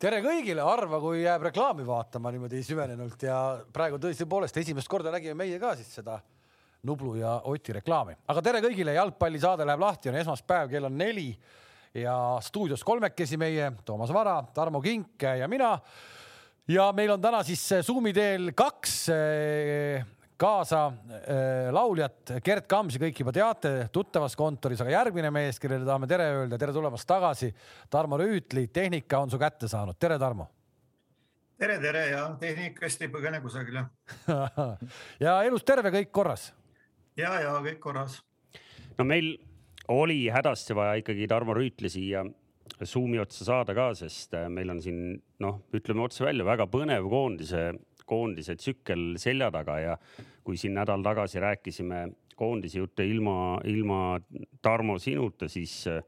[0.00, 3.36] tere kõigile, harva kui jääb reklaami vaatama niimoodi süvenenult ja
[3.72, 6.16] praegu tõepoolest esimest korda nägime meie ka siis seda
[6.88, 11.26] Nublu ja Oti reklaami, aga tere kõigile, jalgpallisaade läheb lahti, on esmaspäev, kell on neli
[12.00, 15.74] ja stuudios kolmekesi meie Toomas Vara, Tarmo Kink ja mina.
[16.68, 20.06] ja meil on täna siis Zoomi teel kaks eh,
[20.40, 26.08] kaasa äh, lauljat Gerd Kamsi kõik juba teate tuttavas kontoris, aga järgmine mees, kellele tahame
[26.10, 27.50] tere öelda, tere tulemast tagasi.
[27.92, 30.48] Tarmo Rüütli, tehnika on su kätte saanud, tere, Tarmo.
[31.60, 33.84] tere, tere ja tehnikast ei põgene kusagile
[35.26, 36.50] ja elus terve, kõik korras?
[37.20, 38.22] ja, ja kõik korras.
[38.98, 39.34] no meil
[39.92, 42.24] oli hädasti vaja ikkagi Tarmo Rüütli siia
[42.86, 47.08] Zoomi otsa saada ka, sest äh, meil on siin noh, ütleme otse välja, väga põnev
[47.12, 47.72] koondise
[48.10, 49.96] koondise tsükkel selja taga ja
[50.44, 52.08] kui siin nädal tagasi rääkisime
[52.40, 54.20] koondise jutte ilma, ilma
[54.62, 56.00] Tarmo sinuta, siis äh,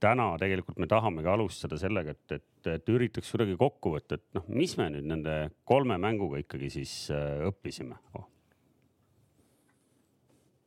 [0.00, 4.46] täna tegelikult me tahamegi alustada sellega, et, et, et üritaks kuidagi kokku võtta, et noh,
[4.52, 5.36] mis me nüüd nende
[5.68, 8.26] kolme mänguga ikkagi siis äh, õppisime oh.?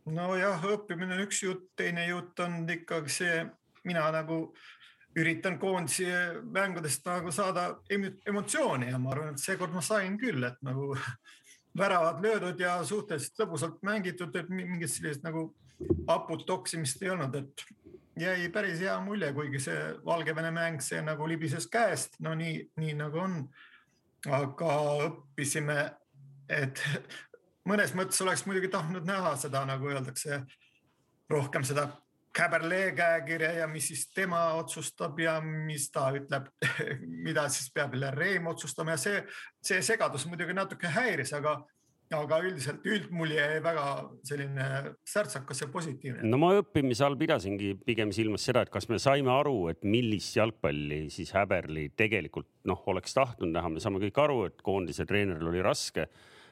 [0.10, 3.44] nojah, õppimine on üks jutt, teine jutt on ikkagi see,
[3.86, 4.48] mina nagu
[5.18, 7.80] üritan koondise mängudest nagu saada
[8.28, 10.94] emotsiooni ja ma arvan, et seekord ma sain küll, et nagu
[11.80, 15.50] väravad löödud ja suhteliselt lõbusalt mängitud, et mingit sellist nagu
[16.08, 17.66] haput toksimist ei olnud, et
[18.20, 22.98] jäi päris hea mulje, kuigi see Valgevene mäng, see nagu libises käest, no nii, nii
[23.00, 23.42] nagu on.
[24.28, 24.74] aga
[25.06, 25.78] õppisime,
[26.52, 26.82] et
[27.70, 30.42] mõnes mõttes oleks muidugi tahtnud näha seda, nagu öeldakse,
[31.32, 31.88] rohkem seda
[32.38, 36.52] Caberlet käekirja ja mis siis tema otsustab ja mis ta ütleb,
[37.26, 39.24] mida siis peab jälle Reim otsustama ja see,
[39.66, 41.56] see segadus muidugi natuke häiris, aga,
[42.14, 43.86] aga üldiselt üldmulje jäi väga
[44.30, 44.68] selline
[45.10, 46.30] särtsakas ja positiivne.
[46.30, 50.38] no ma õppimise all pidasingi pigem silmas seda, et kas me saime aru, et millist
[50.38, 55.50] jalgpalli siis Häberli tegelikult noh, oleks tahtnud näha, me saame kõik aru, et koondise treeneril
[55.50, 56.06] oli raske,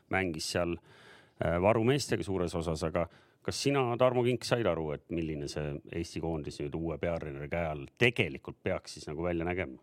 [0.09, 3.05] mängis seal äh, varumeestega suures osas, aga
[3.47, 7.67] kas sina, Tarmo Kink, said aru, et milline see Eesti koondis nüüd uue peatreeneri käe
[7.69, 9.79] all tegelikult peaks siis nagu välja nägema?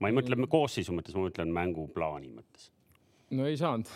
[0.00, 2.70] ma ei mõtle koosseisu mõttes, ma mõtlen mänguplaani mõttes
[3.36, 3.90] no ei saanud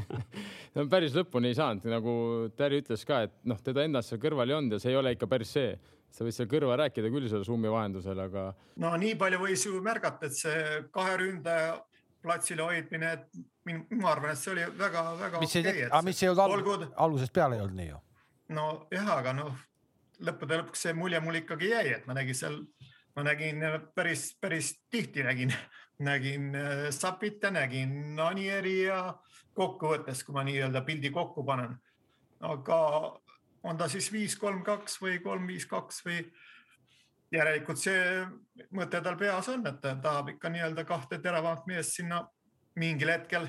[0.76, 2.14] no päris lõpuni ei saanud, nagu
[2.56, 5.14] Terri ütles ka, et noh, teda endast seal kõrval ei olnud ja see ei ole
[5.16, 5.76] ikka päris see.
[6.12, 8.48] sa võid seal kõrva rääkida küll selle Zoomi vahendusel, aga.
[8.80, 11.78] no nii palju võis ju märgata, et see kahe ründaja
[12.22, 15.86] platsile hoidmine, et ma arvan, et see oli väga-väga okei okay,.
[15.88, 16.76] aga mis ei olnud olgu...
[16.96, 17.98] algusest peale ei olnud nii ju?
[18.56, 19.58] nojah, aga noh,
[20.24, 22.58] lõppude lõpuks see mulje mul ikkagi jäi, et ma nägin seal,
[23.16, 23.62] ma nägin
[23.94, 25.54] päris, päris tihti nägin,
[26.10, 29.02] nägin äh, Sapit ja nägin Anieri ja
[29.58, 31.76] kokkuvõttes, kui ma nii-öelda pildi kokku panen.
[32.40, 32.78] aga
[33.66, 36.22] on ta siis viis, kolm, kaks või kolm, viis, kaks või
[37.34, 38.02] järelikult see
[38.76, 42.22] mõte tal peas on, et ta tahab ikka nii-öelda kahte teravamat meest sinna
[42.78, 43.48] mingil hetkel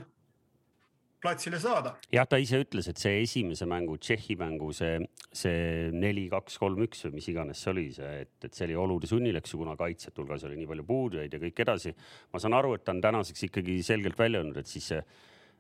[1.20, 1.96] platsile saada.
[2.12, 5.00] jah, ta ise ütles, et see esimese mängu, Tšehhi mängu, see,
[5.36, 8.78] see neli, kaks, kolm, üks või mis iganes see oli, see, et, et see oli
[8.80, 11.96] olude sunnil, eks ju, kuna kaitsjate hulgas oli nii palju puudujaid ja kõik edasi.
[12.34, 14.94] ma saan aru, et ta on tänaseks ikkagi selgelt välja öelnud, et siis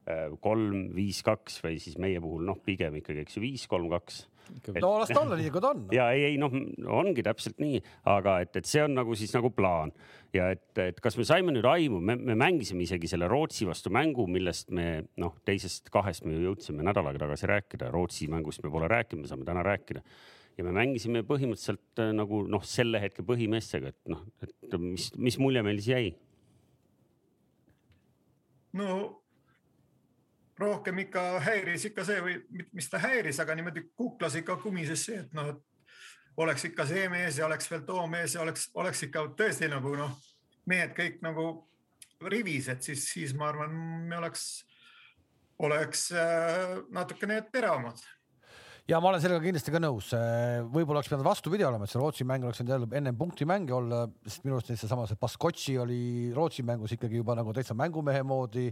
[0.09, 3.89] Äh, kolm, viis, kaks või siis meie puhul noh, pigem ikkagi, eks ju, viis, kolm,
[3.91, 4.23] kaks.
[4.79, 5.83] No las ta olla nii, kui ta on.
[5.95, 6.53] ja ei, ei noh,
[6.99, 9.93] ongi täpselt nii, aga et, et see on nagu siis nagu plaan.
[10.35, 13.89] Ja et, et kas me saime nüüd aimu, me, me mängisime isegi selle Rootsi vastu
[13.93, 18.61] mängu, millest me noh, teisest kahest me ju jõudsime nädal aega tagasi rääkida, Rootsi mängust
[18.61, 20.03] me pole rääkinud, me saame täna rääkida.
[20.59, 25.39] Ja me mängisime põhimõtteliselt äh, nagu noh, selle hetke põhimeestega, et noh, et mis, mis
[25.41, 26.09] mulje meil siis jäi?
[28.77, 28.89] no
[30.59, 32.35] rohkem ikka häiris ikka see või
[32.75, 37.07] mis ta häiris, aga niimoodi kuklas ikka kumises see, et noh, et oleks ikka see
[37.11, 40.15] mees ja oleks veel too mees ja oleks, oleks ikka tõesti nagu noh,
[40.69, 41.49] mehed kõik nagu
[42.29, 43.73] rivis, et siis, siis ma arvan,
[44.09, 44.45] me oleks,
[45.63, 48.01] oleks äh, natukene teravamad.
[48.89, 50.07] Ja ma olen sellega kindlasti ka nõus,
[50.73, 53.99] võib-olla oleks pidanud vastupidi olema, et see Rootsi mäng oleks võinud jälle ennem punktimänge olla,
[54.25, 55.99] sest minu arust seesama see Baskotši oli
[56.33, 58.65] Rootsi mängus ikkagi juba nagu täitsa mängumehe moodi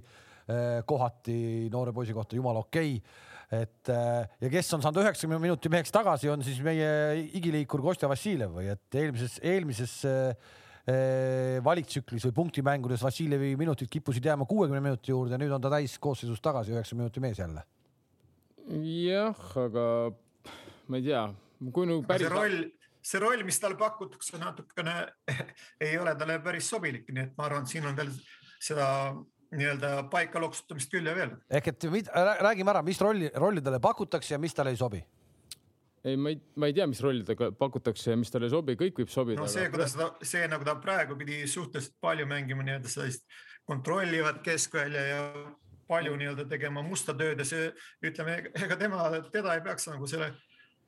[0.88, 1.38] kohati
[1.74, 3.62] noore poisi kohta jumala okei okay..
[3.62, 8.08] et eh, ja kes on saanud üheksakümne minuti meheks tagasi, on siis meie igiliikur Kostja
[8.08, 10.54] Vassiljev või et eelmises, eelmises eh,
[11.64, 16.40] valiktsüklis või punktimängudes Vassiljevi minutid kippusid jääma kuuekümne minuti juurde, nüüd on ta täis koosseisus
[16.40, 17.68] tagasi, üheksakümne minuti mees jälle
[18.68, 19.86] jah, aga
[20.88, 21.24] ma ei tea,
[21.72, 22.28] kui nagu päris.
[22.28, 22.58] see roll,
[23.02, 24.98] see roll, mis talle pakutakse, natukene
[25.86, 28.12] ei ole talle päris sobilik, nii et ma arvan, et siin on veel
[28.60, 28.88] seda
[29.56, 31.36] nii-öelda paika loksutamist küll ja veel.
[31.50, 32.10] ehk et mit,
[32.44, 35.04] räägime ära, mis rolli, rolli talle pakutakse ja mis talle ei sobi
[36.08, 38.78] ei, ma ei, ma ei tea, mis rolli ta pakutakse ja mis talle ei sobi,
[38.80, 39.42] kõik võib sobida.
[39.42, 43.26] no see, kuidas ta, see nagu ta praegu pidi suhteliselt palju mängima nii-öelda sellist
[43.68, 45.24] kontrollivat keskvälja ja
[45.88, 47.72] palju nii-öelda tegema musta tööd ja see,
[48.06, 50.34] ütleme, ega tema, teda ei peaks nagu selle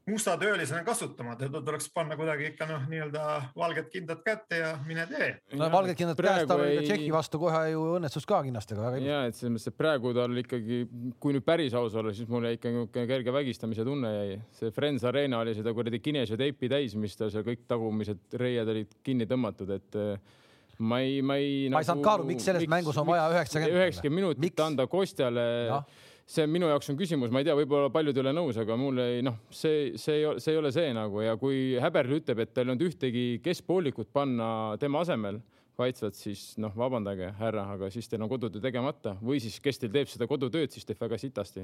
[0.10, 3.26] musta töölisena kasutama, teda tuleks panna kuidagi ikka noh, nii-öelda
[3.58, 5.30] valged kindad kätte ja mine tee.
[5.60, 8.92] no valged kindad käes, tal oli ka Tšehhi vastu kohe ju õnnestus ka kindlastega.
[9.04, 10.82] ja et selles mõttes, et praegu tal ikkagi,
[11.22, 14.42] kui nüüd päris aus olla, siis mul jäi ikka niisugune kerge vägistamise tunne jäi.
[14.60, 19.00] see Friends Arena oli seda kuradi kinesoteipi täis, mis tal seal kõik tagumised reied olid
[19.06, 20.38] kinni tõmmatud, et eh,
[20.80, 21.66] ma ei, ma ei.
[21.72, 23.82] ma ei saanud ka aru, miks selles miks, mängus on vaja üheksakümmend.
[23.82, 24.64] üheksakümmend minutit miks?
[24.66, 25.84] anda Kostjale ja
[26.30, 29.02] see minu jaoks on küsimus, ma ei tea, võib-olla paljud ei ole nõus, aga mul
[29.02, 32.68] ei noh, see, see, see ei ole see nagu ja kui Häberl ütleb, et tal
[32.68, 34.50] ei olnud ühtegi keskpoolikut panna
[34.82, 35.42] tema asemel
[35.80, 39.94] kaitsvad, siis noh, vabandage, härra, aga siis teil on kodutöö tegemata või siis, kes teil
[39.94, 41.64] teeb seda kodutööd, siis teeb väga sitasti.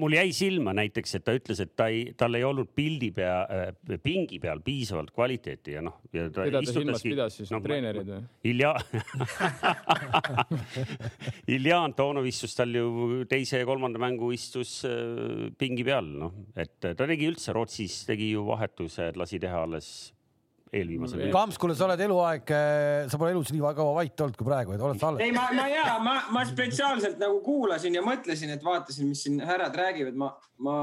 [0.00, 3.36] mul jäi silma näiteks, et ta ütles, et ta ei, tal ei olnud pildi pea
[3.44, 6.00] äh,, pingi peal piisavalt kvaliteeti ja noh.
[6.12, 8.22] keda ta silmas pidas siis no,, treenerid või?
[8.50, 8.74] Ilja
[11.56, 16.76] Ilja Antonov istus tal ju teise ja kolmanda mängu istus äh, pingi peal, noh, et
[16.82, 19.94] ta tegi üldse Rootsis tegi ju vahetused, lasi teha alles
[20.74, 21.32] eelviimasel mm.
[21.34, 24.74] Kamps, kuule, sa oled eluaeg, eh, sa pole elus nii kaua vait olnud kui praegu,
[24.74, 25.22] et oled sa alles?
[25.22, 29.38] ei, ma, ma ja ma, ma spetsiaalselt nagu kuulasin ja mõtlesin, et vaatasin, mis siin
[29.46, 30.32] härrad räägivad, ma,
[30.66, 30.78] ma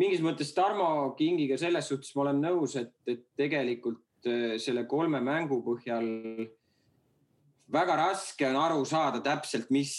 [0.00, 5.22] mingis mõttes Tarmo Kingiga selles suhtes ma olen nõus, et, et tegelikult eh, selle kolme
[5.24, 6.06] mängu põhjal
[7.74, 9.94] väga raske on aru saada täpselt, mis,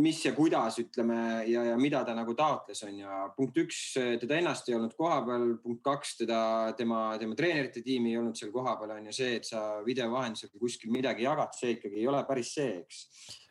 [0.00, 3.18] mis ja kuidas ütleme ja, ja mida ta nagu taotles, on ju.
[3.36, 3.80] punkt üks,
[4.22, 6.40] teda ennast ei olnud kohapeal, punkt kaks, teda,
[6.78, 10.52] tema, tema treenerite tiimi ei olnud seal kohapeal, on ju see, et sa video vahendusel
[10.56, 13.04] kuskil midagi jagad, see ikkagi ei ole päris see, eks.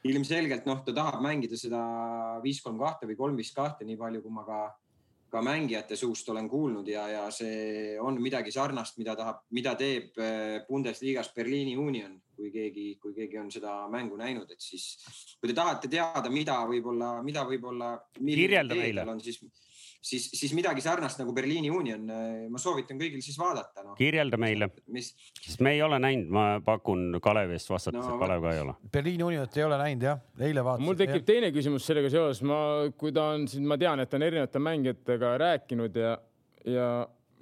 [0.08, 1.82] ilmselgelt noh, ta tahab mängida seda
[2.44, 4.62] viis, kolm, kahte või kolm, viis, kahte, nii palju, kui ma ka
[5.38, 10.18] ka mängijate suust olen kuulnud ja, ja see on midagi sarnast, mida tahab, mida teeb
[10.18, 14.90] eh, Bundesliga-s Berliini Union kui keegi, kui keegi on seda mängu näinud, et siis
[15.40, 17.96] kui te tahate teada, mida võib-olla, mida võib-olla.
[18.22, 19.06] kirjelda meile.
[19.26, 19.42] siis,
[20.02, 22.06] siis, siis midagi sarnast nagu Berliini Union,
[22.52, 23.96] ma soovitan kõigil siis vaadata no..
[24.00, 25.12] kirjelda meile Mis...,
[25.42, 28.78] sest me ei ole näinud, ma pakun Kalevi eest vastata no,, Kalev ka ei ole.
[28.94, 30.88] Berliini Unionit ei ole näinud jah, eile vaatasin.
[30.88, 31.28] mul tekib ja.
[31.34, 32.62] teine küsimus sellega seoses, ma,
[32.98, 36.18] kui ta on siin, ma tean, et ta on erinevate mängijatega rääkinud ja,
[36.68, 36.90] ja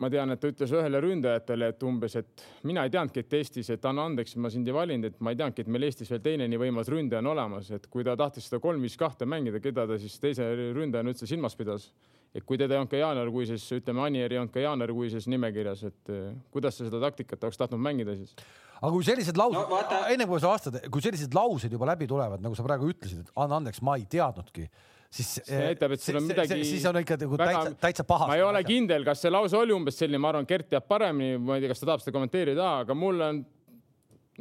[0.01, 3.69] ma tean, et ta ütles ühele ründajatele, et umbes, et mina ei teadnudki, et Eestis,
[3.72, 6.24] et anna andeks, ma sind ei valinud, et ma ei teadnudki, et meil Eestis veel
[6.25, 10.00] teine nii võimas ründaja on olemas, et kui ta tahtis seda kolm-viis-kahte mängida, keda ta
[10.01, 11.88] siis teise ründajana üldse silmas pidas.
[12.36, 16.14] Et kui teda ei olnud ka jaanuarikuises, ütleme, Anier ei olnud ka jaanuarikuises nimekirjas, et
[16.14, 18.36] eh, kuidas sa seda taktikat oleks tahtnud mängida siis?
[18.76, 22.44] aga kui sellised laused no,, enne kui sa vastad, kui sellised laused juba läbi tulevad,
[22.44, 24.68] nagu sa praegu ütlesid, et anna andeks, ma ei teadnudki
[25.16, 26.58] siis see näitab, et sul on midagi.
[26.68, 28.28] siis on ikka nagu täitsa, täitsa paha.
[28.30, 31.38] ma ei ole kindel, kas see lause oli umbes selline, ma arvan, Gert teab paremini,
[31.40, 33.44] ma ei tea, kas ta tahab seda kommenteerida, aga mulle on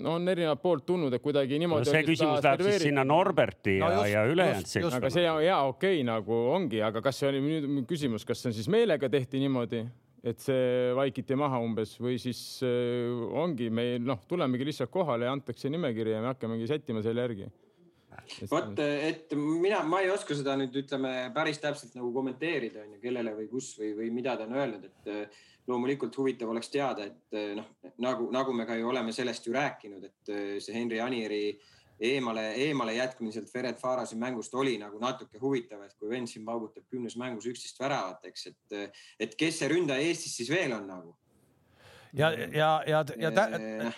[0.03, 1.95] no on erinevat poolt tulnud, et kuidagi niimoodi no,.
[1.95, 4.97] see küsimus läheb siis sinna Norberti ja, no ja ülejäänud.
[4.99, 8.43] aga see on hea, okei okay, nagu ongi, aga kas see oli nüüd küsimus, kas
[8.43, 9.85] see on siis meelega tehti niimoodi,
[10.25, 13.11] et see vaikiti maha umbes või siis äh,
[13.45, 17.51] ongi meil noh, tulemegi lihtsalt kohale ja antakse nimekiri ja me hakkamegi sättima selle järgi
[18.51, 23.01] vot, et mina, ma ei oska seda nüüd ütleme päris täpselt nagu kommenteerida, on ju,
[23.03, 27.39] kellele või kus või, või mida ta on öelnud, et loomulikult huvitav oleks teada, et
[27.39, 27.71] eh, noh,
[28.05, 31.45] nagu, nagu me ka ju oleme sellest ju rääkinud, et eh, see Henri Anieri
[32.05, 36.45] eemale, eemale jätkumine sealt Fered Farasi mängust oli nagu natuke huvitav, et kui vend siin
[36.47, 40.89] paugutab kümnes mängus üksteist väravat, eks, et, et kes see ründaja Eestis siis veel on
[40.91, 41.15] nagu
[42.15, 43.45] ja, ja, ja, ja tä,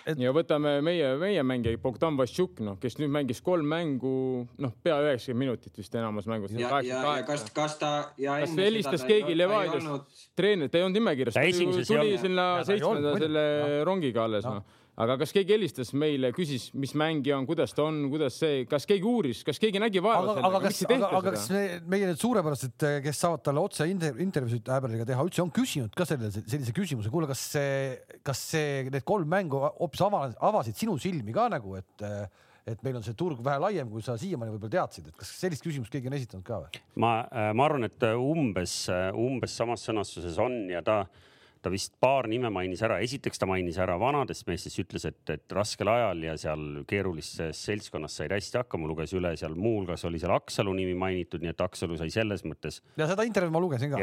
[0.06, 0.18] et....
[0.20, 4.14] ja võtame meie, meie mängija Bogdan Vassiuk, noh, kes nüüd mängis kolm mängu,
[4.62, 6.54] noh, pea üheksakümmend minutit vist enamus mängus.
[6.56, 10.88] ja, ja, ja kas, kas ta ja kas helistas keegi Levadios olnud..., treener, ta ei
[10.88, 13.46] olnud nimekirjas, ta tuli sinna seitsmenda selle
[13.88, 18.06] rongiga alles, noh aga kas keegi helistas meile, küsis, mis mängija on, kuidas ta on,
[18.12, 20.48] kuidas see, kas keegi uuris, kas keegi nägi vaeva sellega?
[20.48, 24.72] aga kas, aga, aga kas me, meie need suurepärased, kes saavad talle otse inter, intervjuusid
[24.76, 27.76] Äberiga teha, üldse on küsinud ka selle, sellise küsimuse, kuule, kas see,
[28.26, 32.08] kas see, need kolm mängu hoopis avasid, avasid sinu silmi ka nagu, et
[32.66, 35.62] et meil on see turg vähe laiem, kui sa siiamaani võib-olla teadsid, et kas sellist
[35.62, 36.80] küsimust keegi on esitanud ka või?
[36.98, 37.12] ma,
[37.54, 38.80] ma arvan, et umbes,
[39.14, 41.04] umbes samas sõnastuses on ja ta
[41.62, 45.56] ta vist paar nime mainis ära, esiteks ta mainis ära vanadest meestest, ütles, et, et
[45.56, 50.34] raskel ajal ja seal keerulises seltskonnas said hästi hakkama, luges üle seal muuhulgas oli seal
[50.36, 52.80] Aksalu nimi mainitud, nii et Aksalu sai selles mõttes.
[52.98, 54.02] ja seda intervjuud ma lugesin ka.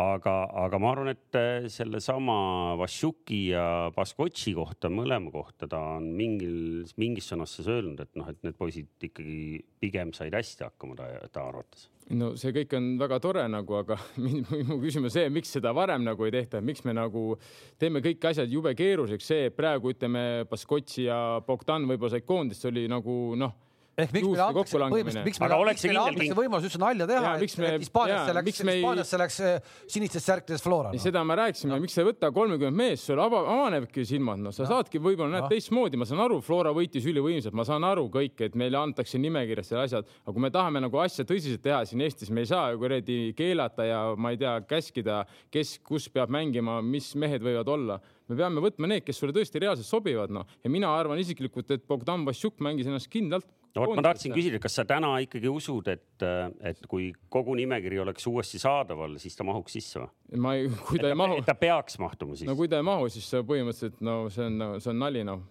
[0.00, 2.38] aga, aga ma arvan, et eh, sellesama
[2.80, 8.38] Vassiuki ja Baskotši kohta, mõlema kohta ta on mingil, mingis sõnas öelnud, et noh, et
[8.46, 13.18] need poisid ikkagi pigem said hästi hakkama ta, ta arvates no see kõik on väga
[13.22, 13.98] tore nagu, aga
[14.68, 17.36] mu küsimus see, miks seda varem nagu ei tehta, miks me nagu
[17.80, 22.88] teeme kõik asjad jube keeruliseks, see praegu ütleme, Baskotši ja Bogdan võib-olla said koondist, oli
[22.90, 23.54] nagu noh
[24.00, 27.82] ehk miks meile antakse, põhimõtteliselt miks meile, miks meile antakse võimalus üldse nalja teha, et,
[27.82, 31.00] Hispaaniasse läks, Hispaaniasse läks äh, sinistes särkides Flora no..
[31.02, 34.54] seda me rääkisime no., miks sa ei võta kolmekümmend meest, sul ava, avanebki silmad, noh,
[34.56, 34.70] sa no.
[34.70, 35.50] saadki võib-olla näed no.
[35.52, 39.72] teistmoodi, ma saan aru, Flora võitis ülivõimsalt, ma saan aru kõik, et meile antakse nimekirjas
[39.74, 42.72] seal asjad, aga kui me tahame nagu asja tõsiselt teha siin Eestis, me ei saa
[42.72, 45.22] ju kuradi keelata ja ma ei tea, käskida,
[45.52, 49.60] kes, kus peab mängima, mis mehed võivad olla me peame võtma need, kes sulle tõesti
[49.60, 50.48] reaalselt sobivad, noh.
[50.64, 54.60] ja mina arvan isiklikult, et Bogdan Vassiuk mängis ennast kindlalt no vot, ma tahtsin küsida,
[54.62, 56.26] kas sa täna ikkagi usud, et,
[56.72, 60.10] et kui kogu nimekiri oleks uuesti saadaval, siis ta mahuks sisse või?
[60.42, 61.40] ma ei, kui ta et ei mahu.
[61.46, 62.48] ta peaks mahtuma siis?
[62.50, 65.46] no kui ta ei mahu, siis põhimõtteliselt no see on, see on nali noh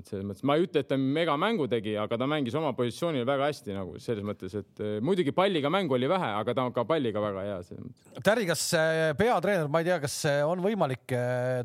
[0.00, 3.26] et selles mõttes ma ei ütle, et ta megamängu tegi, aga ta mängis oma positsioonil
[3.28, 6.74] väga hästi nagu selles mõttes, et eh, muidugi palliga mängu oli vähe, aga ta on
[6.74, 7.58] ka palliga väga hea.
[8.24, 8.66] Täri, kas
[9.18, 10.16] peatreener, ma ei tea, kas
[10.48, 11.14] on võimalik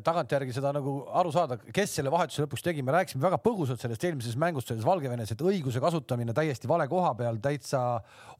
[0.06, 4.04] tagantjärgi seda nagu aru saada, kes selle vahetuse lõpuks tegi, me rääkisime väga põgusalt sellest
[4.08, 7.82] eelmises mängust selles Valgevenes, et õiguse kasutamine täiesti vale koha peal, täitsa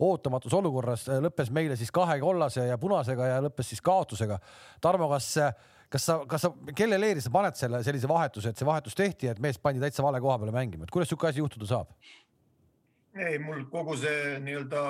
[0.01, 4.39] ootamatus olukorras lõppes meile siis kahe kollase ja punasega ja lõppes siis kaotusega.
[4.81, 5.35] Tarmo, kas
[5.91, 9.31] kas sa, kas sa, kelle leeri sa paned selle sellise vahetuse, et see vahetus tehti,
[9.31, 11.91] et mees pandi täitsa vale koha peale mängima, et kuidas sihuke asi juhtuda saab?
[13.19, 14.83] ei, mul kogu see nii-öelda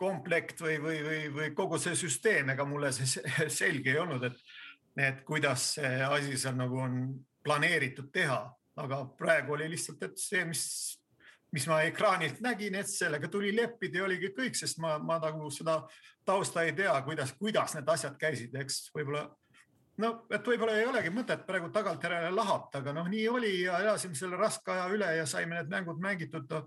[0.00, 3.22] komplekt või, või, või, või kogu see süsteem, ega mulle see
[3.60, 4.40] selge ei olnud, et,
[4.96, 6.96] et kuidas see asi seal nagu on
[7.44, 8.40] planeeritud teha,
[8.80, 10.64] aga praegu oli lihtsalt, et see, mis,
[11.52, 15.50] mis ma ekraanilt nägin, et sellega tuli leppida ja oligi kõik, sest ma, ma nagu
[15.52, 15.82] seda
[16.24, 19.26] tausta ei tea, kuidas, kuidas need asjad käisid, eks võib-olla
[20.00, 24.16] no, et võib-olla ei olegi mõtet praegu tagantjärele lahata, aga noh, nii oli ja elasime
[24.18, 26.62] selle raske aja üle ja saime need mängud mängitud no,.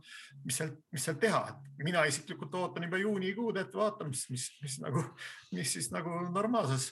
[0.45, 4.49] mis seal, mis seal teha, et mina isiklikult ootan juba juunikuud, et vaatame, mis, mis,
[4.61, 5.03] mis nagu,
[5.55, 6.91] mis siis nagu normaalses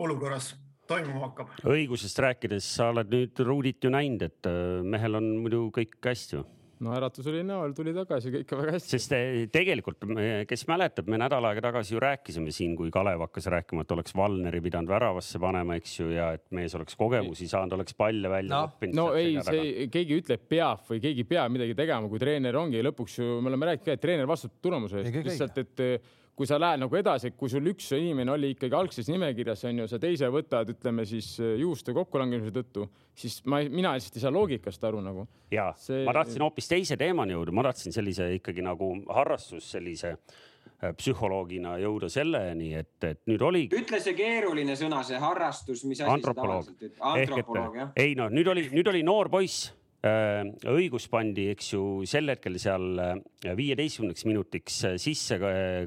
[0.00, 0.54] olukorras
[0.88, 1.54] toimuma hakkab.
[1.68, 6.38] õigusest rääkides, sa oled nüüd Ruudit ju näinud, et äh, mehel on muidu kõik hästi
[6.40, 6.44] ju
[6.82, 8.90] no äratus oli näol, tuli tagasi, kõik väga hästi.
[8.96, 10.06] sest eh, tegelikult,
[10.48, 14.16] kes mäletab, me nädal aega tagasi ju rääkisime siin, kui Kalev hakkas rääkima, et oleks
[14.16, 18.56] Valneri pidanud väravasse panema, eks ju, ja et mees oleks kogemusi saanud, oleks palle välja
[18.56, 18.64] no.
[18.70, 18.98] õppinud.
[18.98, 23.20] no ei, see keegi ütleb, peab või keegi peab midagi tegema, kui treener ongi lõpuks
[23.20, 25.88] ju, me oleme rääkinud ka, et treener vastutab tulemuse eest, lihtsalt, et
[26.34, 29.86] kui sa lähed nagu edasi, kui sul üks inimene oli ikkagi algses nimekirjas, on ju,
[29.90, 32.88] sa teise võtad, ütleme siis äh, juhuste kokkulangemise tõttu,
[33.18, 35.28] siis ma, mina lihtsalt ei saa loogikast aru nagu.
[35.54, 36.02] ja see...
[36.06, 41.76] ma tahtsin hoopis teise teemani jõuda, ma tahtsin sellise ikkagi nagu harrastus sellise äh, psühholoogina
[41.84, 43.64] jõuda selleni, et, et nüüd oli.
[43.70, 47.00] ütle see keeruline sõna, see harrastus, mis asi see tavaliselt ütleb?
[47.14, 47.96] antropoloog, jah?
[48.02, 49.70] ei no nüüd oli, nüüd oli noor poiss
[50.04, 53.14] õigus pandi, eks ju, sel hetkel seal äh,
[53.56, 55.38] viieteistkümneks minutiks äh, sisse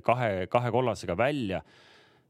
[0.05, 1.61] kahe, kahe kollasega välja.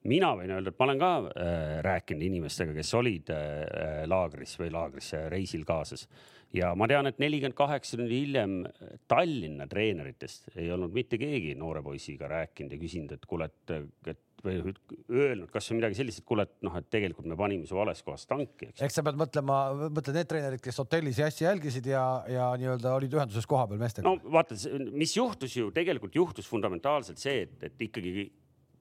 [0.07, 4.71] mina võin öelda, et ma olen ka äh, rääkinud inimestega, kes olid äh, laagris või
[4.71, 6.07] laagris reisil kaasas
[6.55, 8.61] ja ma tean, et nelikümmend kaheksa tundi hiljem
[9.07, 13.75] Tallinna treeneritest ei olnud mitte keegi noore poisiga rääkinud ja küsinud, et kuule, et,
[14.07, 14.73] et või
[15.11, 18.27] öelnud kasvõi midagi sellist, et kuule, et noh, et tegelikult me panime su vales kohas
[18.29, 18.71] tanki.
[18.73, 19.59] eks sa pead mõtlema,
[19.93, 24.07] mõtled need treenerid, kes hotellis hästi jälgisid ja, ja nii-öelda olid ühenduses kohapeal meestega.
[24.07, 24.57] no vaata,
[24.93, 28.29] mis juhtus ju tegelikult juhtus fundamentaalselt see, et, et ikkagi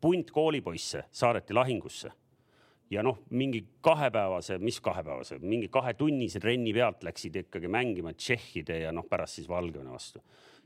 [0.01, 2.13] punt koolipoisse saadeti lahingusse
[2.91, 8.93] ja noh, mingi kahepäevase, mis kahepäevase, mingi kahetunnise trenni pealt läksid ikkagi mängima Tšehhide ja
[8.95, 10.23] noh, pärast siis Valgevene vastu.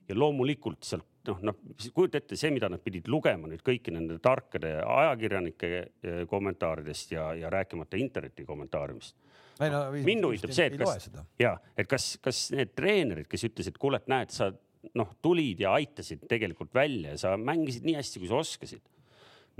[0.09, 1.59] Ja loomulikult sealt noh, noh
[1.95, 7.31] kujuta ette see, mida nad pidid lugema nüüd kõiki nende tarkade ajakirjanike eh, kommentaaridest ja,
[7.39, 9.17] ja rääkimata interneti kommentaariumist.
[9.61, 14.01] No, mind huvitab see, et kas ja, et kas, kas need treenerid, kes ütlesid, kuule,
[14.01, 14.49] et näed, sa
[14.97, 18.81] noh, tulid ja aitasid tegelikult välja ja sa mängisid nii hästi, kui sa oskasid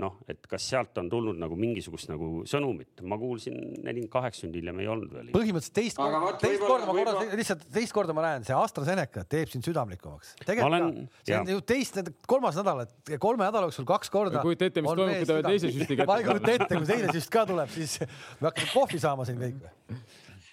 [0.01, 4.61] noh, et kas sealt on tulnud nagu mingisugust nagu sõnumit, ma kuulsin nelikümmend kaheksa tundi
[4.61, 5.29] hiljem ei olnud veel.
[5.35, 9.51] põhimõtteliselt teist korda, teist korda ma korra, lihtsalt teist korda ma näen, see AstraZeneca teeb
[9.51, 10.33] sind südamlikumaks.
[10.45, 14.41] tegelikult see on ju teist, kolmas nädal, et kolme nädala jooksul kaks korda.
[14.45, 16.13] kujuta ette, mis toimub, kui ta veel teise süsti kätte saab.
[16.13, 17.97] ma ei kujuta ette, kui teine süst ka tuleb, siis
[18.41, 19.99] me hakkame kohvi saama siin kõik või?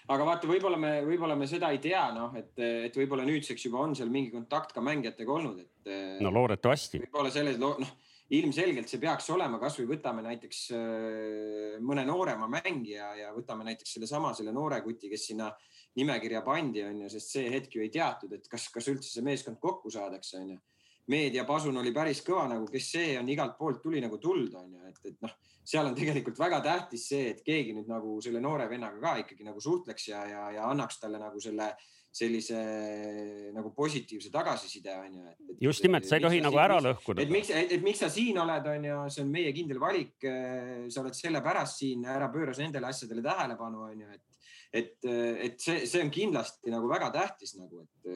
[0.09, 2.53] aga vaata, võib-olla me, võib-olla me seda ei tea, noh, et,
[2.89, 5.97] et võib-olla nüüdseks juba on seal mingi kontakt ka mängijatega olnud, et.
[6.25, 7.03] no loodetavasti.
[7.07, 7.77] võib-olla selles, noh
[8.37, 14.35] ilmselgelt see peaks olema, kasvõi võtame näiteks äh, mõne noorema mängija ja võtame näiteks sellesama,
[14.37, 15.49] selle noore kuti, kes sinna
[15.99, 19.25] nimekirja pandi, on ju, sest see hetk ju ei teatud, et kas, kas üldse see
[19.25, 20.59] meeskond kokku saadakse, on ju.
[21.09, 24.83] meediapasun oli päris kõva nagu, kes see on, igalt poolt tuli nagu tuld, on ju,
[24.91, 25.33] et, et noh,
[25.65, 29.47] seal on tegelikult väga tähtis see, et keegi nüüd nagu selle noore vennaga ka ikkagi
[29.49, 31.73] nagu suhtleks ja, ja, ja annaks talle nagu selle
[32.15, 32.59] sellise
[33.55, 35.57] nagu positiivse tagasiside on ju.
[35.69, 37.23] just nimelt, sa ei tohi nagu ära lõhkuda.
[37.23, 40.17] et miks, et miks sa siin oled, on ju, see on meie kindel valik.
[40.89, 44.25] sa oled sellepärast siin, ära pööra nendele asjadele tähelepanu, on ju, et
[44.69, 48.11] et, et see, see on kindlasti nagu väga tähtis nagu, et.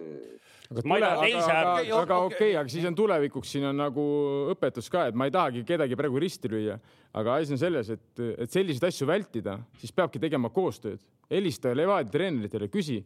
[0.69, 4.05] aga, tule, aga, aga, aga, aga okei okay,, aga siis on tulevikuks, siin on nagu
[4.53, 6.77] õpetus ka, et ma ei tahagi kedagi praegu risti lüüa,
[7.17, 11.01] aga asi on selles, et, et selliseid asju vältida, siis peabki tegema koostööd.
[11.33, 13.01] helista Levadia treeneritele, küsi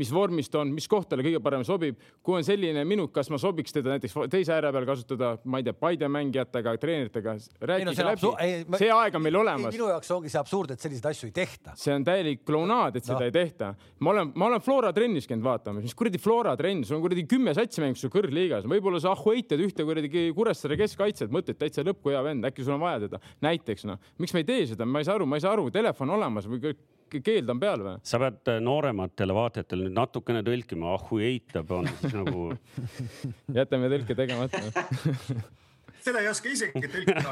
[0.00, 1.98] mis vormis ta on, mis koht talle kõige paremini sobib.
[2.22, 5.66] kui on selline minut, kas ma sobiks teda näiteks teise ääre peal kasutada, ma ei
[5.66, 8.52] tea, Paide mängijatega, treeneritega, rääkige no, läbi.
[8.70, 8.80] Ma...
[8.80, 9.74] see aeg on meil olemas.
[9.74, 11.74] minu jaoks ongi see absurd, et selliseid asju ei tehta.
[11.78, 13.12] see on täielik klounaad, et no.
[13.12, 13.72] seda ei tehta.
[14.00, 17.26] ma olen, ma olen Flora trennis käinud vaatamas, mis kuradi Flora trenn, sul on kuradi
[17.28, 22.14] kümme satsi mängu sul kõrgliigas, võib-olla sa ahhueitad ühte kuradi Kuressaare keskkaitset, mõtled täitsa lõppu
[22.14, 23.20] hea vend, äkki sul on vaja teda.
[23.44, 25.68] näiteks noh, miks me ei tee seda, ma ei saa aru, ma ei saa aru,
[25.74, 26.72] telefon olemas või
[27.20, 27.96] keeld on peal või?
[28.06, 32.52] sa pead äh, noorematele vaatajatele nüüd natukene tõlkima, ah kui eitab on siis nagu
[33.58, 34.62] jätame tõlke tegemata
[36.04, 37.22] seda ei oska isegi tõlkida.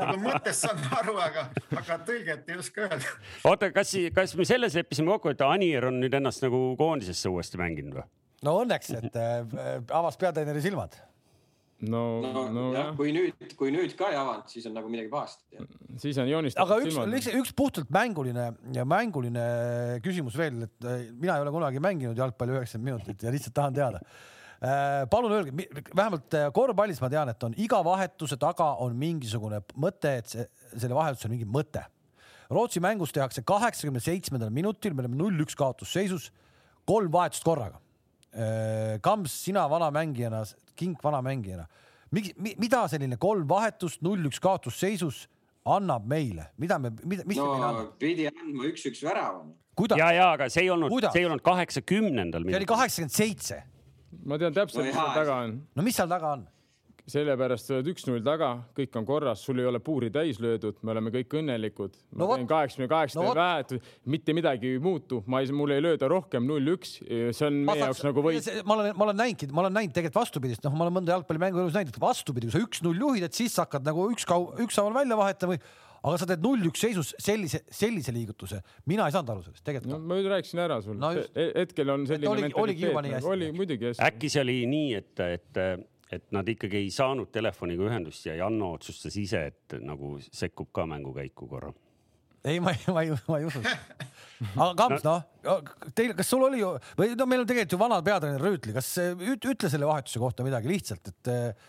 [0.00, 1.46] nagu mõttest saan aru, aga,
[1.78, 3.14] aga tõlget ei oska öelda.
[3.50, 7.60] oota, kas, kas me selles leppisime kokku, et Anier on nüüd ennast nagu koondisesse uuesti
[7.60, 8.06] mänginud või?
[8.44, 9.42] no õnneks, et äh,
[9.94, 10.96] avas peatreeneri silmad
[11.90, 15.10] no, no, no jah, kui nüüd, kui nüüd ka ei avanud, siis on nagu midagi
[15.12, 15.60] pahasti.
[16.00, 16.70] siis on joonistatud.
[16.70, 19.46] aga üks, üks, üks puhtalt mänguline ja mänguline
[20.04, 23.76] küsimus veel, et äh, mina ei ole kunagi mänginud jalgpalli üheksakümmend minutit ja lihtsalt tahan
[23.76, 24.02] teada.
[24.64, 29.60] Äh, palun öelge, vähemalt äh, korvpallis ma tean, et on iga vahetuse taga on mingisugune
[29.80, 31.84] mõte, et see, selle vahetusel on mingi mõte.
[32.54, 36.28] Rootsi mängus tehakse kaheksakümne seitsmendal minutil, me oleme null-üks kaotusseisus,
[36.86, 37.80] kolm vahetust korraga.
[39.00, 40.40] Kams, sina vana mängijana
[40.76, 41.66] kink vana mängijana.
[42.14, 45.24] miks, mida selline kolm vahetust, null-üks kaotusseisus
[45.64, 47.92] annab meile, mida me, mida, mis no, see meile annab?
[47.98, 49.44] pidi andma üks-üks värava.
[49.96, 52.44] ja, ja aga see ei olnud, see ei olnud kaheksakümnendal.
[52.48, 53.62] see oli kaheksakümmend seitse.
[54.24, 55.56] ma tean täpselt, mis seal taga on.
[55.74, 56.44] no mis seal taga on?
[57.10, 60.94] Sellepärast sa oled üks-null taga, kõik on korras, sul ei ole puuri täis löödud, me
[60.94, 61.98] oleme kõik õnnelikud.
[62.14, 63.74] ma no, teen kaheksakümne kaheksa no, väet,
[64.08, 68.04] mitte midagi ei muutu, ma ei, mul ei lööda rohkem null-üks, see on meie jaoks
[68.08, 68.48] nagu võit.
[68.64, 71.64] ma olen, ma olen näinudki, ma olen näinud tegelikult vastupidist, noh, ma olen mõnda jalgpallimängu
[71.66, 74.96] elus näinud, vastupidi, kui sa üks-null juhid, et siis sa hakkad nagu üks kau-, ükshaaval
[75.02, 75.64] välja vahetama või
[76.04, 79.92] aga sa teed null-üks seisus sellise, sellise liigutuse, mina ei saanud aru sellest tegelikult.
[79.92, 81.12] no ma ju rääkisin ära sulle no,
[81.56, 82.28] hetkel on selline.
[82.32, 83.30] oligi, oligi juba nii hästi.
[83.32, 84.04] oli muidugi hästi.
[84.04, 85.62] äkki see oli nii, et, et
[86.18, 90.86] et nad ikkagi ei saanud telefoniga ühendust ja Janno otsustas ise, et nagu sekkub ka
[90.90, 91.72] mängukäiku korra.
[92.44, 93.62] ei, ma ei, ma ei, ma ei usu.
[94.54, 95.22] aga Kamps, noh,
[95.96, 98.90] teil, kas sul oli ju või no meil on tegelikult ju vana peatreener Rüütli, kas
[99.00, 101.62] ütle selle vahetuse kohta midagi lihtsalt, et,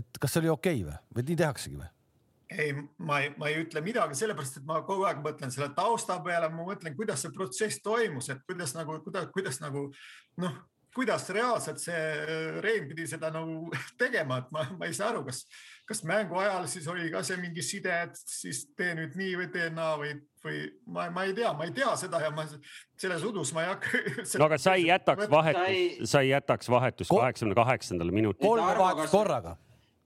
[0.00, 1.90] et kas see oli okei okay või, või nii tehaksegi või?
[2.58, 6.18] ei, ma ei, ma ei ütle midagi, sellepärast et ma kogu aeg mõtlen selle tausta
[6.24, 9.86] peale, ma mõtlen, kuidas see protsess toimus, et kuidas nagu, kuidas, kuidas nagu
[10.42, 10.58] noh,
[10.94, 13.70] kuidas reaalselt see äh, Rein pidi seda nagu
[14.02, 15.44] tegema, et ma, ma ei saa aru, kas,
[15.88, 19.48] kas mängu ajal siis oli ka see mingi side, et siis tee nüüd nii või
[19.54, 23.26] tee naa või, või ma, ma ei tea, ma ei tea seda ja ma selles
[23.28, 24.04] udus ma ei hakka.
[24.42, 28.48] no aga sa ei jätaks vahetust, sa ei jätaks vahetust kaheksakümne kaheksandal minutil.
[28.48, 29.56] kolm vahetust korraga.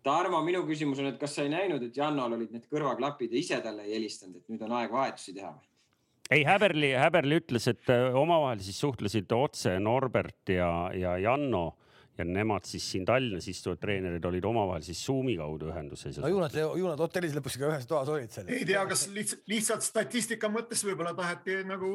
[0.07, 3.40] Tarmo, minu küsimus on, et kas sa ei näinud, et Jannol olid need kõrvaklapid ja
[3.40, 5.66] ise talle ei helistanud, et nüüd on aeg vahetusi teha või?
[6.31, 11.67] Ei, Häberli, Häberli ütles, et äh, omavahel siis suhtlesid otse Norbert ja, ja Janno
[12.19, 16.17] ja nemad siis siin Tallinnas istuvad treenerid olid omavahel siis Zoomi kaudu ühenduses.
[16.23, 18.49] no ju nad, ju nad hotellis lõpuks ka ühes toas olid seal.
[18.49, 21.91] ei tea, kas lihtsalt, lihtsalt statistika mõttes võib-olla taheti nagu,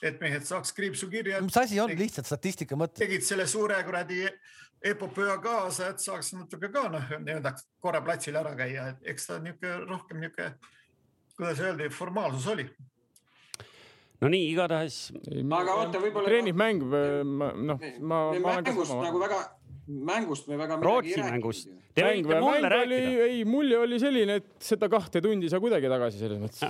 [0.00, 1.42] et mehed saaks kriipsu kirja.
[1.44, 3.02] mis asi on tegid, lihtsalt statistika mõttes?
[3.04, 4.24] tegid selle suure kuradi
[4.86, 9.40] epopöa kaasa, et saaks natuke ka noh, nii-öelda korra platsil ära käia, et eks ta
[9.44, 10.54] niisugune rohkem niisugune,
[11.36, 12.70] kuidas öelda, formaalsus oli
[14.22, 14.98] no nii, igatahes.
[15.44, 16.30] aga oota, võib-olla.
[16.30, 19.06] treeningmäng, noh, ma, ma olen ka sama.
[19.08, 19.40] nagu väga,
[19.86, 21.68] mängust me väga Rootsi ei mängust.
[21.96, 23.26] Te mäng, võite mulle rääkida.
[23.26, 26.64] ei, mulje oli selline, et seda kahte tundi ei saa kuidagi tagasi selles mõttes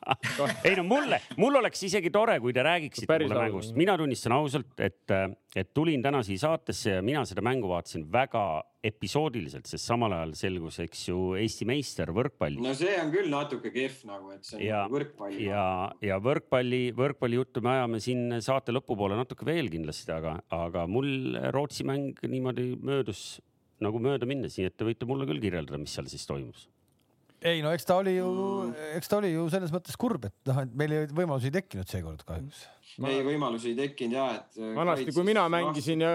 [0.68, 3.76] ei no mulle, mul oleks isegi tore, kui te räägiksite mulle mängust.
[3.78, 5.16] mina tunnistan ausalt, et,
[5.56, 8.42] et tulin täna siia saatesse ja mina seda mängu vaatasin väga
[8.84, 12.62] episoodiliselt, sest samal ajal selgus, eks ju, Eesti meister võrkpallis.
[12.62, 15.40] no see on küll natuke kehv nagu, et see on ja, võrkpall.
[15.42, 15.64] ja,
[16.04, 21.86] ja võrkpalli, võrkpallijuttu me ajame siin saate lõpupoole natuke veel kindlasti, aga, aga mul Rootsi
[21.88, 23.40] mäng niimoodi möödus
[23.82, 26.68] nagu mööda minnes, nii et te võite mulle küll kirjeldada, mis seal siis toimus
[27.46, 28.28] ei no eks ta oli ju,
[28.96, 31.90] eks ta oli ju selles mõttes kurb, et noh, et meil ei võimalusi ei tekkinud
[31.90, 32.64] seekord kahjuks.
[32.98, 34.60] ei, võimalusi ei tekkinud ja, et.
[34.76, 36.12] vanasti, kui mina mängisin ja,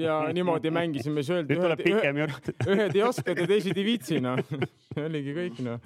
[0.00, 1.56] ja niimoodi mängisime, siis öeldi.
[1.56, 2.52] nüüd tuleb pikem jutt.
[2.74, 4.40] ühed ei oska ja teised ei viitsi, noh.
[5.08, 5.84] oligi kõik, noh.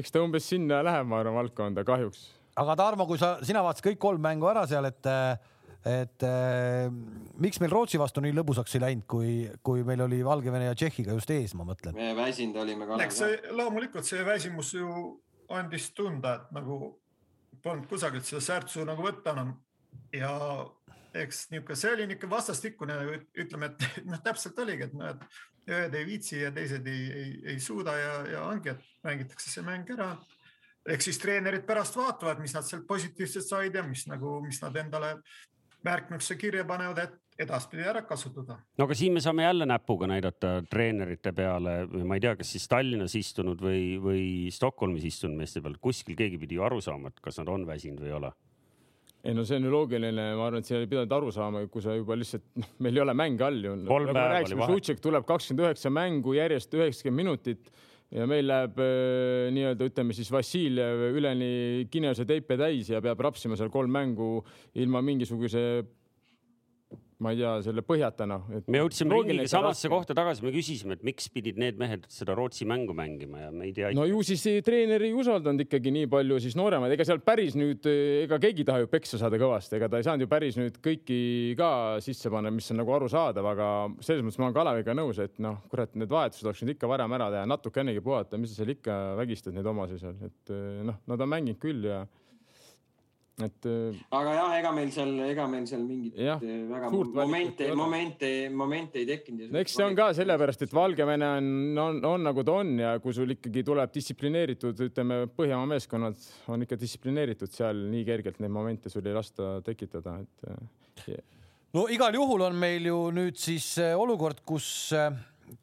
[0.00, 2.30] eks ta umbes sinna läheb, ma arvan, valdkonda kahjuks.
[2.64, 5.12] aga Tarmo, kui sa, sina vaatasid kõik kolm mängu ära seal, et
[5.88, 6.86] et äh,
[7.42, 9.32] miks meil Rootsi vastu nii lõbusaks ei läinud, kui,
[9.66, 11.96] kui meil oli Valgevene ja Tšehhiga just ees, ma mõtlen.
[11.98, 13.00] me väsinud olime ka.
[13.02, 14.92] eks see loomulikult see väsimus ju
[15.52, 16.78] andis tunda, et nagu
[17.62, 19.56] polnud kusagilt seda särtsu nagu võtta enam
[20.14, 20.32] ja
[21.14, 22.98] eks niisugune, see oli niisugune vastastikune,
[23.44, 27.32] ütleme, et noh, täpselt oligi, et noh, et ühed ei viitsi ja teised ei, ei,
[27.54, 30.14] ei suuda ja, ja ongi, et mängitakse see mäng ära.
[30.82, 34.76] ehk siis treenerid pärast vaatavad, mis nad sealt positiivset said ja mis nagu, mis nad
[34.76, 35.12] endale
[35.86, 38.58] märkmikusse kirja panevad, et edaspidi ära kasutada.
[38.78, 42.68] no aga siin me saame jälle näpuga näidata treenerite peale ma ei tea, kas siis
[42.68, 47.22] Tallinnas istunud või, või Stockholmis istunud meeste peal, kuskil keegi pidi ju aru saama, et
[47.24, 48.32] kas nad on väsinud või ei ole
[49.22, 51.82] ei no see on ju loogiline, ma arvan, et siin ei pidanud aru saama, kui
[51.84, 53.74] sa juba lihtsalt, noh, meil ei ole mänge all ju.
[53.78, 54.40] nagu oli vahe.
[54.72, 57.70] Sutsek tuleb kakskümmend üheksa mängu järjest üheksakümmend minutit
[58.12, 63.56] ja meil läheb äh, nii-öelda ütleme siis Vassiljev üleni kineose teipe täis ja peab rapsima
[63.58, 64.34] seal kolm mängu
[64.80, 65.64] ilma mingisuguse
[67.22, 68.46] ma ei tea, selle põhjata noh.
[68.70, 72.66] me jõudsime ringiga samasse kohta tagasi, me küsisime, et miks pidid need mehed seda Rootsi
[72.68, 73.92] mängu mängima ja me ei tea.
[73.96, 77.86] no ju siis treener ei usaldanud ikkagi nii palju siis nooremaid, ega seal päris nüüd,
[78.24, 80.80] ega keegi ei taha ju peksa saada kõvasti, ega ta ei saanud ju päris nüüd
[80.84, 81.20] kõiki
[81.58, 81.72] ka
[82.04, 83.68] sisse panna, mis on nagu arusaadav, aga
[84.00, 87.18] selles mõttes ma olen Kaleviga nõus, et noh, kurat, need vahetused oleks nüüd ikka varem
[87.18, 90.56] ära teha, natukenegi puhata, mis sa seal ikka vägistad neid omasid seal, et
[90.88, 92.02] noh, nad on mänginud küll ja
[93.40, 93.66] et.
[93.66, 98.30] Äh, aga jah, ega meil seal, ega meil seal mingit jah, äh, väga momente, momente,
[98.52, 99.48] momente ei tekkinud.
[99.54, 102.92] no eks see on ka sellepärast, et Valgevene on, on, on nagu ta on ja
[103.02, 108.52] kui sul ikkagi tuleb distsiplineeritud, ütleme, Põhjamaa meeskonnad on ikka distsiplineeritud seal nii kergelt neid
[108.52, 111.18] momente sul ei lasta tekitada, et yeah..
[111.18, 111.28] Äh,
[111.72, 114.90] no igal juhul on meil ju nüüd siis olukord, kus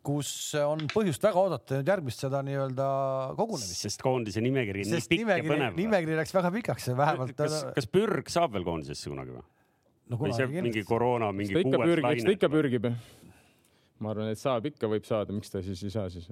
[0.06, 2.90] kus on põhjust väga oodata nüüd järgmist seda nii-öelda
[3.38, 3.86] kogunemist.
[3.86, 5.78] sest koondise nimekiri on nii pikk ja põnev.
[5.78, 7.36] nimekiri läks väga pikaks, vähemalt.
[7.38, 9.46] kas, kas Pürg saab veel koondisesse kunagi või
[10.10, 10.20] no,?
[10.20, 12.14] või see mingi koroona, mingi kuues laine?
[12.14, 12.92] eks ta ikka pürgib.
[14.00, 16.30] ma arvan, et saab ikka, võib saada, miks ta siis ei saa siis?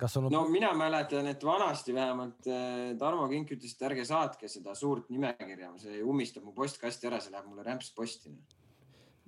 [0.00, 0.28] kas on...
[0.32, 5.10] no mina mäletan, et vanasti vähemalt äh, Tarmo Kink ütles, et ärge saatke seda suurt
[5.12, 8.34] nimekirja, see ummistab mu postkasti ära, see läheb mulle rämps posti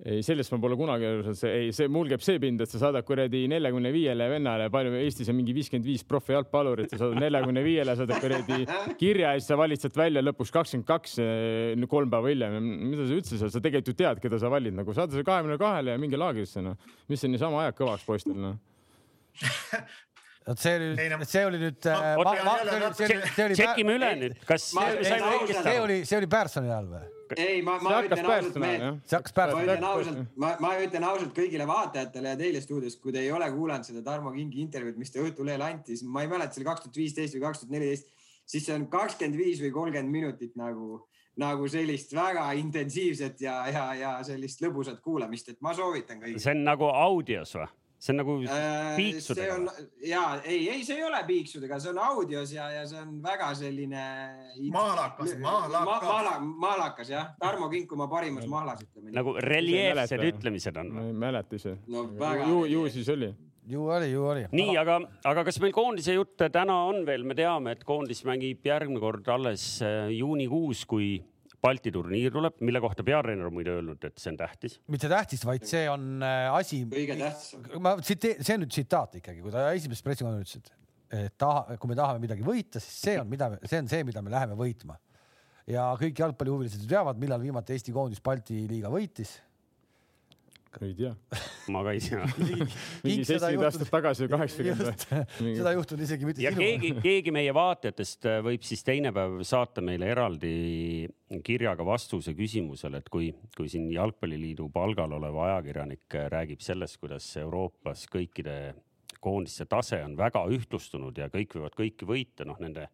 [0.05, 2.71] ei, sellest ma pole kunagi aru saanud, see ei, see, mul käib see pind, et
[2.71, 7.01] sa saadad kuradi neljakümne viiele vennale, palju Eestis on mingi viiskümmend viis profi jalgpallurit, sa
[7.01, 8.63] saadad neljakümne viiele, saadad kuradi
[9.01, 12.59] kirja ja siis sa valid sealt välja lõpuks kakskümmend kaks, eh, kolm päeva hiljem.
[12.93, 15.59] mida sa üldse seal, sa tegelikult ju tead, keda sa valid, nagu saada see kahekümne
[15.59, 16.79] kahele ja minge laagrisse, noh.
[17.11, 18.57] mis see niisama ajab kõvaks poistel, noh
[20.49, 22.89] vot see oli, see oli nüüd no,.
[22.97, 24.71] tšekime üle nüüd, kas.
[24.73, 27.07] see oli, see oli Pärssoni ajal või?
[27.37, 28.57] Ei, ma, ma ütlen ausalt,
[29.11, 29.65] hakkas Pärssoni.
[29.65, 33.31] ma ütlen ausalt, ma, ma ütlen ausalt kõigile vaatajatele ja teile stuudios, kui te ei
[33.35, 36.63] ole kuulanud seda Tarmo Kingi intervjuud, mis ta Õhtulehel anti, siis ma ei mäleta, see
[36.63, 38.11] oli kaks tuhat viisteist või kaks tuhat neliteist,
[38.49, 41.05] siis see on kakskümmend viis või kolmkümmend minutit nagu
[41.39, 46.41] nagu sellist väga intensiivset ja, ja, ja sellist lõbusat kuulamist, et ma soovitan kõigile.
[46.43, 47.69] see on nagu audios või?
[47.99, 49.79] See on nagu äh, piiksudega äh,.
[50.07, 53.51] ja ei, ei, see ei ole piiksudega, see on audios ja, ja see on väga
[53.59, 54.05] selline.
[54.71, 55.99] maalakas, maalakas ma,.
[56.05, 59.11] Maala, maalakas jah, Tarmo Kink oma parimas mahlas ütleme.
[59.15, 60.93] nagu reljeefsed ütlemised on.
[60.95, 62.07] ma ei mäleta ise no,.
[62.47, 63.33] ju, ju siis oli
[63.69, 64.45] ju oli, ju oli.
[64.55, 68.65] nii, aga, aga kas meil koondise jutt täna on veel, me teame, et koondis mängib
[68.65, 71.17] järgmine kord alles äh, juunikuus, kui
[71.59, 74.77] Balti turniir tuleb, mille kohta peatreener on muide öelnud, et see on tähtis.
[74.87, 76.85] mitte tähtis, vaid see on äh, asi.
[76.91, 77.65] kõige tähtsam.
[77.83, 80.77] ma tsiteerin, see on nüüd tsitaat ikkagi, kui ta esimeses pressikonverentsis ütles,
[81.19, 84.23] et taha, kui me tahame midagi võita, siis see on, mida, see on see, mida
[84.23, 84.95] me läheme võitma.
[85.69, 89.35] ja kõik jalgpallihuvilised ju teavad, millal viimati Eesti koondis Balti liiga võitis
[90.85, 91.11] ei tea.
[91.73, 92.25] ma ka ei tea
[93.05, 95.53] mingi seitsekümmend aastat tagasi või kaheksakümmend või?
[95.59, 96.63] seda ei juhtunud isegi mitte ja sinu.
[96.63, 100.53] keegi, keegi meie vaatajatest äh, võib siis teine päev saata meile eraldi
[101.45, 107.31] kirjaga vastuse küsimusele, et kui, kui siin Jalgpalliliidu palgal olev ajakirjanik äh, räägib sellest, kuidas
[107.41, 108.59] Euroopas kõikide
[109.19, 112.87] koondiste tase on väga ühtlustunud ja kõik võivad kõiki võita, noh nende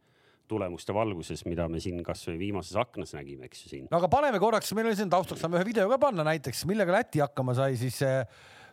[0.50, 3.88] tulemuste valguses, mida me siin kasvõi viimases aknas nägime, eks ju siin.
[3.92, 7.00] no aga paneme korraks, meil oli siin taustaks, saame ühe video ka panna näiteks, millega
[7.00, 8.24] Läti hakkama sai siis äh,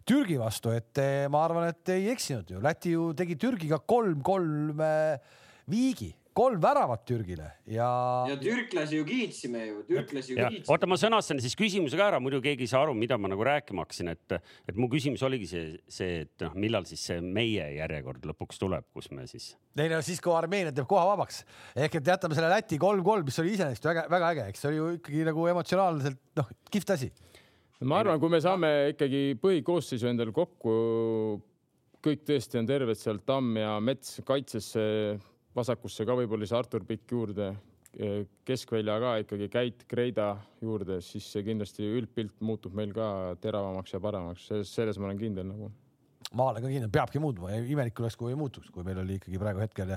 [0.09, 4.83] Türgi vastu, et äh, ma arvan, et ei eksinud ju, Läti ju tegi Türgiga kolm-kolm
[6.37, 7.89] kolm väravat Türgile ja.
[8.29, 10.73] ja türklasi ju kiitsime ju, türklasi ju kiitsime.
[10.73, 13.45] oota, ma sõnastan siis küsimuse ka ära, muidu keegi ei saa aru, mida ma nagu
[13.47, 14.37] rääkima hakkasin, et,
[14.69, 18.89] et mu küsimus oligi see, see, et noh, millal siis see meie järjekord lõpuks tuleb,
[18.97, 19.53] kus me siis.
[19.77, 21.43] ei no siis, kui Armeenia teeb koha vabaks
[21.77, 24.89] ehk et jätame selle Läti kolm-kolm, mis oli iseenesest väga-väga äge, eks see oli ju
[24.99, 27.11] ikkagi nagu emotsionaalselt noh, kihvt asi.
[27.85, 30.73] ma arvan, kui me saame ikkagi põhikoosseisu endale kokku,
[32.03, 34.87] kõik tõesti on terved seal, Tamm ja Mets kaitsesse
[35.57, 37.53] vasakusse ka võib-olla siis Artur Pikk juurde,
[37.93, 40.33] e, keskvälja ka ikkagi Käit Kreida
[40.65, 43.07] juurde, siis see kindlasti üldpilt muutub meil ka
[43.43, 45.71] teravamaks ja paremaks, selles, selles ma olen kindel nagu.
[46.33, 49.41] ma olen ka kindel, peabki muutuma, imelik oleks, kui ei muutuks, kui meil oli ikkagi
[49.43, 49.97] praegu hetkel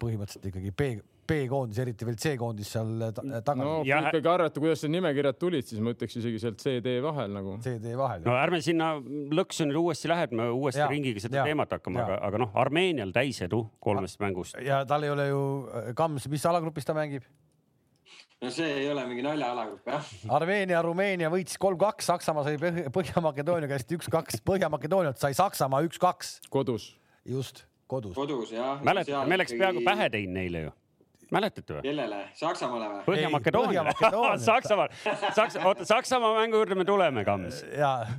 [0.00, 3.58] põhimõtteliselt ikkagi peegel B-koondis, eriti veel C-koondis seal taga.
[3.60, 4.00] no kui ja...
[4.10, 7.56] ikkagi arvata, kuidas need nimekirjad tulid, siis ma ütleks isegi sealt CD vahel nagu.
[7.64, 8.24] CD vahel.
[8.26, 11.76] no ärme sinna lõksu nüüd uuesti lähe, et me uuesti ja, ringiga seda ja, teemat
[11.78, 14.58] hakkame, aga, aga noh, Armeenial täisedu kolmest mängust.
[14.64, 17.26] ja tal ei ole ju, äh, Kams, mis alagrupis ta mängib?
[18.40, 20.12] no see ei ole mingi naljajalagrupp jah.
[20.38, 22.56] Armeenia, Rumeenia võitis kolm-kaks, Saksamaa sai
[22.94, 26.38] Põhja-Makedoonia käest üks-kaks, Põhja-Makedoonialt sai Saksamaa üks-kaks.
[26.52, 26.94] kodus.
[27.28, 28.14] just, kodus.
[28.16, 28.80] kodus jah.
[28.86, 29.64] mäletad, me oleks ikkagi...
[29.64, 30.76] peaaegu pähe teinud neile ju
[31.34, 31.82] mäletate või?
[31.84, 32.18] kellele?
[32.38, 33.02] Saksamaale või?
[33.06, 34.94] Põhja-Makedooniale Põhja Saksamaal,
[35.36, 37.62] Saksa, oota Saksamaa mängu juurde me tuleme, Kams.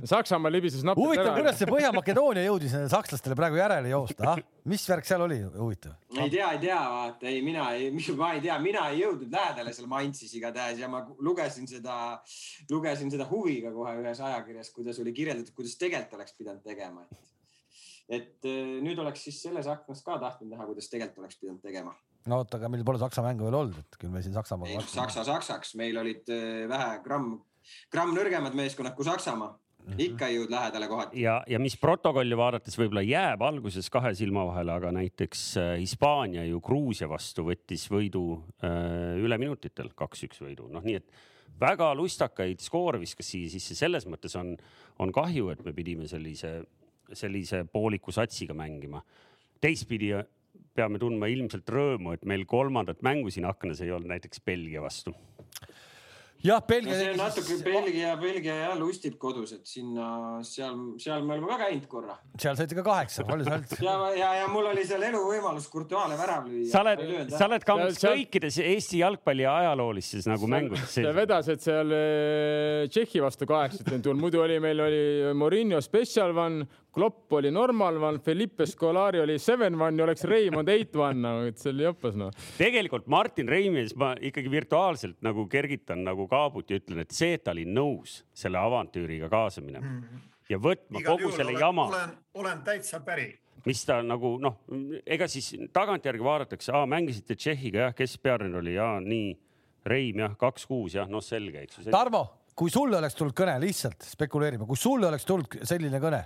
[0.08, 1.08] Saksamaa libises napilt ära.
[1.08, 4.42] huvitav, kuidas see Põhja-Makedoonia jõudis sakslastele praegu järele joosta, ah?
[4.68, 5.96] mis värk seal oli, huvitav?
[6.16, 7.66] ei tea, ei tea, vaata, ei mina,
[8.22, 11.98] ma ei tea, mina ei jõudnud lähedale seal Mantsis igatahes ja ma lugesin seda,
[12.70, 17.28] lugesin seda huviga kohe ühes ajakirjas, kuidas oli kirjeldatud, kuidas tegelikult oleks pidanud tegema, et
[18.12, 18.44] et
[18.84, 21.94] nüüd oleks siis selles aknas ka tahtnud näha, kuidas tegelikult oleks pidanud tegema
[22.30, 24.78] no oota, aga meil pole Saksa mängu veel olnud, et küll me siin Saksamaaga.
[24.78, 27.34] ei, Saksa Saksaks, meil olid äh, vähe gramm,
[27.92, 30.00] gramm nõrgemad meeskonnad kui Saksamaa Mm -hmm.
[30.00, 31.20] ikka ei jõudnud lähedale kohati.
[31.20, 36.44] ja, ja mis protokolli vaadates võib-olla jääb alguses kahe silma vahele, aga näiteks äh, Hispaania
[36.44, 41.10] ju Gruusia vastu võttis võidu äh, üle minutitel, kaks-üks võidu, noh, nii et
[41.60, 44.56] väga lustakaid skoore viskas siia sisse, selles mõttes on,
[44.98, 46.62] on kahju, et me pidime sellise,
[47.12, 49.02] sellise pooliku satsiga mängima.
[49.60, 50.12] teistpidi
[50.76, 55.14] peame tundma ilmselt rõõmu, et meil kolmandat mängu siin aknas ei olnud näiteks Belgia vastu
[56.42, 57.22] jah, Belgia no.
[57.22, 60.06] natuke Belgia, Belgia ja lustib kodus, et sinna,
[60.46, 62.16] seal, seal me oleme ka käinud korra.
[62.40, 63.74] seal saite ka kaheksa, palju sa oled?
[63.86, 66.68] ja, ja, ja mul oli seal eluvõimalus Courtois'le värav lüüa.
[66.72, 68.18] sa oled, sa oled kamps seal...
[68.18, 70.88] kõikides Eesti jalgpalli ajaloolistes nagu mängudes.
[70.98, 75.02] sa vedasid seal äh, Tšehhi vastu kaheksat, muidu oli, meil oli
[75.38, 80.96] Murillo Special One, Klopp oli Normal, Felipe Scolari oli Seven One ja oleks Raymond Eight
[80.96, 82.32] One, nagu et see oli jopas noh.
[82.58, 87.44] tegelikult Martin Reimis ma ikkagi virtuaalselt nagu kergitan nagu kaabut ja ütlen, et see, et
[87.44, 90.26] ta oli nõus selle avantüüriga kaasa minema mm -hmm.
[90.52, 91.86] ja võtma Igal kogu selle olen, jama.
[91.88, 93.30] olen, olen täitsa päri
[93.66, 94.60] mis ta nagu noh,
[95.06, 99.32] ega siis tagantjärgi vaadatakse, aa mängisite Tšehhiga jah, kes peatreener oli, aa nii,
[99.86, 101.90] Reim jah, kaks-kuus jah, noh selge, eks ju.
[101.90, 106.24] Tarmo, kui sulle oleks tulnud kõne, lihtsalt spekuleerime, kui sulle oleks tulnud selline kõne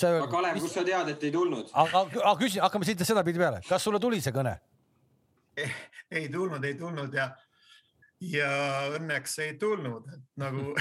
[0.00, 0.28] sa öelnud.
[0.28, 1.72] aga Kalev, kust sa tead, et ei tulnud?
[1.72, 4.56] aga, aga küsin, hakkame siit sedapidi peale, kas sulle tuli see kõne?
[5.56, 5.74] Eh,
[6.10, 7.30] ei tulnud, ei tulnud ja,
[8.32, 8.50] ja
[8.98, 10.74] õnneks ei tulnud, et nagu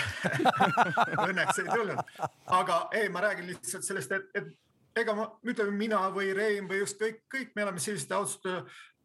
[1.29, 2.15] õnneks ei tulnud,
[2.59, 6.83] aga ei, ma räägin lihtsalt sellest, et, et ega ma, ütleme mina või Rein või
[6.85, 8.51] ükskõik, kõik me oleme sellised ausalt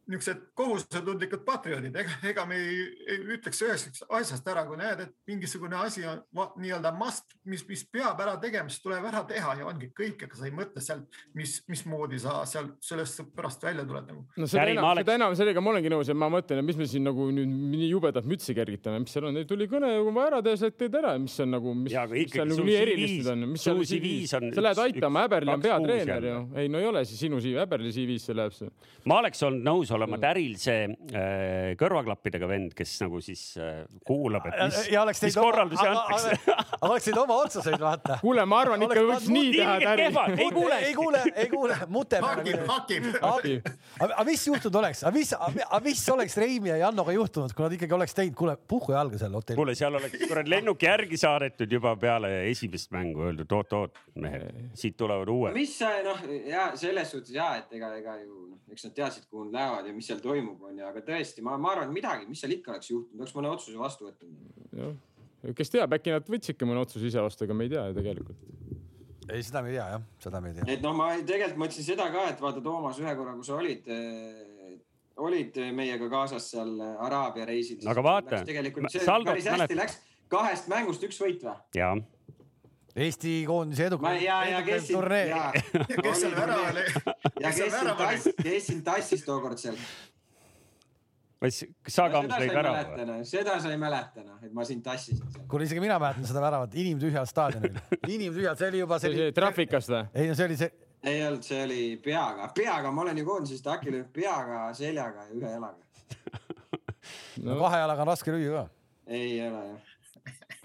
[0.09, 5.13] niisugused kohusetundlikud patrioodid, ega, ega me ei, ei ütleks ühest asjast ära, kui näed, et
[5.29, 6.23] mingisugune asi on
[6.61, 10.37] nii-öelda must, mis, mis peab ära tegema, siis tuleb ära teha ja ongi kõik, ega
[10.37, 14.25] sa ei mõtle sealt, mis, mismoodi sa seal sellest pärast välja tuled nagu.
[14.35, 16.69] no seda Järi, enam olen..., seda enam, sellega ma olengi nõus ja ma mõtlen, et
[16.71, 20.01] mis me siin nagu nüüd nii jubedat mütsi kergitame, mis seal on, tuli kõne ja
[20.01, 22.67] kui on vaja ära teha, siis teed ära, mis on nagu, mis, mis seal nagu
[22.67, 24.49] nii erilist nüüd on, mis seal CV-s on.
[24.55, 27.93] sa lähed aitama, Äberli on peatreener ju, ei no ei ole see sinu CV, Äberli
[27.95, 28.71] CV-sse läheb see.
[29.09, 30.21] ma oleks olnud nõus peaks olema mm.
[30.21, 36.55] täril see äh, kõrvaklappidega vend, kes nagu siis äh, kuulab, et mis, mis korraldusi antakse.
[36.87, 38.19] oleksid oma otsuseid, vaata.
[38.21, 40.07] kuule, ma arvan ikka võiks nii teha täri.
[40.37, 42.21] ei kuule, ei kuule, ei kuule, mute.
[42.21, 43.71] hakib, hakib.
[44.07, 47.77] aga mis juhtunud oleks, aga mis, aga mis oleks Reimi ja Jannoga juhtunud, kui nad
[47.77, 49.59] ikkagi oleks teinud, kuule, puhku jalga seal hotelli.
[49.59, 54.97] kuule, seal oleks kuradi lennuk järgi saadetud juba peale esimest mängu, öeldud oot-oot, mehed, siit
[54.99, 55.55] tulevad uued.
[55.57, 59.47] mis noh, ja selles suhtes ja, et ega, ega ju noh, eks nad teadsid, kuhu
[59.47, 62.27] nad lähevad teavad ja mis seal toimub, onju, aga tõesti, ma, ma arvan, et midagi,
[62.29, 64.61] mis seal ikka oleks juhtunud, oleks mõne otsuse vastu võtnud.
[64.77, 67.97] jah, kes teab, äkki nad võtsidki mõne otsuse ise vastu, ega me ei tea ju
[67.97, 68.45] tegelikult.
[69.31, 70.69] ei, seda me ei tea jah, seda me ei tea.
[70.75, 73.91] et noh, ma tegelikult mõtlesin seda ka, et vaata, Toomas, ühe korra, kui sa olid
[73.91, 74.79] äh,
[75.21, 77.83] olid meiega kaasas seal Araabia reisil.
[77.87, 79.31] aga vaata, Saldo.
[79.33, 79.77] päris hästi mänet...
[79.83, 79.99] läks,
[80.31, 81.57] kahest mängust üks võit või?
[81.77, 81.95] jaa
[82.95, 84.21] Eesti koondise edukas.
[84.21, 85.51] ja, ja kes siin, ja
[86.03, 86.85] kes seal ära oli.
[87.39, 89.77] ja kes siin tassis, kes sind tassis tookord seal?
[91.41, 93.23] kas Saagamus lõi värava või?
[93.25, 95.47] seda sa ei mäleta noh, et ma sind tassisin seal.
[95.49, 97.79] kuule, isegi mina mäletan seda väravat inimtühjal staadionil.
[98.15, 98.99] inimtühjal, see oli juba.
[99.01, 100.03] see oli traffikast või?
[100.13, 100.69] ei no see oli see.
[101.13, 105.39] ei olnud, see oli peaga, peaga, ma olen ju koondises taki löönud peaga, seljaga ja
[105.39, 105.79] ühe jalaga
[107.39, 107.57] no..
[107.63, 108.67] kahe jalaga on raske lüüa ka.
[109.15, 109.89] ei ole jah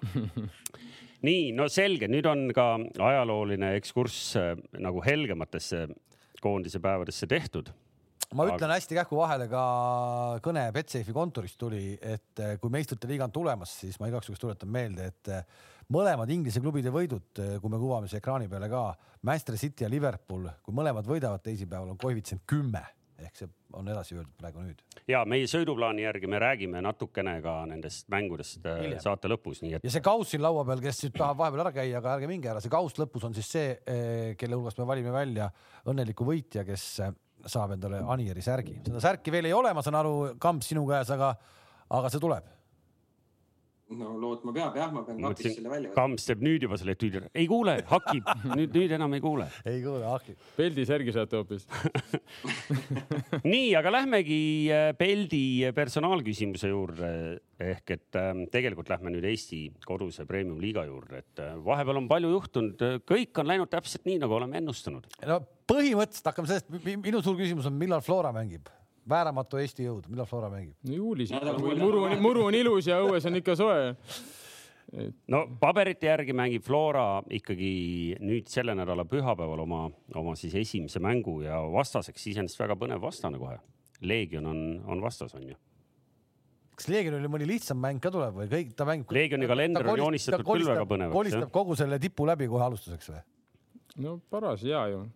[1.26, 2.74] nii, no selge, nüüd on ka
[3.08, 5.86] ajalooline ekskurss äh, nagu helgematesse
[6.42, 7.72] koondise päevadesse tehtud.
[8.34, 9.62] Ma ütlen hästi kähku vahele ka
[10.42, 14.42] kõne Betsafe'i kontorist tuli, et eh, kui meistrite liiga on tulemas, siis ma igaks juhuks
[14.42, 15.44] tuletan meelde, et eh,
[15.94, 18.82] mõlemad Inglise klubide võidud, kui me kuvame siis ekraani peale ka,
[19.22, 22.82] Manchester City ja Liverpool, kui mõlemad võidavad teisipäeval, on koefitsient kümme
[23.22, 24.80] ehk see on edasi öeldud praegu nüüd.
[25.08, 29.00] ja meie sõiduplaani järgi me räägime natukene ka nendest mängudest Hiljem.
[29.02, 29.86] saate lõpus, nii et.
[29.86, 32.50] ja see kauss siin laua peal, kes nüüd tahab vahepeal ära käia, aga ärge minge
[32.52, 33.76] ära, see kauss lõpus on siis see,
[34.40, 35.48] kelle hulgast me valime välja
[35.88, 36.88] õnneliku võitja, kes
[37.46, 38.80] saab endale Anieri särgi.
[38.86, 41.32] seda särki veel ei ole, ma saan aru, Kamp sinu käes, aga,
[41.96, 42.55] aga see tuleb
[43.94, 45.96] no lootma peab jah, ma pean kapist selle välja võtma.
[46.00, 49.46] Kamps teeb nüüd juba selle tüüdi, ei kuule, hakib nüüd, nüüd enam ei kuule.
[49.68, 50.40] ei kuule, hakib.
[50.56, 51.66] peldi särgi saate hoopis
[53.52, 54.40] nii, aga lähmegi
[54.74, 55.42] äh, peldi
[55.76, 57.10] personaalküsimuse juurde
[57.62, 62.32] ehk et äh, tegelikult lähme nüüd Eesti koduse premium-liiga juurde, et äh, vahepeal on palju
[62.34, 65.06] juhtunud, kõik on läinud täpselt nii, nagu oleme ennustanud.
[65.30, 65.38] no
[65.70, 66.74] põhimõtteliselt hakkame sellest,
[67.06, 68.66] minu suur küsimus on, millal Flora mängib
[69.08, 70.74] vääramatu Eesti jõud, millal Flora mängib?
[70.86, 71.32] no juulis,
[71.80, 73.92] muru, muru on ilus ja õues on ikka soe.
[75.32, 81.40] no paberite järgi mängib Flora ikkagi nüüd selle nädala pühapäeval oma, oma siis esimese mängu
[81.46, 83.58] ja vastaseks iseenesest väga põnev vastane kohe.
[84.06, 84.58] Leegion on,
[84.92, 85.56] on vastas, on ju
[86.76, 89.12] kas Leegionil mõni lihtsam mäng ka tuleb või kõik, ta mängib?
[89.16, 91.16] Leegioni kalender on joonistatud küll väga põnevaks.
[91.16, 93.22] kolistab kogu selle tipu läbi kohe alustuseks või?
[94.04, 95.06] no paras hea ju,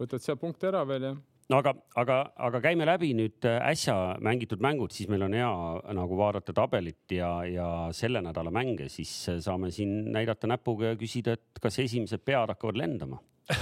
[0.00, 1.12] võtad seal punkte ära veel ja
[1.52, 2.16] no aga, aga,
[2.48, 5.50] aga käime läbi nüüd äh, äsja mängitud mängud, siis meil on hea
[5.98, 10.96] nagu vaadata tabelit ja, ja selle nädala mänge, siis äh, saame siin näidata näpuga ja
[11.00, 13.18] küsida, et kas esimesed pead hakkavad lendama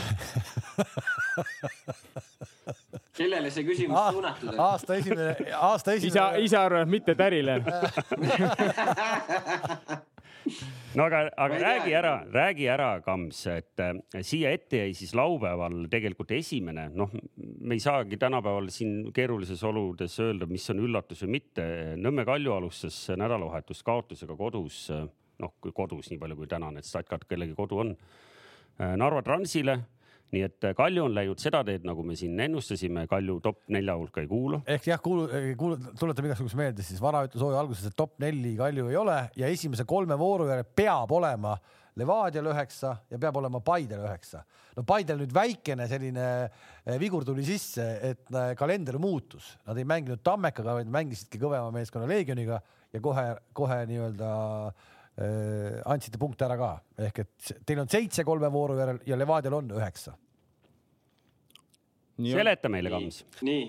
[3.16, 4.60] kellele see küsimus suunatud on?
[4.60, 6.12] aasta esimene, aasta esimene.
[6.12, 7.54] isa, isa arvab, mitte tärile
[10.96, 15.84] no aga, aga räägi ära, räägi ära, Kams, et äh, siia ette jäi siis laupäeval
[15.92, 21.36] tegelikult esimene, noh, me ei saagi tänapäeval siin keerulises oludes öelda, mis on üllatus või
[21.38, 21.66] mitte.
[22.00, 24.86] Nõmme Kalju alustas nädalavahetust kaotusega kodus,
[25.40, 27.96] noh, kui kodus, nii palju kui täna need statkad kellegi kodu on.
[28.80, 29.80] Äh, Narva Transile
[30.34, 33.96] nii et äh, Kalju on läinud seda teed, nagu me siin ennustasime, Kalju top nelja
[33.98, 34.62] hulka ei kuulu.
[34.66, 35.26] ehk jah, kuulu,
[35.58, 38.98] kuulu, tuletame igaks juhuks meelde, siis vara ütles hooaja alguses, et top neli Kalju ei
[39.00, 41.56] ole ja esimese kolme vooru järel peab olema
[41.98, 44.44] Levadial üheksa ja peab olema Paidel üheksa.
[44.76, 49.84] no Paidel nüüd väikene selline äh, vigur tuli sisse, et äh, kalender muutus, nad ei
[49.88, 52.60] mänginud Tammekaga, vaid mängisidki kõvema meeskonna Leegioniga
[52.92, 54.30] ja kohe, kohe nii-öelda
[54.70, 54.88] äh,
[55.20, 56.72] andsite punkte ära ka,
[57.08, 60.14] ehk et teil on seitse kolme vooru järel ja Levadial on üheksa.
[62.20, 63.22] Seleta meile, Kams.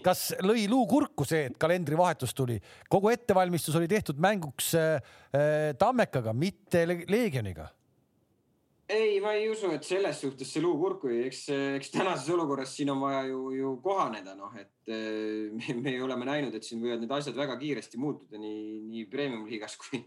[0.03, 2.57] kas lõi luu kurku see, et kalendrivahetus tuli,
[2.91, 7.69] kogu ettevalmistus oli tehtud mänguks äh, äh Tammekaga, mitte Leegioniga?
[8.91, 11.45] ei, ma ei usu, et selles suhtes see luu kurku jäi, eks,
[11.77, 16.27] eks tänases olukorras siin on vaja ju, ju kohaneda, noh, et äh, me, me oleme
[16.27, 20.01] näinud, et siin võivad need asjad väga kiiresti muutuda nii, nii premium liigas kui,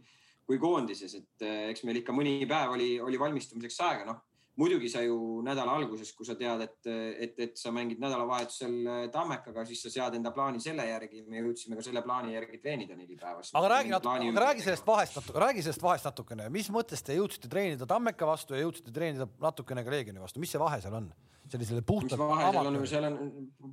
[0.47, 4.23] kui koondises, et äh, eks meil ikka mõni päev oli, oli valmistumiseks aega, noh
[4.57, 6.89] muidugi sa ju nädala alguses, kui sa tead, et,
[7.27, 11.25] et, et sa mängid nädalavahetusel äh, Tammekaga, siis sa sead enda plaani selle järgi.
[11.29, 13.43] me jõudsime ka selle plaani järgi treenida neli päeva.
[13.43, 17.19] aga räägi natuke, aga räägi sellest vahest natuke, räägi sellest vahest natukene, mis mõttes te
[17.19, 21.01] jõudsite treenida Tammeka vastu ja jõudsite treenida natukene ka Leegioni vastu, mis see vahe seal
[21.03, 21.13] on?
[21.45, 22.17] sellisele puhtalt.
[22.19, 23.17] vahe seal on, seal on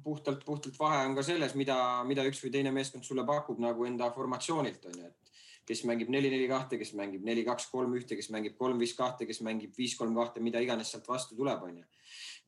[0.03, 3.85] puhtalt, puhtalt vahe on ka selles, mida, mida üks või teine meeskond sulle pakub nagu
[3.87, 5.20] enda formatsioonilt on ju, et
[5.67, 8.93] kes mängib neli, neli, kahte, kes mängib neli, kaks, kolm, ühte, kes mängib kolm, viis,
[8.97, 11.83] kahte, kes mängib viis, kolm, kahte, mida iganes sealt vastu tuleb, onju.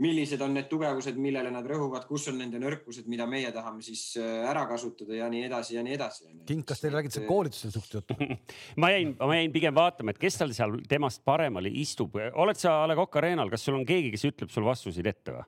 [0.03, 4.17] millised on need tugevused, millele nad rõhuvad, kus on nende nõrkused, mida meie tahame siis
[4.17, 6.31] äh, ära kasutada ja nii edasi ja nii edasi.
[6.49, 8.17] King, kas teil räägite koolitusel suht juttu
[8.81, 12.17] ma jäin, ma jäin pigem vaatama, et kes tal seal temast paremal istub.
[12.33, 15.37] oled sa A Le Coq Arena'l, kas sul on keegi, kes ütleb sul vastuseid ette
[15.37, 15.45] või?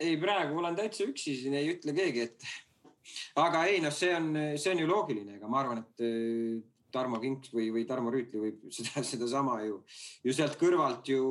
[0.00, 2.48] ei, praegu olen täitsa üksi, siin ei ütle keegi, et
[3.46, 6.64] aga ei noh, see on, see on ju loogiline, ega ma arvan, et äh,
[6.96, 9.80] Tarmo Kink või, või Tarmo Rüütli võib seda, sedasama ju,
[10.24, 11.22] ju sealt kõrvalt ju,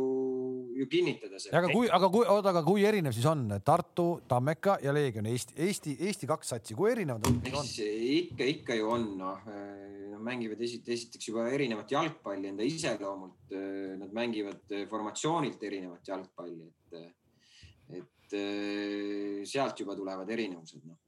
[0.78, 1.42] ju kinnitada.
[1.52, 5.58] aga kui, aga kui, oota, aga kui erinev siis on Tartu, Tammeka ja Leegion Eesti,
[5.68, 7.70] Eesti, Eesti kaks satsi, kui erinevad nad on?
[8.16, 13.54] ikka, ikka ju on, noh no, mängivad esit, esiteks juba erinevat jalgpalli enda iseloomult.
[14.00, 18.38] Nad mängivad formatsioonilt erinevat jalgpalli, et, et
[19.48, 21.05] sealt juba tulevad erinevused, noh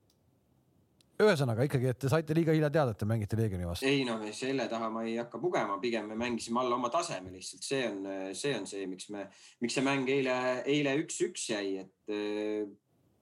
[1.24, 3.88] ühesõnaga ikkagi, et te saite liiga hilja teada, et te mängite Leegioni vastu.
[3.90, 7.64] ei no selle taha ma ei hakka pugema, pigem me mängisime alla oma taseme lihtsalt,
[7.66, 8.04] see on,
[8.38, 9.26] see on see, miks me,
[9.64, 12.68] miks see mäng eile, eile üks-üks jäi, et äh,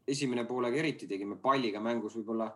[0.07, 2.51] esimene poolega eriti tegime palliga mängus võib-olla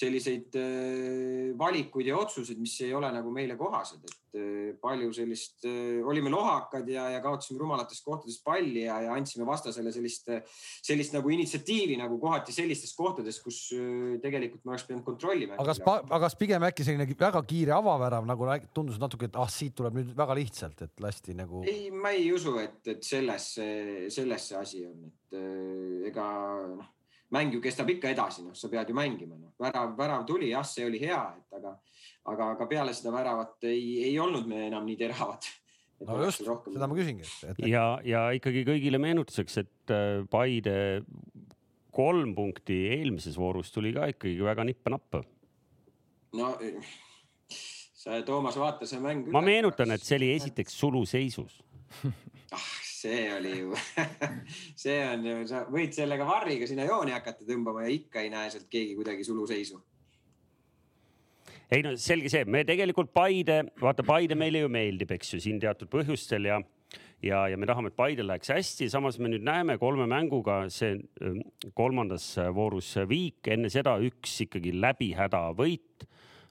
[0.00, 5.64] selliseid äh, valikuid ja otsuseid, mis ei ole nagu meile kohased, et äh, palju sellist,
[5.68, 10.30] äh, olime lohakad ja, ja kaotasime rumalates kohtades palli ja, ja andsime vastasele sellist,
[10.86, 13.58] sellist nagu initsiatiivi nagu kohati sellistes kohtades, kus
[14.22, 15.58] tegelikult me oleks pidanud kontrollima.
[15.58, 19.50] aga kas, aga kas pigem äkki selline väga kiire avavärav nagu tundus natuke, et ah,
[19.50, 21.64] siit tuleb nüüd väga lihtsalt, et lasti nagu.
[21.68, 23.52] ei, ma ei usu, et, et selles,
[24.14, 25.38] selles see asi on, et
[26.10, 26.30] ega
[26.70, 26.88] noh
[27.34, 30.66] mäng ju kestab ikka edasi, noh, sa pead ju mängima, noh, värav, värav tuli, jah,
[30.66, 31.74] see oli hea, et aga,
[32.32, 35.48] aga, aga peale seda väravat ei, ei olnud me enam nii teravad.
[36.06, 37.26] no just, seda ma küsingi
[37.68, 40.76] ja, ja ikkagi kõigile meenutuseks, et äh, Paide
[41.94, 45.22] kolm punkti eelmises voorus tuli ka ikkagi väga nippa-nappa.
[46.40, 46.54] no
[48.00, 49.28] sa, Toomas, vaata see mäng.
[49.30, 51.60] ma meenutan, et see oli esiteks suluseisus
[52.56, 52.70] ah,
[53.00, 53.76] see oli ju
[54.82, 58.50] see on ju, sa võid sellega varriga sinna jooni hakata tõmbama ja ikka ei näe
[58.52, 59.80] sealt keegi kuidagi suluseisu.
[61.70, 65.60] ei no selge see, me tegelikult Paide, vaata Paide meile ju meeldib, eks ju, siin
[65.62, 66.60] teatud põhjustel ja
[67.22, 70.96] ja, ja me tahame, et Paidel läheks hästi, samas me nüüd näeme kolme mänguga see
[71.24, 71.42] ähm,
[71.76, 76.08] kolmandas voorus viik, enne seda üks ikkagi läbi häda võit.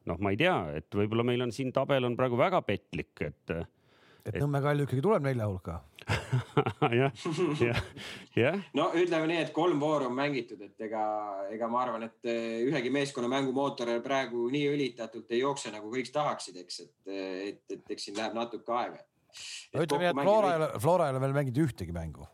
[0.10, 3.54] noh, ma ei tea, et võib-olla meil on siin tabel on praegu väga petlik, et
[4.26, 5.80] et Nõmme Kalju ikkagi tuleb nelja hulka
[7.00, 7.12] jah,
[7.62, 7.82] jah,
[8.38, 8.58] jah.
[8.78, 11.04] no ütleme nii, et kolm vooru on mängitud, et ega,
[11.54, 16.10] ega ma arvan, et eh, ühegi meeskonna mängumootor praegu nii õlitatult ei jookse, nagu kõik
[16.16, 17.14] tahaksid, eks, et,
[17.52, 19.06] et, et eks siin läheb natuke aega.
[19.76, 22.28] no ütleme nii, et Flora ei ole, Flora ei ole veel mänginud ühtegi mängu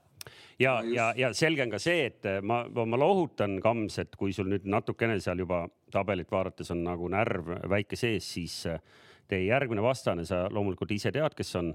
[0.59, 4.33] ja no, ja, ja selge on ka see, et ma, ma lohutan, Kams, et kui
[4.35, 8.61] sul nüüd natukene seal juba tabelit vaadates on nagu närv väike sees, siis
[9.27, 11.73] teie järgmine vastane, sa loomulikult ise tead, kes on?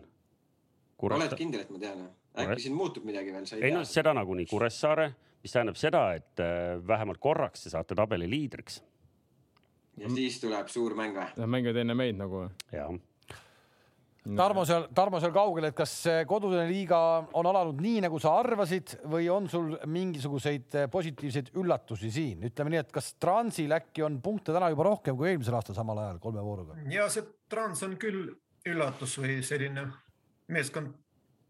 [1.01, 2.07] oled kindel, et ma tean?
[2.41, 5.09] äkki siin muutub midagi veel, ei, ei no seda nagunii Kuressaare,
[5.43, 8.83] mis tähendab seda, et äh, vähemalt korraks te saate tabeli liidriks.
[9.99, 11.31] ja siis tuleb suur mäng või?
[11.41, 12.49] Nad mängivad enne meid nagu.
[12.73, 12.93] jah
[14.21, 15.95] Tarmo seal, Tarmo seal kaugel, et kas
[16.29, 16.99] kodune liiga
[17.41, 22.45] on alanud nii, nagu sa arvasid või on sul mingisuguseid eh, positiivseid üllatusi siin?
[22.51, 26.03] ütleme nii, et kas Transil äkki on punkte täna juba rohkem kui eelmisel aastal samal
[26.05, 26.77] ajal kolme vooruga?
[26.93, 28.29] ja see Trans on küll
[28.69, 29.87] üllatus või selline
[30.53, 30.93] meeskond,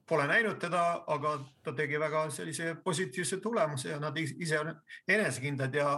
[0.07, 4.73] pole näinud teda, aga ta tegi väga sellise positiivse tulemuse ja nad ise on
[5.09, 5.97] enesekindlad ja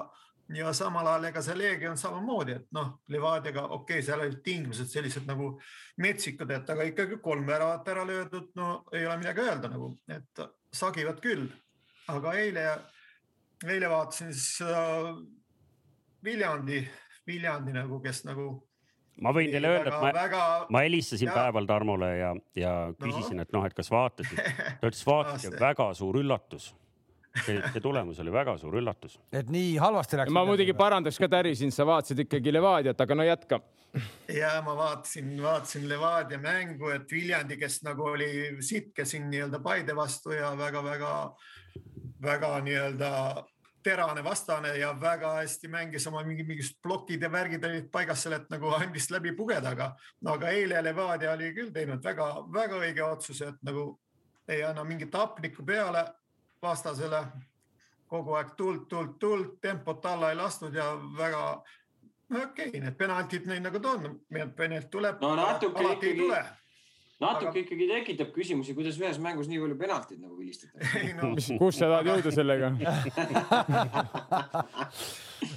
[0.54, 4.90] ja samal ajal ega see Leegion samamoodi, et noh, Levadiaga okei okay,, seal olid tingimused
[4.92, 5.52] sellised nagu
[6.02, 10.42] metsikud, et aga ikkagi kolm väravat ära löödud, no ei ole midagi öelda nagu, et
[10.72, 11.46] sagivad küll.
[12.12, 12.66] aga eile,
[13.68, 15.14] eile vaatasin siis seda
[16.24, 16.82] Viljandi,
[17.26, 18.50] Viljandi nagu, kes nagu
[19.22, 20.44] ma võin teile öelda, et ma, väga...
[20.72, 21.34] ma helistasin ja...
[21.38, 24.38] päeval Tarmole ja, ja küsisin no., et noh, et kas vaatasid.
[24.80, 26.72] ta ütles, vaatasin, väga suur üllatus
[27.44, 29.18] see, see tulemus oli väga suur üllatus.
[29.32, 30.32] et nii halvasti läks.
[30.32, 33.60] ma muidugi parandaks ka Täri sind, sa vaatasid ikkagi Levadiat, aga no jätka.
[34.32, 38.30] ja ma vaatasin, vaatasin Levadia mängu, et Viljandi, kes nagu oli
[38.60, 43.10] sitke siin nii-öelda Paide vastu ja väga-väga-väga nii-öelda
[43.82, 48.36] terane vastane ja väga hästi mängis oma mingi, mingid plokid ja värgid olid paigas seal,
[48.36, 53.02] et nagu andis läbi pugeda, aga no aga eile Levadia oli küll teinud väga-väga õige
[53.08, 53.98] otsuse, et nagu
[54.48, 56.04] ei anna mingit hapnikku peale
[56.62, 57.24] vastasele
[58.06, 61.44] kogu aeg tuld, tuld, tuld, tempot alla ei lastud ja väga
[62.42, 64.18] okei okay,, need penaltid neid nagu ta on,
[64.56, 65.20] penalt tuleb.
[65.20, 66.42] no natuke ikkagi,
[67.22, 67.62] natuke aga...
[67.62, 71.32] ikkagi tekitab küsimusi, kuidas ühes mängus nii palju penaltid nagu vilistatakse no.
[71.62, 72.66] kus sa tahad jõuda sellega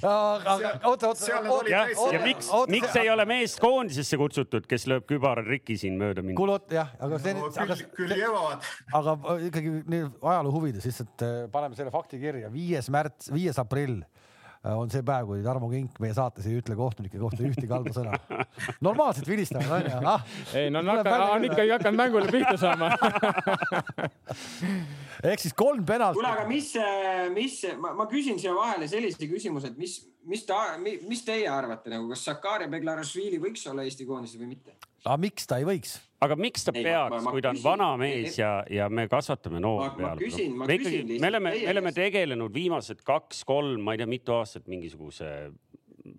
[0.06, 0.54] aga
[0.86, 1.70] oota, oota, oota.
[1.70, 6.38] ja, miks, miks ei ole meest koondisesse kutsutud, kes lööb kübarariki siin mööda mind?
[6.38, 7.50] kuule, jah, aga see no,.
[7.56, 8.60] küll, küll jõuavad.
[9.00, 9.10] aga
[9.48, 14.25] ikkagi ajaloo huvides lihtsalt äh, paneme selle fakti kirja, viies märts, viies aprill Äh,
[14.74, 18.16] on see päev, kui Tarmo Kink meie saates ei ütle kohtunike kohta ühtegi halba sõna.
[18.86, 20.24] normaalselt vilistavad onju ah,.
[20.58, 22.90] ei no on, on ikkagi hakanud mängule pihta saama
[25.30, 26.18] ehk siis kolm penalti.
[26.18, 26.72] kuule, aga mis,
[27.34, 31.92] mis, ma, ma küsin siia vahele sellise küsimuse, et mis, mis ta, mis teie arvate
[31.92, 34.76] nagu, kas Sakari Beglarashvili võiks olla Eesti koondises või mitte?
[35.04, 35.98] aga miks ta ei võiks?
[36.24, 39.92] Aga miks ta ei, peaks, kui ta on vana mees ja, ja me kasvatame noori
[39.98, 40.30] peale?
[40.52, 44.70] No, me ikkagi, me oleme, me oleme tegelenud viimased kaks-kolm, ma ei tea, mitu aastat
[44.72, 45.32] mingisuguse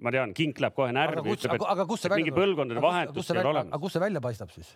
[0.04, 3.72] ma tean, kink läheb kohe närvi, ütleb, et, see mingi põlvkondade vahetus peab olema.
[3.72, 4.74] aga kus see välja paistab siis?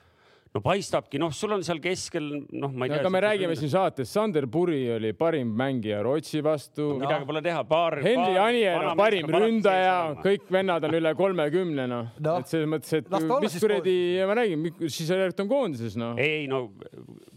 [0.51, 2.99] No paistabki, noh, sul on seal keskel, noh, ma ei tea.
[2.99, 6.99] aga me räägime siin saates, Sander Puri oli parim mängija Rootsi vastu no,.
[7.05, 8.01] midagi pole teha, paar.
[8.03, 12.37] Henri Anier on parim ründaja, kõik vennad on üle kolmekümne, noh no..
[12.41, 13.11] et selles mõttes, et
[13.45, 13.97] mis kuradi,
[14.27, 16.19] ma räägin, siis Alert on koondises, noh.
[16.19, 16.65] ei no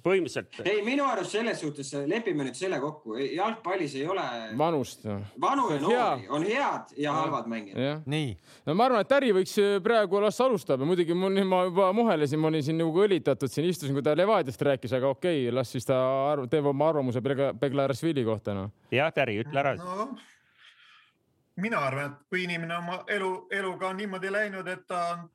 [0.05, 0.61] põhimõtteliselt.
[0.68, 4.24] ei, minu arust selles suhtes lepime nüüd selle kokku, jalgpallis ei ole.
[4.59, 5.16] vanust no..
[5.40, 8.05] vanu ja noori, on head ja halvad mängijad.
[8.11, 8.34] nii.
[8.66, 12.50] no ma arvan, et äri võiks praegu las alustada, muidugi mul, ma juba muhelesin, ma
[12.52, 15.88] olin siin nagu õlitatud siin istusin, kui ta Levadiast rääkis, aga okei okay,, las siis
[15.88, 15.98] ta
[16.32, 18.70] arv, teeb oma arvamuse Beglarasvili kohta noh.
[18.92, 20.11] jah, Täri, ütle ära no,.
[21.64, 25.26] mina arvan, et kui inimene oma elu, eluga on niimoodi läinud, et ta on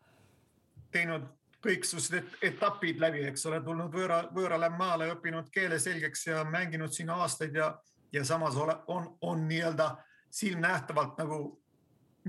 [0.94, 1.26] teinud
[1.64, 7.10] kõiksugused etapid läbi, eks ole, tulnud võõra, võõrale maale, õppinud keele selgeks ja mänginud siin
[7.12, 7.74] aastaid ja,
[8.14, 9.90] ja samas ole, on, on nii-öelda
[10.32, 11.40] silmnähtavalt nagu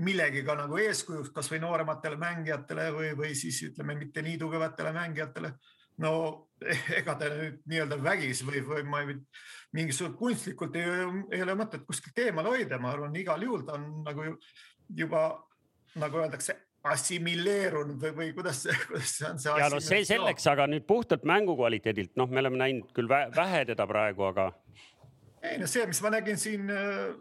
[0.01, 5.53] millegiga nagu eeskujuks kasvõi noorematele mängijatele või, või siis ütleme, mitte nii tugevatele mängijatele.
[6.01, 6.11] no
[6.99, 9.15] ega ta nüüd nii-öelda vägis või, või ma ei,
[9.77, 14.03] mingisugune kunstlikult ei, ei ole mõtet kuskilt eemale hoida, ma arvan, igal juhul ta on
[14.05, 14.35] nagu
[14.95, 15.23] juba
[15.99, 19.57] nagu öeldakse, assimileerunud või, või kuidas see, kuidas see on see.
[19.59, 23.65] ja no see selleks, aga nüüd puhtalt mängu kvaliteedilt, noh, me oleme näinud küll vähe
[23.69, 24.49] teda praegu, aga.
[25.43, 27.13] ei no see, mis ma nägin siin äh,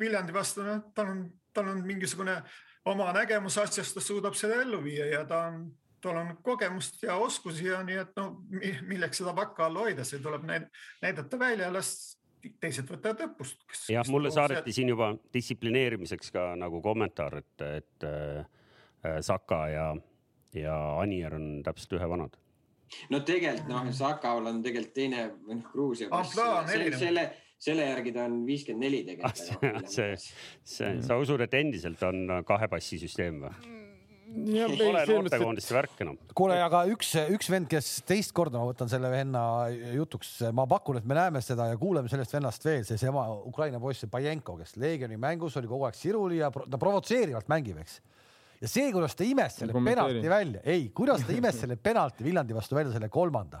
[0.00, 2.42] Viljandi vastu, noh, tal on tal on mingisugune
[2.84, 5.62] oma nägemus asjast, ta suudab seda ellu viia ja ta on,
[6.02, 8.26] tal on kogemust ja oskusi ja nii, et no
[8.88, 11.94] milleks seda vaka all hoida, see tuleb näidata välja, las
[12.60, 13.62] teised võtavad õppust.
[13.88, 18.44] jah, mulle saadeti siin juba distsiplineerimiseks ka nagu kommentaar, et, et äh,
[19.24, 19.86] Saka ja,
[20.56, 22.36] ja Anier on täpselt ühevanad.
[23.10, 26.36] no tegelikult noh, Sakal on tegelikult teine või noh, Gruusia pass.
[26.36, 27.30] selle
[27.64, 29.86] selle järgi ta on viiskümmend neli tegelikult ah,.
[29.88, 30.16] see,
[30.66, 33.72] see, sa usud, et endiselt on kahe passi süsteem või?
[34.34, 36.16] Pole noortekoondiste värk enam.
[36.34, 39.42] kuule, aga üks, üks vend, kes teist korda, ma võtan selle venna
[39.94, 43.78] jutuks, ma pakun, et me näeme seda ja kuuleme sellest vennast veel, see seesama Ukraina
[43.82, 48.00] poiss, Bajenko, kes Leegioni mängus oli kogu aeg siruli ja ta provotseerivalt mängib, eks.
[48.64, 52.56] Ja see, kuidas ta imes selle penalti välja, ei, kuidas ta imes selle penalti Viljandi
[52.56, 53.60] vastu välja, selle kolmanda,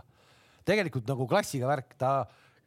[0.64, 2.14] tegelikult nagu klassiga värk, ta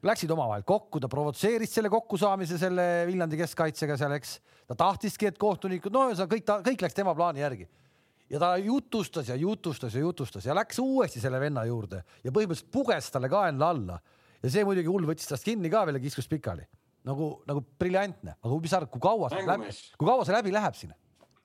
[0.05, 4.37] läksid omavahel kokku, ta provotseeris selle kokkusaamise selle Viljandi keskkaitsega seal, eks.
[4.69, 7.67] ta tahtiski, et kohtunikud, no ühesõnaga kõik, kõik läks tema plaani järgi.
[8.29, 12.71] ja ta jutustas ja jutustas ja jutustas ja läks uuesti selle venna juurde ja põhimõtteliselt
[12.71, 13.99] puges talle kaenla alla.
[14.43, 16.67] ja see muidugi hull võttis tast kinni ka veel ja kiskus pikali.
[17.07, 20.53] nagu, nagu briljantne, aga mis sa arvad, kui kaua see läbi, kui kaua see läbi
[20.53, 20.93] läheb siin?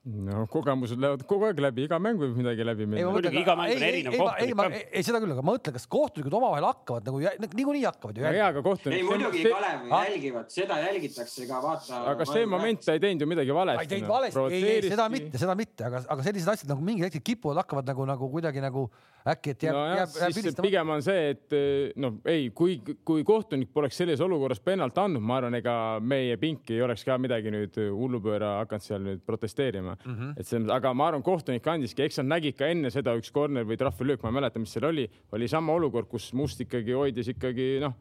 [0.03, 3.11] No kogemused lähevad kogu aeg läbi, iga mäng võib midagi läbi minna.
[3.13, 4.65] muidugi iga mäng on erinev kohtunik ka.
[4.75, 8.25] ei, ei seda küll, aga ma mõtlen, kas kohtunikud omavahel hakkavad nagu niikuinii hakkavad ju.
[8.27, 8.97] jaa, aga kohtunik.
[8.99, 9.53] ei muidugi see...
[9.53, 10.03] Kalev ah?
[10.09, 12.01] jälgivad, seda jälgitakse ka vaata.
[12.11, 13.85] aga see moment ta ei teinud ju midagi valesti.
[13.85, 17.07] ei teinud valesti, ei, ei seda mitte, seda mitte, aga, aga sellised asjad nagu mingil
[17.07, 18.89] hetkel kipuvad, hakkavad nagu, nagu kuidagi nagu
[19.23, 20.67] äkki, et jääb no, jääb, jääb vilistama.
[20.67, 21.57] pigem on see, et
[22.03, 22.75] noh, ei, kui,
[23.07, 27.15] kui kohtunik poleks selles olukorras pennalt andnud, ma arvan, ega meie pink ei oleks ka
[27.21, 30.13] midagi nüüd hullupööra hakanud seal nüüd protesteerima mm.
[30.13, 30.33] -hmm.
[30.39, 33.65] et selles aga ma arvan, kohtunik andiski, eks nad nägid ka enne seda üks corner
[33.67, 37.31] või trahvilöök, ma ei mäleta, mis seal oli, oli sama olukord, kus Must ikkagi hoidis
[37.33, 37.95] ikkagi noh,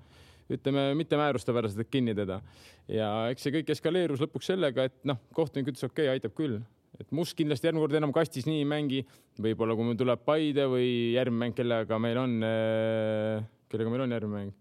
[0.52, 2.40] ütleme mitte määrustepäraselt kinni teda.
[2.88, 6.60] ja eks see kõik eskaleerus lõpuks sellega, et noh, kohtunik ütles, okei okay,, aitab küll
[7.00, 9.00] et Must kindlasti järgmine kord enam kastis nii ei mängi.
[9.40, 14.14] võib-olla kui meil tuleb Paide või järgmine mäng, kellega meil on, äh, kellega meil on
[14.16, 14.52] järgmine mäng?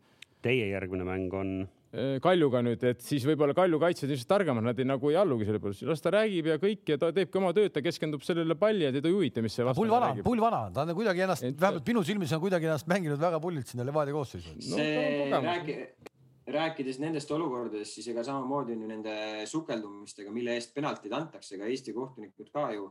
[0.42, 1.52] Teie järgmine mäng on
[2.24, 5.60] Kaljuga nüüd, et siis võib-olla Kalju kaitsjad ilmselt targemad, nad ei, nagu ei allugi selle
[5.60, 8.86] peale, las ta räägib ja kõik ja ta teebki oma tööd, ta keskendub sellele palli
[8.88, 11.44] ja teda ei huvita, mis see vastane pull vana, pull vana, ta on kuidagi ennast
[11.50, 14.56] et..., vähemalt minu silmis on kuidagi ennast mänginud väga pullilt sinna Levadia koosseisu.
[14.56, 14.80] No,.
[14.80, 15.78] see räägi,
[16.48, 19.16] rääkides nendest olukordadest, siis ega samamoodi on ju nende
[19.52, 22.88] sukeldumistega, mille eest penaltid antakse, ega Eesti kohtunikud ka ju.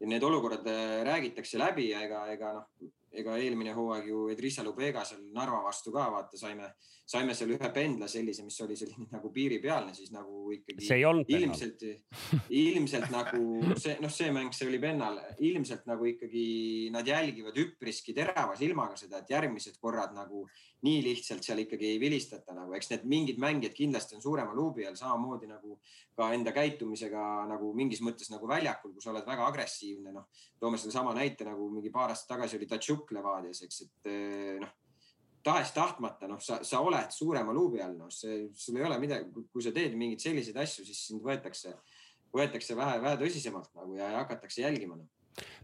[0.00, 4.64] Ja need olukorrad äh, räägitakse läbi ja ega, ega noh, ega eelmine hooaeg ju Edrissa
[4.66, 6.72] Lubega seal Narva vastu ka vaata saime,
[7.12, 10.84] saime seal ühe pendla sellise, mis oli selline nagu piiripealne, siis nagu ikkagi.
[10.86, 11.84] see ei olnud ilmselt,
[12.48, 13.42] ilmselt nagu
[13.82, 16.44] see, noh, see mäng, see oli pennal, ilmselt nagu ikkagi
[16.94, 20.46] nad jälgivad üpriski terava silmaga seda, et järgmised korrad nagu
[20.86, 24.86] nii lihtsalt seal ikkagi ei vilistata nagu, eks need mingid mängijad kindlasti on suurema luubi
[24.88, 25.78] all, samamoodi nagu
[26.18, 30.28] ka enda käitumisega nagu mingis mõttes nagu väljakul, kui sa oled väga agressiivne, noh.
[30.60, 34.14] toome sedasama näite nagu mingi paar aastat tagasi oli Tatšuk Levadias, eks, et
[34.62, 34.78] noh
[35.44, 39.64] tahes-tahtmata, noh, sa, sa oled suurema luubi all, noh, see, sul ei ole midagi, kui
[39.64, 41.74] sa teed mingeid selliseid asju, siis sind võetakse,
[42.34, 45.08] võetakse vähe, vähe tõsisemalt nagu ja hakatakse jälgima no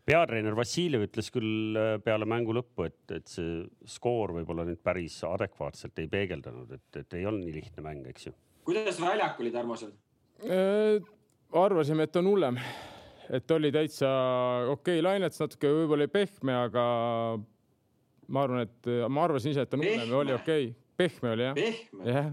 [0.09, 5.19] peatreener Vassiljev ütles küll äh, peale mängu lõppu, et, et see skoor võib-olla nüüd päris
[5.29, 8.35] adekvaatselt ei peegeldanud, et, et ei olnud nii lihtne mäng, eks ju.
[8.69, 9.93] kuidas väljak oli, Tarmo seal
[10.45, 11.15] äh,?
[11.59, 12.59] arvasime, et on hullem,
[13.33, 14.09] et oli täitsa
[14.69, 16.85] okei okay, lainetus, natuke võib-olla pehme, aga
[18.29, 21.65] ma arvan, et ma arvasin ise, et ta nullem oli okei okay., pehme oli jah.
[22.05, 22.31] jah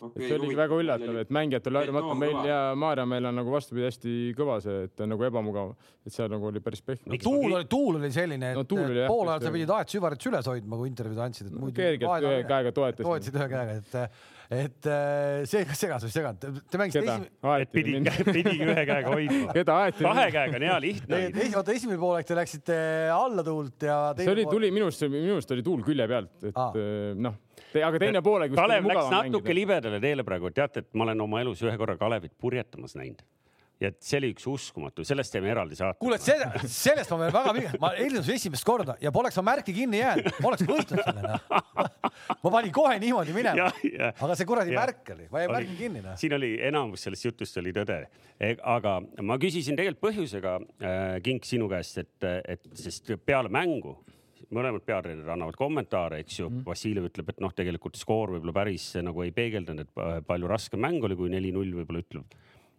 [0.00, 0.26] okay,.
[0.26, 4.58] see oligi väga üllatav, et mängijatel harjumata meil ja Maarjamäel on nagu vastupidi hästi kõva
[4.64, 5.74] see, et on nagu ebamugav,
[6.06, 7.20] et seal nagu oli päris pehme no,.
[7.22, 8.64] tuul oli, tuul oli selline, et no,
[9.10, 11.52] pool ajal sa pidid aed süvarit süles hoidma, kui intervjuud andsid.
[11.54, 13.06] No, kergelt ühe käega toetasid.
[13.08, 14.20] toetasid ühe käega, et,
[14.58, 17.68] et äh, see segas või seganud, te mängisite esimene.
[17.74, 19.52] pidigi, pidigi ühe käega hoidma.
[19.58, 20.06] keda aeti?
[20.06, 21.24] kahe käega on hea lihtne.
[21.56, 22.78] vaata esimene poolek te läksite
[23.16, 23.98] alla tuult ja.
[24.18, 26.80] see oli, tuli minu arust, minu arust oli tuul külje pealt, et
[27.18, 27.47] noh Te,
[27.84, 28.54] aga teine poolek.
[28.56, 29.58] Kalev läks natuke mängida.
[29.60, 33.24] libedale teele praegu, teate, et ma olen oma elus ühe korra Kalevit purjetamas näinud
[33.78, 35.98] ja et see oli üks uskumatu, sellest teeme eraldi saate.
[36.02, 40.00] kuule, seda, sellest ma veel väga, ma helinasin esimest korda ja poleks ma märki kinni
[40.00, 41.44] jäänud, ma oleks võitnud selle noh.
[42.42, 43.68] ma panin kohe niimoodi minema.
[44.10, 46.18] aga see kuradi märk oli, ma jäin märki kinni noh.
[46.18, 48.56] siin oli enamus sellest jutust oli tõde e,.
[48.58, 53.94] aga ma küsisin tegelikult põhjusega äh,, Kink, sinu käest, et, et sest peale mängu
[54.54, 56.64] mõlemad peatreenerid annavad kommentaare, eks ju mm..
[56.68, 61.04] Vassiljev ütleb, et noh, tegelikult skoor võib-olla päris nagu ei peegeldanud, et palju raskem mäng
[61.04, 62.36] oli, kui neli-null võib-olla ütleb.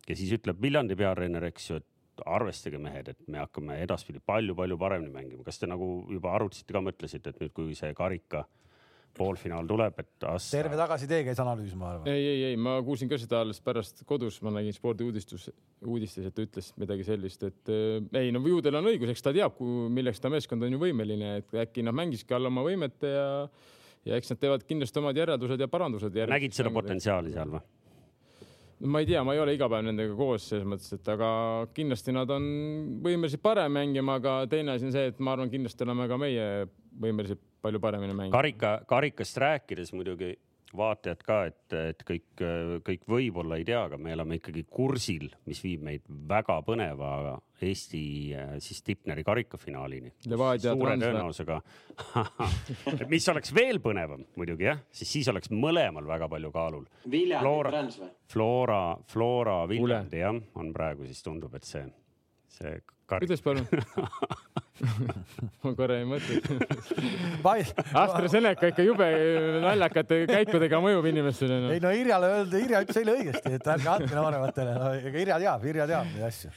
[0.07, 4.78] ja siis ütleb Viljandi peatreener, eks ju, et arvestage mehed, et me hakkame edaspidi palju-palju
[4.78, 5.43] paremini mängima.
[5.43, 8.45] kas te nagu juba arutasite ka, mõtlesite, et nüüd, kui see karika
[9.18, 10.49] poolfinaal tuleb, et as....
[10.53, 12.12] terve tagasitee käis analüüs, ma arvan.
[12.12, 15.49] ei, ei, ei, ma kuulsin ka seda alles pärast kodus, ma nägin spordiuudistus,
[15.86, 19.26] uudistes, et ta ütles midagi sellist, et äh, ei no ju tal on õigus, eks
[19.26, 19.60] ta teab,
[19.95, 23.28] milleks ta meeskond on ju võimeline, et äkki nad mängiski alla oma võimete ja
[24.07, 26.16] ja eks nad teevad kindlasti omad järeldused ja parandused.
[26.32, 27.64] nägid seda potentsiaali seal või?
[28.80, 31.30] Ma ei tea, ma ei ole iga päev nendega koos selles mõttes, et aga
[31.76, 32.46] kindlasti nad on
[33.04, 36.46] võimelised parem mängima, aga teine asi on see, et ma arvan, kindlasti oleme ka meie
[37.00, 38.36] võimelised palju paremini mängima.
[38.38, 40.32] karika, karikast rääkides muidugi
[40.78, 42.43] vaatajad ka, et, et kõik,
[42.86, 48.01] kõik võib-olla ei tea, aga me oleme ikkagi kursil, mis viib meid väga põneva Eesti
[48.63, 50.13] siis Tipneri karikafinaalini.
[50.63, 51.57] suure tõenäosusega
[53.13, 56.86] mis oleks veel põnevam muidugi jah, siis siis oleks mõlemal väga palju kaalul.
[57.43, 57.84] Flora,
[58.32, 61.84] Flora, Flora Viljandi jah, on praegu siis tundub, et see,
[62.58, 62.80] see
[63.18, 63.66] kuidas palun?
[65.64, 66.39] Ma korra ei mõtle
[68.00, 69.08] AstraZeneca ikka jube
[69.66, 71.74] naljakate käikudega mõjub inimestele no..
[71.76, 75.39] ei no Irjale öelda, Irja ütles eile õigesti, et ärge andke vanematele no,, ega Irja
[75.43, 76.54] teab, Irja teab neid asju.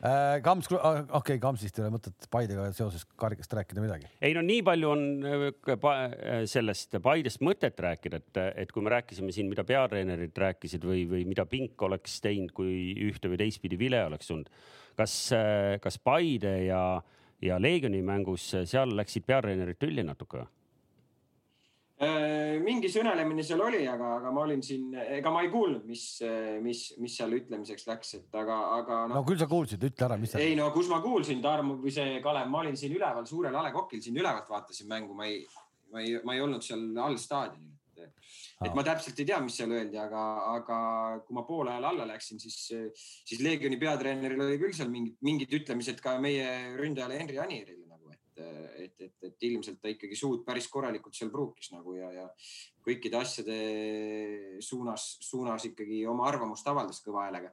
[0.00, 4.08] Kams, okei okay,, Kamsist ei ole mõtet Paidega seoses karikast rääkida midagi.
[4.24, 8.94] ei no nii palju on äh, äh, sellest Paidest mõtet rääkida, et, et kui me
[8.94, 13.76] rääkisime siin, mida peatreenerid rääkisid või, või mida Pink oleks teinud, kui ühte või teistpidi
[13.80, 14.48] vile oleks tulnud
[14.96, 15.16] kas,
[15.84, 16.80] kas Paide ja,
[17.44, 20.46] ja Leegioni mängus seal läksid peatreenerid tülli natuke?
[20.46, 20.59] Äh,
[22.00, 26.04] mingi sõnelemine seal oli, aga, aga ma olin siin, ega ma ei kuulnud, mis,
[26.64, 29.18] mis, mis seal ütlemiseks läks, et aga, aga no,.
[29.18, 30.32] no küll sa kuulsid, ütle ära, mis.
[30.40, 33.66] ei no kus ma kuulsin, Tarmo või see Kalev, ma olin siin üleval suurel A
[33.66, 35.42] Le Coqil siin ülevalt vaatasin mängu, ma ei,
[35.92, 37.76] ma ei, ma ei olnud seal all staadionil
[38.64, 40.22] et ma täpselt ei tea, mis seal öeldi, aga,
[40.54, 40.78] aga
[41.26, 42.58] kui ma poole ajal alla läksin, siis,
[43.28, 46.48] siis Leegioni peatreeneril oli küll seal mingid, mingid ütlemised ka meie
[46.80, 47.79] ründajale Henri Anierile nagu,
[48.78, 52.28] et, et, et, ilmselt ta ikkagi suud päris korralikult seal pruukis nagu ja, ja
[52.86, 53.58] kõikide asjade
[54.64, 57.52] suunas, suunas ikkagi oma arvamust avaldas kõva häälega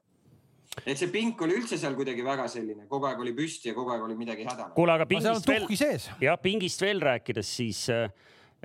[0.85, 3.95] et see pink oli üldse seal kuidagi väga selline, kogu aeg oli püsti ja kogu
[3.95, 4.71] aeg oli midagi häda.
[4.75, 5.69] kuule, aga pingist veel,
[6.21, 8.11] jah, pingist veel rääkides, siis äh,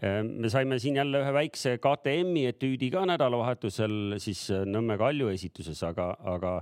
[0.01, 5.29] Ehm, me saime siin jälle ühe väikse KTM-i etüüdi ka nädalavahetusel siis äh, Nõmme Kalju
[5.35, 6.55] esituses, aga, aga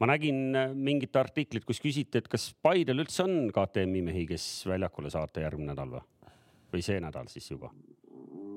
[0.00, 4.46] ma nägin äh, mingit artiklit, kus küsiti, et kas Paidel üldse on KTM-i mehi, kes
[4.70, 6.06] väljakule saata järgmine nädal või?
[6.72, 7.72] või see nädal siis juba?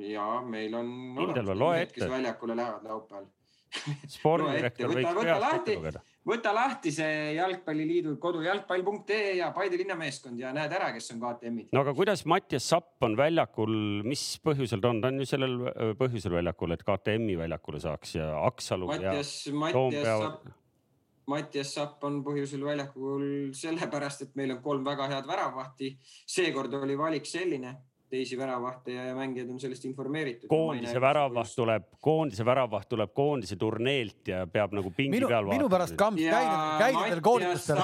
[0.01, 0.89] ja meil on.
[1.19, 1.99] kindel või, loe ette.
[1.99, 3.29] kes väljakule lähevad laupäeval
[4.15, 10.73] spordidirektor võiks peast ette lugeda võta lahti see Jalgpalliliidu kodujalgpall.ee ja Paide linnameeskond ja näed
[10.77, 11.71] ära, kes on KTM-id.
[11.73, 13.73] no aga kuidas Mattias Sapp on väljakul,
[14.05, 18.15] mis põhjusel ta on, ta on ju sellel äh, põhjusel väljakul, et KTM-i väljakule saaks
[18.19, 20.51] ja Aksalu Mattias, Mattias Sapp,
[21.27, 25.95] Mattias Sapp on põhjusel väljakul sellepärast, et meil on kolm väga head väravahti.
[26.25, 27.75] seekord oli valik selline
[28.11, 30.49] teisi väravahte ja mängijad on sellest informeeritud.
[30.49, 35.59] koondise väravvaht tuleb, koondise väravvaht tuleb koondise turneelt ja peab nagu pingi minu, peal vaatama.
[35.59, 37.79] minu pärast Kamp käi nendel koolitustel,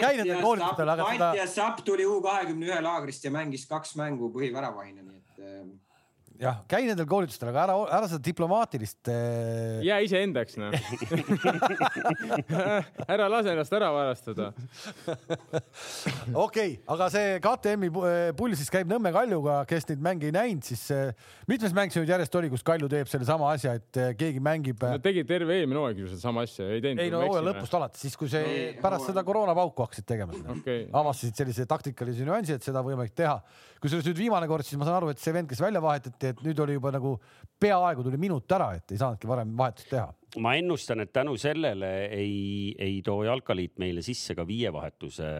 [0.00, 1.28] käi nendel koolitustel, aga seda.
[1.28, 5.78] Mattias Sapp tuli U kahekümne ühe laagrist ja mängis kaks mängu põhiväravahina, nii et.
[6.38, 10.70] Jah, käi nendel koolitustel, aga ära, ära seda diplomaatilist äh, jää iseendaks, noh.
[13.14, 14.52] ära lase ennast ära varastada.
[16.46, 20.36] okei okay,, aga see KTM-i äh, pull siis käib Nõmme Kaljuga, kes neid mänge ei
[20.36, 21.10] näinud, siis äh,
[21.50, 24.86] mitmes mäng see nüüd järjest oli, kus Kalju teeb sellesama asja, et äh, keegi mängib
[24.86, 27.02] äh, Nad tegid terve eelmine hooaeg ju sedasama asja, ei teinud.
[27.02, 30.86] ei no hooaja lõpust alates, siis kui see Ei, pärast seda koroonapauku hakkasid tegema okei,
[31.02, 33.40] avastasid sellise taktikalise nüansi, et seda võimalik teha.
[33.82, 36.44] Kusjuures nüüd viimane kord, siis ma saan aru, et see vend, kes välja vahetati, et
[36.44, 37.14] nüüd oli juba nagu
[37.60, 40.08] peaaegu tuli minut ära, et ei saanudki varem vahetust teha.
[40.44, 45.30] ma ennustan, et tänu sellele ei, ei too jalkaliit meile sisse ka viievahetuse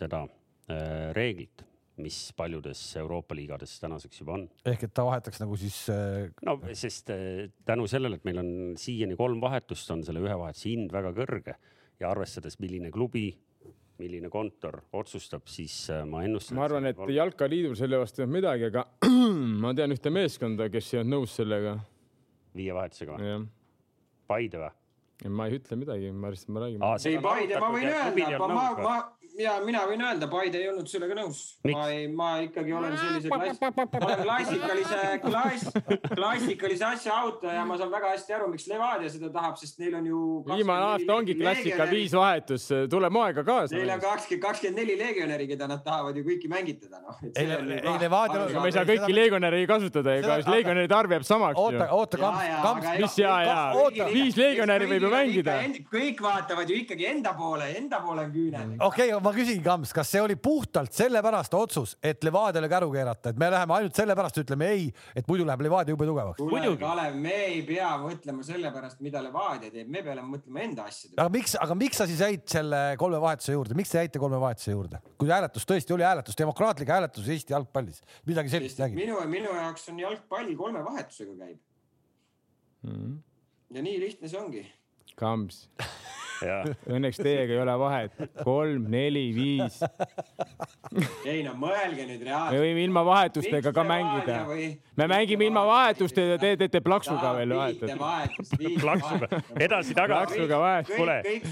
[0.00, 1.64] seda äh, reeglit,
[1.98, 4.46] mis paljudes Euroopa liigades tänaseks juba on.
[4.70, 8.54] ehk et ta vahetaks nagu siis äh, no sest äh, tänu sellele, et meil on
[8.78, 11.58] siiani kolm vahetust, on selle ühe vahetuse hind väga kõrge
[11.98, 13.32] ja arvestades, milline klubi,
[13.98, 16.58] milline kontor otsustab, siis äh, ma ennustan.
[16.58, 18.84] ma arvan, et jalkaliidul selle vastu ei olnud midagi, aga
[19.64, 21.78] ma tean ühte meeskonda, kes ei olnud nõus sellega.
[22.58, 23.38] viie vahetusega või?
[24.28, 24.74] Paide või?
[25.34, 26.82] ma ei ütle midagi, ma lihtsalt, ma räägin.
[26.86, 28.96] Aa, ei, Paide, ma võin öelda, ma, ma
[29.38, 31.40] ja mina võin öelda, Paide ei olnud sellega nõus.
[31.70, 33.60] ma ei, ma ikkagi olen sellise klass,
[34.00, 35.68] olen klassikalise, klass,
[36.14, 39.96] klassikalise asja auto ja ma saan väga hästi aru, miks Levadia seda tahab, sest neil
[40.00, 40.22] on ju.
[40.52, 43.94] viimane aasta ongi klassika viis vahetust, tule moega kaasa Neil.
[43.96, 47.18] on kakskümmend, kakskümmend neli legionäri, keda nad tahavad ju kõiki mängitada, noh.
[47.28, 51.26] Ei, ei, Levadia- aga me ei saa kõiki legionäre kasutada, ega Seda- legionäride arv jääb
[51.28, 54.08] samaks oota oota, Kamps, Kamps, mis ja, ja oota.
[54.12, 55.56] viis legionäri võib ju mängida.
[55.92, 58.76] kõik vaatavad ju ikkagi enda poole, enda poole on küüned.
[58.80, 63.32] okei okay,, ma küsin, Kamps, kas see oli puhtalt sellepärast otsus, et Levadiale käru keerata,
[63.32, 66.40] et me läheme ainult sellepärast, ütleme ei, et muidu läheb Levadia jube tugevaks.
[66.40, 66.80] kuule, Muidugi.
[66.82, 71.14] Kalev, me ei pea mõtlema selle pärast, mida Levadia teeb, me peame mõtlema enda asjade
[71.14, 71.26] peale.
[71.26, 74.40] aga miks, aga miks sa siis jäid selle kolme vahetuse juurde, miks te jäite kolme
[74.40, 78.88] vahetuse juurde, kui hääletus tõesti oli hääletus, demokraatlik hääletus Eesti jalgpallis, midagi sellist sest et
[78.88, 79.04] nägi?
[79.04, 81.64] minu, minu jaoks on jalgpall kolme vahetusega käib
[83.74, 84.64] ja nii lihtne see ongi.
[85.18, 89.80] Kamps, jah, õnneks teiega ei ole vahet, kolm, neli, viis,
[91.28, 92.62] ei no mõelge nüüd me reaalselt.
[92.64, 94.38] võime ilma vahetustega ka mängida.
[94.98, 98.12] me mängime ilma vahetustega, te teete plaksuga veel vahetada.
[98.84, 100.38] plaksuga, edasi-tagasi.
[100.38, 101.18] Plaksuga vahet Kuule.
[101.26, 101.48] kõik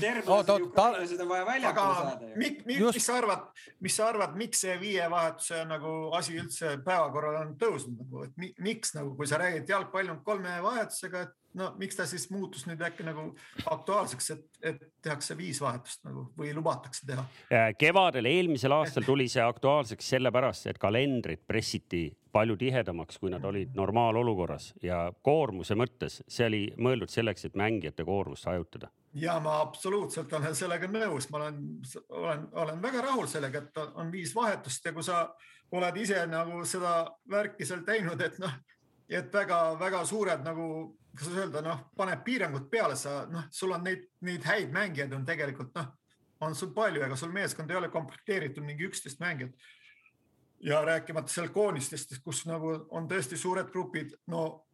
[1.07, 3.47] ukrainlased on vaja väljakule aga saada mis sa arvad,
[3.80, 8.53] mis sa arvad, miks see viievahetuse nagu asi üldse päevakorral on tõusnud nagu, et mi,
[8.64, 12.67] miks nagu, kui sa räägid, jalgpall on kolme vahetusega, et no miks ta siis muutus
[12.69, 13.27] nüüd äkki nagu
[13.73, 17.25] aktuaalseks, et, et tehakse viis vahetust nagu või lubatakse teha?
[17.53, 23.45] Äh, kevadel eelmisel aastal tuli see aktuaalseks sellepärast, et kalendrid pressiti palju tihedamaks, kui nad
[23.49, 28.91] olid normaalolukorras ja koormuse mõttes see oli mõeldud selleks, et mängijate koormust hajutada.
[29.17, 31.61] ja ma absoluutselt olen sellega nõus, ma olen,
[32.09, 35.23] olen, olen väga rahul sellega, et on viis vahetust ja kui sa
[35.73, 36.99] oled ise nagu seda
[37.31, 38.53] värki seal teinud, et noh,
[39.09, 40.69] et väga-väga suured nagu,
[41.17, 45.25] kuidas öelda, noh, paneb piirangud peale, sa noh, sul on neid, neid häid mängijaid on
[45.27, 45.89] tegelikult noh,
[46.45, 49.55] on sul palju, ega sul meeskond ei ole komplekteeritud mingi üksteist mängijat.
[50.61, 54.67] ja rääkimata seal koonistest, kus nagu on tõesti suured grupid, no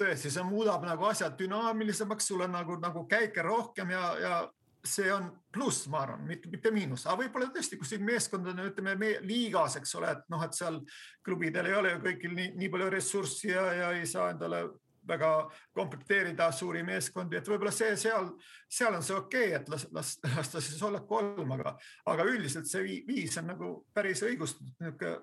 [0.00, 4.38] tõesti, see muudab nagu asjad dünaamilisemaks, sul on nagu, nagu käike rohkem ja, ja
[4.86, 8.64] see on pluss, ma arvan, mitte, mitte miinus, aga võib-olla tõesti, kui siin meeskond on,
[8.70, 10.80] ütleme me, liigas, eks ole, et noh, et seal
[11.26, 14.62] klubidel ei ole ju kõigil nii, nii palju ressurssi ja, ja ei saa endale
[15.08, 15.30] väga
[15.76, 18.32] komplekteerida suuri meeskondi, et võib-olla see seal,
[18.68, 21.76] seal on see okei okay,, et las, las, las ta siis olla kolm, aga,
[22.12, 25.16] aga üldiselt see vi- viis on nagu päris õigustatud niisugune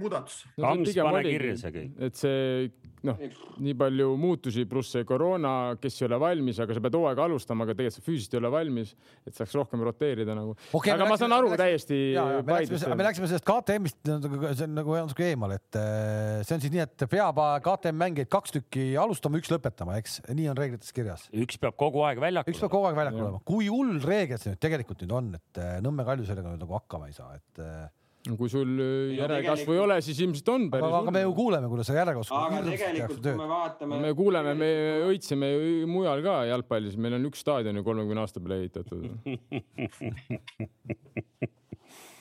[0.00, 0.42] muudatus.
[0.60, 1.98] Kams, pane kirja see kõik.
[2.08, 2.70] et see
[3.06, 3.16] noh,
[3.64, 7.64] nii palju muutusi, pluss see koroona, kes ei ole valmis, aga sa pead hooaega alustama,
[7.64, 8.90] aga tegelikult sa füüsiliselt ei ole valmis,
[9.24, 12.00] et saaks rohkem roteerida nagu Okei, aga me ma läksime- saan aru me läksime- täiesti
[12.44, 16.60] me läksime, me läksime sellest KTM-ist, see on nagu natuke eemal, et äh, see on
[16.66, 20.92] siis nii, et peab KTM mängijaid kaks tükki alustama, üks lõpetama, eks, nii on reeglites
[20.92, 21.24] kirjas.
[21.32, 24.52] üks peab kogu aeg väljakul üks peab kogu aeg väljakul olema, kui hull reegel see
[24.52, 27.62] nüüd tegelikult nüüd on, et äh, Nõmme Kalju sellega nüüd nagu hakkama ei saa, et
[27.64, 27.88] äh,
[28.20, 31.68] kui sul äh, järelkasvu ei ole, siis ilmselt on päris aga, aga me ju kuuleme,
[31.72, 34.00] kuidas see järjekasv aga tegelikult, kui me vaatame.
[34.02, 34.68] me kuuleme, me
[35.06, 39.02] õitseme ju mujal ka jalgpallis, meil on üks staadion ju kolmekümne aasta peale ehitatud.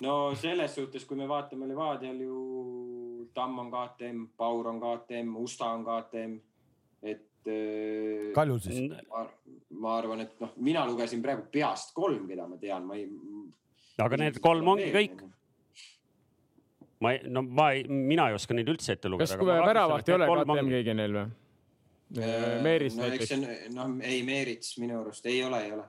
[0.06, 2.38] no selles suhtes, kui me vaatame Levadial ju
[3.36, 6.34] Tamm on KTM, Paur on KTM, Usta on KTM,
[7.04, 7.28] et.
[8.36, 8.78] Kaljul siis.
[9.10, 9.20] ma,
[9.84, 13.04] ma arvan, et noh, mina lugesin praegu peast kolm, keda ma tean, ma ei.
[14.00, 15.18] aga need kolm ongi kõik.
[17.04, 19.30] Ma ei, no ma ei, mina ei oska neid üldse ette lugeda.
[19.30, 21.30] kas, kui väravat ei ole KTM keegi neil või?
[22.66, 23.36] Meeris no, näiteks.
[23.76, 25.84] noh, ei Meerits minu arust ei ole, ei ole.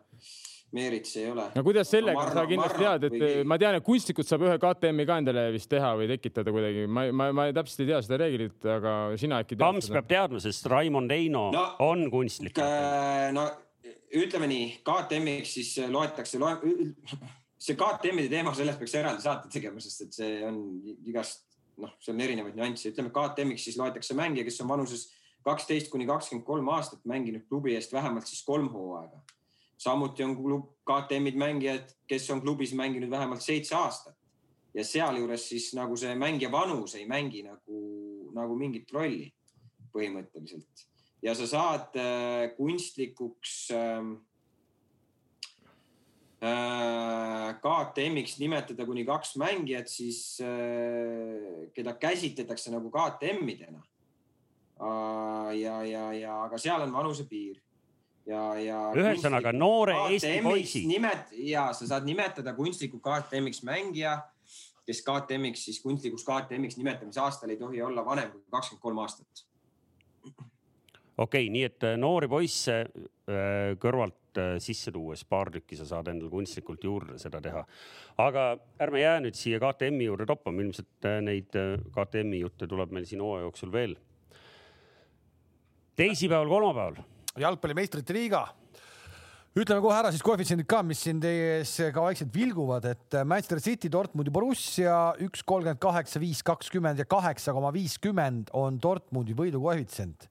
[0.77, 1.47] Meerits ei ole.
[1.57, 3.31] no kuidas sellega no, sa kindlasti tead, et või...
[3.49, 7.07] ma tean, et kunstlikult saab ühe KTM-i ka endale vist teha või tekitada kuidagi, ma,
[7.11, 9.65] ma, ma täpselt ei tea seda reeglit, aga sina äkki tead.
[9.65, 12.61] Kams peab teadma, sest Raimond Eino no, on kunstlik.
[13.35, 13.49] no
[14.21, 16.77] ütleme nii, KTM-iks siis loetakse loe,,
[17.61, 20.61] see KTM-ide teema, sellest peaks eraldi saate tegema, sest et see on
[21.09, 21.45] igast,
[21.81, 25.11] noh, seal on erinevaid nüansse, ütleme KTM-iks siis loetakse mängija, kes on vanuses
[25.45, 29.21] kaksteist kuni kakskümmend kolm aastat mänginud klubi eest vähemalt siis kolm hooaega.
[29.81, 34.17] samuti on klub, KTM-id mängijad, kes on klubis mänginud vähemalt seitse aastat.
[34.75, 37.79] Ja sealjuures siis nagu see mängija vanus ei mängi nagu,
[38.37, 39.31] nagu mingit rolli
[39.95, 40.85] põhimõtteliselt.
[41.23, 44.05] Ja sa saad äh, kunstlikuks äh,
[46.41, 53.83] KTM-iks nimetada kuni kaks mängijat, siis äh, keda käsitletakse nagu KTM-idena
[54.81, 57.59] Äh, ja, ja, ja aga seal on vanusepiir
[58.25, 58.79] ja, ja.
[58.97, 60.87] ühesõnaga noore Eesti poisi.
[60.89, 64.17] nimet- ja sa saad nimetada kunstliku KTM-iks mängija,
[64.89, 69.45] kes KTM-iks siis kunstlikuks KTM-iks nimetamise aastal ei tohi olla vanem kui kakskümmend kolm aastat.
[71.21, 74.17] Okei okay,, nii et äh, noori poisse äh, kõrvalt
[74.63, 77.65] sisse tuues paar tükki sa saad endale kunstlikult juurde seda teha.
[78.23, 78.45] aga
[78.79, 81.51] ärme jää nüüd siia KTM-i juurde toppama, ilmselt neid
[81.91, 83.97] KTM-i jutte tuleb meil siin hooaja jooksul veel
[86.01, 87.03] teisipäeval, kolmapäeval.
[87.39, 88.47] jalgpalli meistrite liiga.
[89.51, 93.61] ütleme kohe ära siis koefitsiendid ka, mis siin teie ees ka vaikselt vilguvad, et Manchester
[93.61, 100.31] City, Dortmundi Borussia üks kolmkümmend kaheksa, viis kakskümmend ja kaheksa koma viiskümmend on Dortmundi võidukoefitsient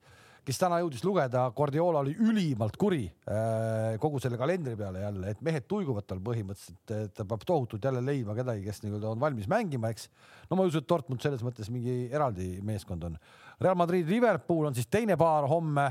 [0.50, 5.42] kes täna jõudis lugeda, Guardiola oli ülimalt kuri äh, kogu selle kalendri peale jälle, et
[5.46, 9.92] mehed tuiguvad tal põhimõtteliselt, ta peab tohutult jälle leidma kedagi, kes nii-öelda on valmis mängima,
[9.94, 10.08] eks.
[10.50, 13.14] no ma ei usu, et Dortmund selles mõttes mingi eraldi meeskond on.
[13.62, 15.86] Real Madrid, Liverpool on siis teine paar homme.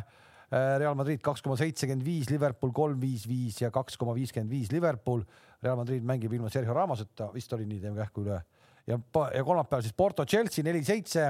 [0.50, 4.52] Äh, Real Madrid kaks koma seitsekümmend viis, Liverpool kolm viis viis ja kaks koma viiskümmend
[4.52, 5.24] viis Liverpool.
[5.64, 8.42] Real Madrid mängib ilma Sergio Ramoseta, vist oli nii, teeme kähku üle.
[8.90, 11.30] ja, ja kolmapäeval siis Porto Chelsea neli seitse,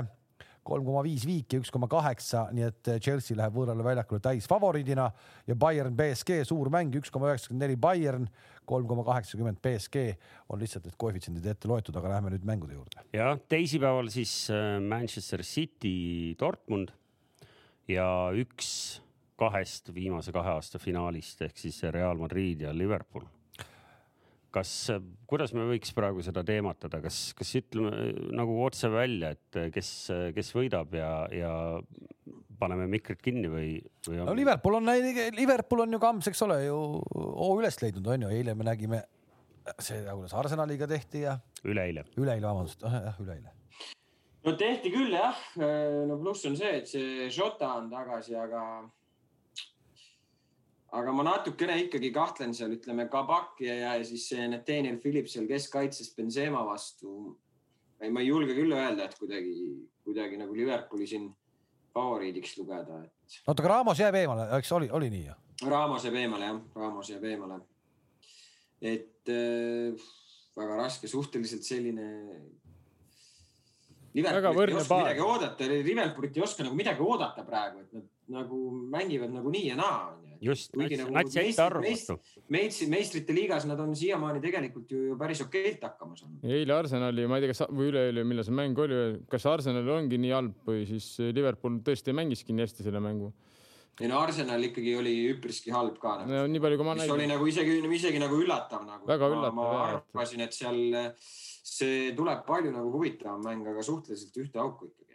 [0.67, 5.07] kolm koma viis viiki, üks koma kaheksa, nii et Chelsea läheb võõrale väljakule täisfavoriidina
[5.47, 8.27] ja Bayern BSG suur mäng, üks koma üheksakümmend neli Bayern,
[8.69, 10.05] kolm koma kaheksakümmend BSG
[10.49, 13.05] on lihtsalt need koefitsiendid ette loetud, aga läheme nüüd mängude juurde.
[13.13, 16.93] ja teisipäeval siis äh, Manchester City, Dortmund
[17.89, 19.01] ja üks
[19.39, 23.25] kahest viimase kahe aasta finaalist ehk siis Real Madrid ja Liverpool.
[24.53, 24.71] Kas,
[25.29, 29.91] kuidas me võiks praegu seda teematada, kas, kas ütleme nagu otse välja, et kes,
[30.35, 31.53] kes võidab ja, ja
[32.59, 33.69] paneme mikrid kinni või,
[34.07, 34.31] või on...?
[34.31, 34.91] no Liverpool on,
[35.37, 36.75] Liverpool on ju kamps, eks ole ju
[37.13, 39.03] hoo üles leidnud, on ju, eile me nägime
[39.77, 41.37] see, kuidas Arsenaliga tehti ja.
[41.63, 42.05] üleeile.
[42.17, 43.53] üleeile, vabandust, jah, üleeile.
[44.45, 45.39] no tehti küll jah,
[46.09, 48.63] no pluss on see, et see Jota on tagasi, aga
[50.95, 55.47] aga ma natukene ikkagi kahtlen seal, ütleme Kabak ja, ja siis see Nathaniel Phillips seal
[55.49, 57.37] keskkaitses Benzema vastu.
[57.99, 59.53] ma ei julge küll öelda, et kuidagi,
[60.07, 61.27] kuidagi nagu Liverpooli siin
[61.93, 63.41] favoriidiks lugeda, et.
[63.45, 65.35] oota, aga Ramos jääb eemale, eks oli, oli nii ju?
[65.69, 67.59] Ramos jääb eemale jah, Ramos jääb eemale.
[68.81, 70.07] et äh,
[70.55, 72.07] väga raske, suhteliselt selline.
[74.13, 75.03] Liverpoolit ei oska paar.
[75.03, 78.07] midagi oodata, Liverpoolit ei oska nagu midagi oodata praegu, et nad
[78.39, 82.15] nagu mängivad nagu nii ja naa just, nats jäi arvu vastu.
[82.53, 86.45] meistri, meistrite liigas nad on siiamaani tegelikult ju, ju päris okeilt hakkama saanud.
[86.47, 90.19] eile Arsenali, ma ei tea, kas või üleeile, millal see mäng oli, kas Arsenal ongi
[90.21, 93.33] nii halb või siis Liverpool tõesti mängiski nii hästi selle mängu?
[93.99, 96.31] ei no Arsenal ikkagi oli üpriski halb ka nagu..
[96.31, 97.13] no nii palju, kui ma nägin.
[97.17, 99.07] oli nagu isegi, isegi nagu üllatav nagu.
[99.09, 99.57] väga üllatav.
[99.57, 100.79] ma, ma arvasin, et seal
[101.69, 105.08] see tuleb palju nagu huvitavam mäng, aga suhteliselt ühte auku ikkagi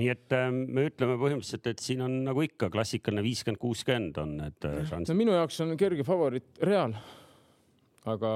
[0.00, 4.36] nii et äh, me ütleme põhimõtteliselt, et siin on nagu ikka klassikaline viiskümmend, kuuskümmend on
[4.40, 5.12] need äh, šansid.
[5.12, 6.96] no minu jaoks on kerge favoriit Real,
[8.10, 8.32] aga,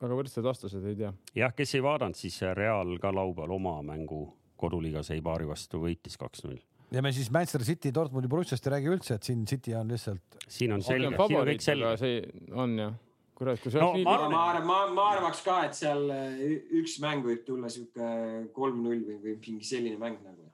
[0.00, 1.12] aga võrdsed vastased ei tea.
[1.36, 4.24] jah, kes ei vaadanud, siis Real ka laupäeval oma mängu
[4.56, 6.62] koduliigas ei paari vastu võitis kaks-null
[6.94, 10.38] ja me siis Manchester City, Dortmundi, Borussiast ei räägi üldse, et siin City on lihtsalt.
[10.48, 11.96] siin on selge, siin on kõik selge.
[12.00, 12.22] see
[12.54, 13.02] on jah
[13.36, 14.06] kurat, kui see no, nii...
[14.06, 16.42] ma, ma, ma, ma arvaks ka, et seal äh,
[16.80, 20.48] üks mäng võib tulla sihuke kolm-null või, või mingi selline mäng nagu.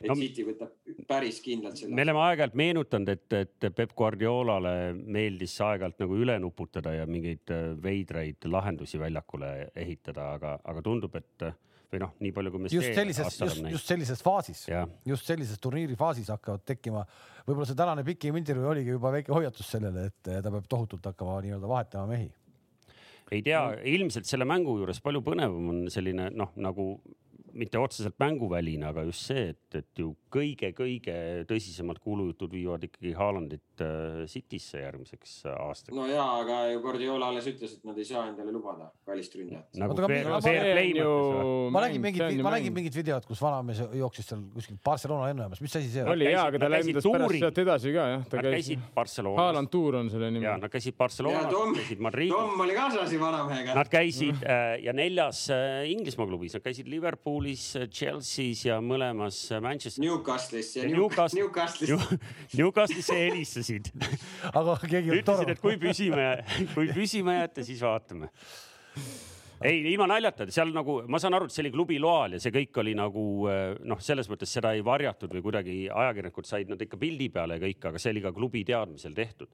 [0.00, 0.74] et no, City võtab
[1.08, 1.94] päris kindlalt selle.
[1.96, 7.54] me oleme aeg-ajalt meenutanud, et, et Peep Guardiolale meeldis aeg-ajalt nagu üle nuputada ja mingeid
[7.56, 11.50] äh, veidraid lahendusi väljakule ehitada, aga, aga tundub, et
[11.90, 12.72] või noh, nii palju kui me.
[12.72, 14.64] just sellises, just, just sellises faasis,
[15.08, 17.04] just sellises turniiri faasis hakkavad tekkima.
[17.46, 21.40] võib-olla see tänane pikim intervjuu oligi juba väike hoiatus sellele, et ta peab tohutult hakkama
[21.46, 22.30] nii-öelda vahetama mehi.
[23.30, 23.62] ei tea,
[23.96, 26.92] ilmselt selle mängu juures palju põnevam on selline noh, nagu
[27.54, 31.16] mitte otseselt mänguväline, aga just see, et, et ju kõige-kõige
[31.50, 35.96] tõsisemad kuulujutud viivad ikkagi Haalandit äh, Citysse järgmiseks aastaks.
[35.96, 39.78] no ja, aga ju Guardiola alles ütles, et nad ei saa endale lubada kallist ründajat.
[39.80, 39.96] nagu
[41.70, 45.76] ma nägin mingit, ma nägin mingit videot, kus vanamees jooksis seal kuskil Barcelona lennujaamas, mis
[45.80, 46.12] asi see on?
[46.14, 48.54] oli Nad jaa, aga ta lendas pärast sealt edasi ka jah, ta Nad käis.
[48.60, 50.56] käisid Barcelonas Haaland Tour on selle nimi ja.
[50.60, 52.34] nad käisid Barcelonas, Tom, käisid Madridis.
[52.34, 53.74] Tom oli kaasas ju vanamehega.
[53.76, 57.39] Nad käisid äh, ja neljas äh, Inglismaa klubis, nad käisid Liverpoolis,
[57.90, 60.04] Chelsea's ja mõlemas Manchester.
[60.04, 62.20] Newcastle'is ja Newcastle- Newcastle'is.
[62.58, 63.90] Newcastle'isse helistasid,
[64.58, 65.78] aga keegi ei olnud ütlesid, et tore.
[65.78, 66.28] kui püsima,
[66.74, 68.30] kui püsima jääte, siis vaatame.
[69.64, 72.54] ei, ilma naljata, seal nagu ma saan aru, et see oli klubi loal ja see
[72.54, 76.80] kõik oli nagu äh, noh, selles mõttes seda ei varjatud või kuidagi ajakirjanikud said nad
[76.80, 79.52] ikka pildi peale ja kõik, aga see oli ka klubi teadmisel tehtud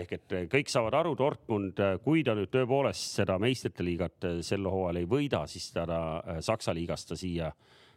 [0.00, 4.40] ehk et äh, kõik saavad aru, Dortmund, kui ta nüüd tõepoolest seda meistrite liigat äh,
[4.46, 7.52] sel hooajal ei võida, siis ta äh, Saksa liigast ta siia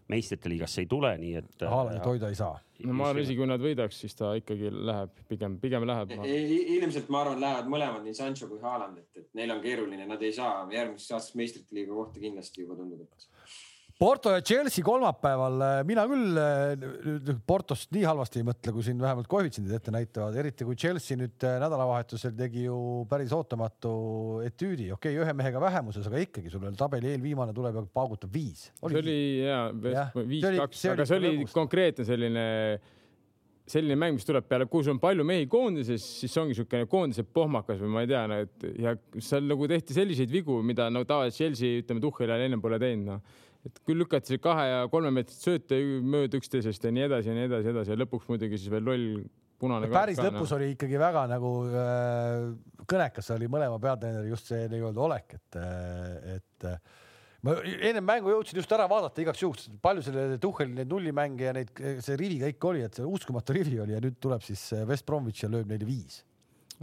[0.08, 1.66] meistrite liigasse ei tule, nii et.
[1.68, 2.56] Haalandit hoida ei saa.
[2.86, 6.14] no ma arvan, isegi kui nad võidaks, siis ta ikkagi läheb pigem, pigem läheb.
[6.78, 10.24] ilmselt ma arvan, lähevad mõlemad, nii Sancho kui Haaland, et, et neil on keeruline, nad
[10.24, 13.28] ei saa järgmiseks aastaks meistrite liiga kohta kindlasti juba tundub, et.
[13.98, 19.26] Porto ja Chelsea kolmapäeval, mina küll äh, Portost nii halvasti ei mõtle, kui siin vähemalt
[19.32, 22.78] koefitsiendid ette näitavad, eriti kui Chelsea nüüd äh, nädalavahetusel tegi ju
[23.10, 23.94] päris ootamatu
[24.46, 28.38] etüüdi, okei okay,, ühe mehega vähemuses, aga ikkagi sul veel tabeli eelviimane tuleb ja paugutab
[28.38, 28.68] viis.
[28.70, 29.16] see oli
[29.48, 31.58] oli- viis-kaks, aga see oli lõbus.
[31.58, 32.46] konkreetne selline,
[33.66, 37.26] selline mäng, mis tuleb peale, kui sul on palju mehi koondises, siis ongi niisugune koondise
[37.26, 41.02] pohmakas või ma ei tea, no et ja seal nagu tehti selliseid vigu, mida no
[41.02, 43.44] tavaliselt Chelsea, ütleme, Tuhheli ajal ennem pole teinud, noh.
[43.68, 47.36] Et küll lükati see kahe ja kolme meetrit sööte mööda üksteisest ja nii edasi ja
[47.38, 49.26] nii edasi, edasi ja lõpuks muidugi siis veel loll
[49.62, 52.46] punane päris lõpus oli ikkagi väga nagu äh,
[52.90, 55.60] kõnekas oli mõlema peatreeneri just see nii-öelda olek, et,
[56.38, 56.78] et äh,
[57.46, 61.56] ma ennem mängu jõudsin just ära vaadata igaks juhuks, palju selle Tuhheli neid nullimänge ja
[61.58, 61.74] neid,
[62.06, 65.08] see rivi kõik oli, et see uskumatu rivi oli ja nüüd tuleb siis äh, West
[65.10, 66.24] Bromwich ja lööb neile viis.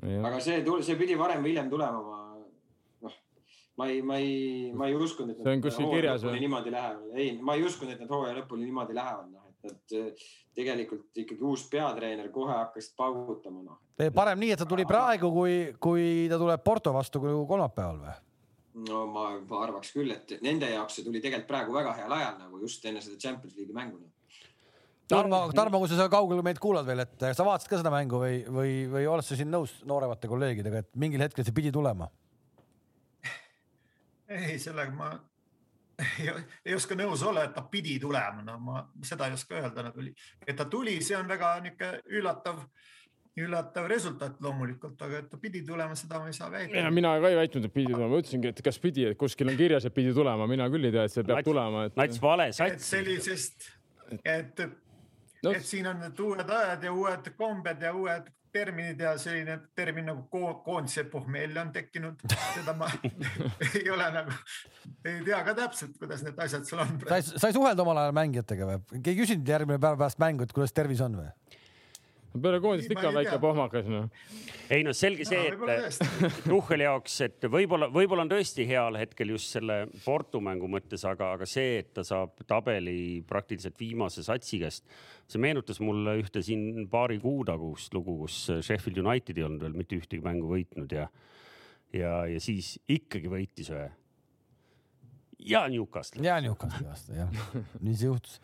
[0.03, 2.34] aga see, see pidi varem või hiljem tulema, ma noh,
[3.77, 6.43] ma ei, ma ei, ma ei uskunud, et See on kuskil kirjas või?
[6.45, 7.09] niimoodi lähevad.
[7.19, 11.23] ei, ma ei uskunud, et nad hooaja lõpuni niimoodi lähevad, noh, et nad eh, tegelikult
[11.25, 13.81] ikkagi uus peatreener kohe hakkasid paugutama, noh.
[14.15, 18.17] parem nii, et ta tuli praegu, kui, kui ta tuleb Porto vastu kui kolmapäeval või?
[18.89, 22.41] no ma, ma arvaks küll, et nende jaoks see tuli tegelikult praegu väga heal ajal
[22.41, 24.01] nagu just enne seda Champions League'i mängu.
[24.03, 24.11] noh.
[25.05, 28.23] Tarmo, Tarmo, kui sa seal kaugel meid kuulad veel, et sa vaatasid ka seda mängu
[28.23, 32.09] või, või, või oled sa siin nõus nooremate kolleegidega, et mingil hetkel see pidi tulema?
[34.29, 35.13] ei, sellega ma
[36.19, 36.31] ei,
[36.67, 40.05] ei oska nõus olla, et ta pidi tulema, no ma seda ei oska öelda nagu,
[40.47, 42.63] et ta tuli, see on väga niisugune üllatav,
[43.39, 46.91] üllatav resultaat loomulikult, aga et ta pidi tulema, seda ma ei saa ja väita.
[46.95, 49.57] mina ka ei väitnud, et pidi tulema, ma ütlesingi, et kas pidi, et kuskil on
[49.59, 51.97] kirjas, et pidi tulema, mina küll ei tea, et see peab Nats- tulema, et.
[51.99, 52.91] nats vale et sats.
[52.95, 53.71] sellisest,
[54.25, 54.65] et,
[55.45, 59.59] No- et siin on need uued ajad ja uued kombed ja uued terminid ja selline
[59.77, 62.23] termin nagu ko- koondise pohmelja on tekkinud,
[62.55, 62.89] seda ma
[63.75, 64.37] ei ole nagu,
[65.05, 66.95] ei tea ka täpselt, kuidas need asjad seal on.
[67.09, 68.81] sa ei, sa ei suhelnud omal ajal mängijatega või?
[68.95, 71.31] keegi ei küsinud järgmine päev pärast mängu, et kuidas tervis on või?
[72.43, 74.09] Peale koondist ikka ei väike pohmakas, noh.
[74.73, 75.99] ei no selge see, et.
[76.47, 81.33] Tuhheli jaoks, et võib-olla, võib-olla on tõesti heal hetkel just selle Porto mängu mõttes, aga,
[81.39, 84.87] aga see, et ta saab tabeli praktiliselt viimase satsi käest,
[85.31, 89.79] see meenutas mulle ühte siin paari kuu tagust lugu, kus Sheffield United ei olnud veel
[89.79, 91.09] mitte ühtegi mängu võitnud ja,
[91.95, 93.91] ja, ja siis ikkagi võitis ühe.
[95.45, 96.25] Ja Newcastle.
[96.25, 97.33] ja Newcastli vastu jah,
[97.85, 98.39] nii see juhtus.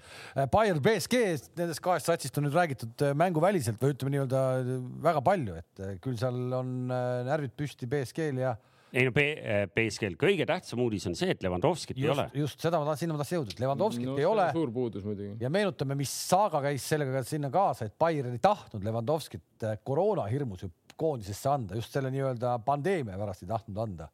[0.53, 1.23] Bayern BSG
[1.59, 4.75] nendest kahest satsist on nüüd räägitud äh, mänguväliselt või ütleme nii-öelda äh,
[5.07, 8.57] väga palju, et äh, küll seal on äh, närvid püsti BSG-l ja
[8.91, 12.81] ei no BSG-l kõige tähtsam uudis on see, et Levanovskit ei ole just, just seda
[12.81, 15.37] ma tahtsin, sinna ma tahtsin jõuda, et Levandovskit no, ei ole suur puudus muidugi.
[15.45, 20.27] ja meenutame, mis saaga käis sellega sinna kaasa, et Bayern ei tahtnud Levandovskit äh, koroona
[20.31, 24.11] hirmus ju koondisesse anda, just selle nii-öelda pandeemia pärast ei tahtnud anda.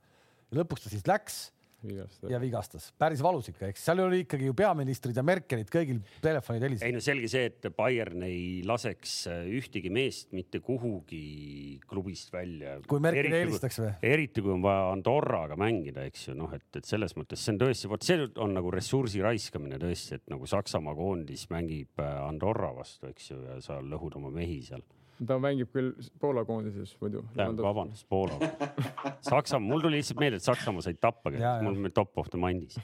[0.55, 1.41] lõpuks ta siis läks
[2.31, 6.62] ja vigastas, päris valus ikka, eks seal oli ikkagi ju peaministrid ja Merkelid kõigil telefonid
[6.62, 6.97] ei helisesid.
[6.97, 12.79] no selge see, et Bayern ei laseks äh, ühtegi meest mitte kuhugi klubist välja.
[12.89, 13.93] Kui Merkel helistaks või?
[14.09, 17.62] eriti kui on vaja Andorraga mängida, eks ju, noh, et, et selles mõttes see on
[17.66, 22.72] tõesti, vot see on nagu ressursi raiskamine tõesti, et nagu Saksamaa koondis mängib äh, Andorra
[22.77, 24.85] vastu, eks ju, ja sa lõhud oma mehi seal.
[25.27, 27.25] Ta mängib küll Poola koondises muidu.
[27.37, 28.37] vabandust, Poola.
[29.31, 31.33] Saksamaa, mul tuli lihtsalt meelde, et Saksamaa said tappa,
[31.64, 32.79] mul on top of the mind'is.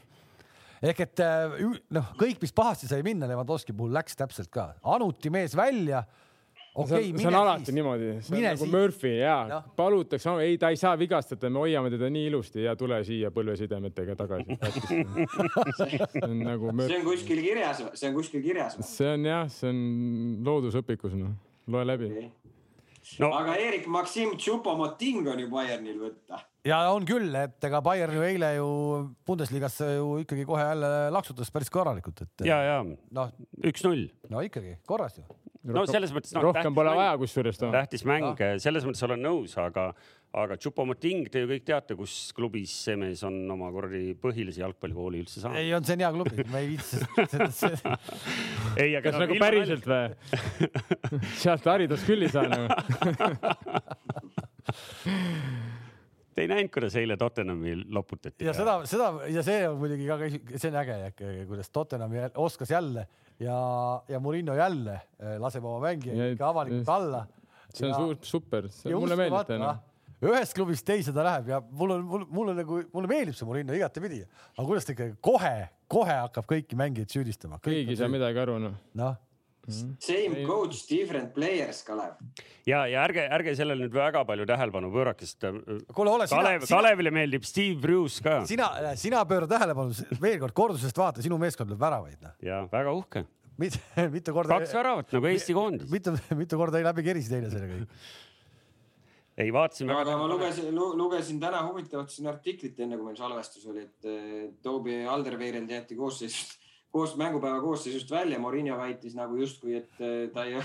[0.82, 1.60] ehk et äh,
[1.94, 6.02] noh, kõik, mis pahasti sai minna Levandovski puhul läks täpselt ka, Anuti mees välja
[6.74, 8.72] okei, see on alati niimoodi, see on Mine nagu siis.
[8.72, 9.68] Murphy ja Jah.
[9.76, 14.16] palutakse, ei, ta ei saa vigastada, me hoiame teda nii ilusti ja tule siia põlvesidemetega
[14.18, 14.56] tagasi.
[15.78, 18.78] see on nagu see Murphy, on kuskil kirjas, see on kuskil kirjas.
[18.88, 19.82] see on jah, see on
[20.48, 21.36] loodusõpikus noh,
[21.70, 22.08] loe läbi.
[23.22, 26.40] no aga Erik Maksim Tšupomoting on ju Bayernil võtta.
[26.66, 28.68] ja on küll, et ega Bayern ju eile ju
[29.26, 33.32] Bundesligasse ju ikkagi kohe jälle laksutas päris korralikult, et ja, ja noh,
[33.62, 34.08] üks-null.
[34.30, 35.26] no ikkagi korras ju.
[35.70, 36.46] no selles mõttes no,.
[36.48, 37.70] rohkem pole vaja, kusjuures too.
[37.74, 39.92] tähtis mäng, selles mõttes olen nõus, aga,
[40.32, 45.20] aga Chupomoting, te ju kõik teate, kus klubis see mees on oma kuradi põhilise jalgpallikooli
[45.20, 45.58] üldse saanud.
[45.60, 47.02] ei, on, see on hea klubi, ma ei viitsi
[47.60, 47.96] seda.
[48.82, 50.06] ei, aga kas nagu päriselt või?
[51.42, 52.66] sealt haridust küll ei saa nagu.
[56.32, 58.46] Te ei näinud, kuidas eile Tottenhami loputati?
[58.46, 60.16] ja seda, seda ja see on muidugi ka,
[60.56, 60.96] see on äge,
[61.50, 63.04] kuidas Tottenham jälle- oskas jälle
[63.42, 63.56] ja,
[64.08, 67.26] ja Murillo jälle eh, laseb oma mängija Ja- ikka avalikult alla.
[67.74, 69.82] see on suur, super, mulle meeldib ta noh.
[70.30, 73.74] Ühest klubist teise ta läheb ja mul on, mul, mulle nagu, mulle meeldib see Murillo
[73.76, 74.22] igatepidi,
[74.54, 75.56] aga kuidas ta ikka kohe,
[75.90, 77.60] kohe hakkab kõiki mängijaid süüdistama.
[77.64, 78.78] keegi ei saa midagi aru noh.
[78.98, 79.18] noh,
[80.02, 82.16] Same coach, different players, Kalev.
[82.66, 85.60] ja, ja ärge, ärge sellele nüüd väga palju tähelepanu pöörake, sest äh,
[85.94, 91.22] Kalev, sina, Kalevile meeldib Steve Bruce ka sina, sina pööra tähelepanu, veel kord kordusest vaata,
[91.22, 92.34] sinu meeskond lööb väravaid, noh.
[92.42, 93.22] ja väga uhke.
[93.62, 93.78] mitu,
[94.16, 94.58] mitu korda.
[94.58, 95.90] kaks väravat nagu Eesti koondis.
[95.94, 97.96] mitu, mitu korda läbi kerisid eile selle kõik.
[99.36, 103.86] ei, vaatasime aga ma lugesin, lugesin täna huvitavat siin artiklit, enne kui meil salvestus oli,
[103.88, 106.58] et eh, Toobi Alderweireld jäeti koosseisust,
[106.92, 108.40] koos mängupäeva koosseisust välja.
[108.42, 110.60] Morinho väitis nagu justkui, et eh, ta ei,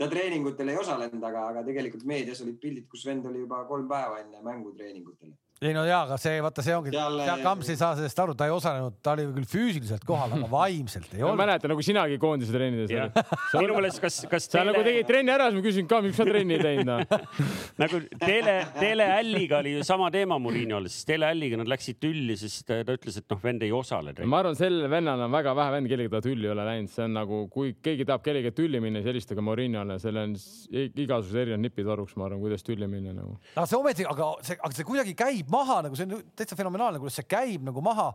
[0.00, 3.88] ta treeningutel ei osalenud, aga, aga tegelikult meedias olid pildid, kus vend oli juba kolm
[3.90, 5.34] päeva enne mängu treeningutel.
[5.60, 8.46] Ei no jaa, aga see, vaata, see ongi, Seal- Kams ei saa sellest aru, ta
[8.48, 11.40] ei osalenud, ta oli küll füüsiliselt kohal, aga vaimselt ei ma olnud.
[11.42, 13.18] mäletan nagu sinagi koondise treenides olid.,
[13.60, 16.24] minu meelest, kas, kas sa nagu tegid trenni ära, siis ma küsin ka, miks sa
[16.24, 17.26] trenni ei teinud noh.
[17.82, 22.80] nagu Tele, Teleälliga oli ju sama teema Murinol, siis Teleälliga nad läksid tülli, sest ta
[22.80, 24.16] ütles, et noh, vend ei osale.
[24.24, 27.04] ma arvan, sellel vennal on väga vähe vend, kellega ta tülli ei ole läinud, see
[27.04, 30.32] on nagu, kui keegi tahab kellegagi tülli minna, siis helistage Morinole, seal on
[30.72, 33.36] igasugused erinevad nipid varuks, ma arvan, kuidas tülli minna nagu.
[33.58, 37.00] aga see ometi, aga see, aga see kuidagi käib maha nagu see on täitsa fenomenaalne,
[37.02, 38.10] kuidas see käib nagu maha.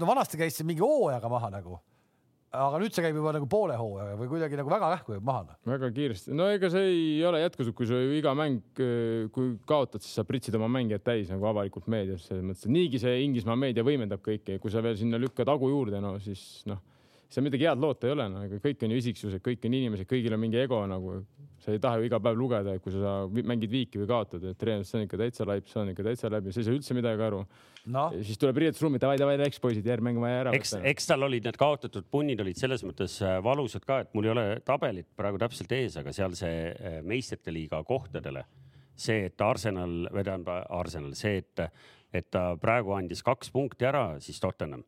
[0.00, 1.78] no vanasti käis see mingi hooajaga maha nagu,
[2.56, 5.44] aga nüüd see käib juba nagu poole hooajaga või kuidagi nagu väga kähku jääb maha.
[5.48, 5.58] noh.
[5.72, 8.62] väga kiiresti, no ega see ei ole jätkusuutlik, kui ju iga mäng,
[9.34, 13.02] kui kaotad, siis sa pritsid oma mängijad täis nagu avalikult meedias, selles mõttes, et niigi
[13.02, 16.44] see Inglismaa meedia võimendab kõike ja kui sa veel sinna lükkad hagu juurde, no siis
[16.70, 16.82] noh,
[17.30, 20.08] seal midagi head loota ei ole, no ega kõik on ju isiksused, kõik on inimesed,
[20.10, 21.20] kõigil on mingi ego nagu.
[21.60, 24.56] sa ei taha ju iga päev lugeda, et kui sa mängid viiki või kaotad, et
[24.56, 26.94] treener, see on ikka täitsa laip, see on ikka täitsa läbi, sa ei saa üldse
[26.96, 27.42] midagi aru.
[27.92, 31.28] noh, siis tuleb riietusruumi, davai, davai, läks poisid, järgmine mäng vaja ära eks, eks tal
[31.28, 35.10] olid need kaotatud punnid olid selles mõttes äh, valusad ka, et mul ei ole tabelit
[35.20, 38.46] praegu täpselt ees, aga seal see äh, meistrite liiga kohtadele,
[38.96, 41.66] see, et Arsenal, või tähendab Arsenal, see, et,
[42.08, 44.84] et ta praegu andis kaks punkti ära, siis Tottenham.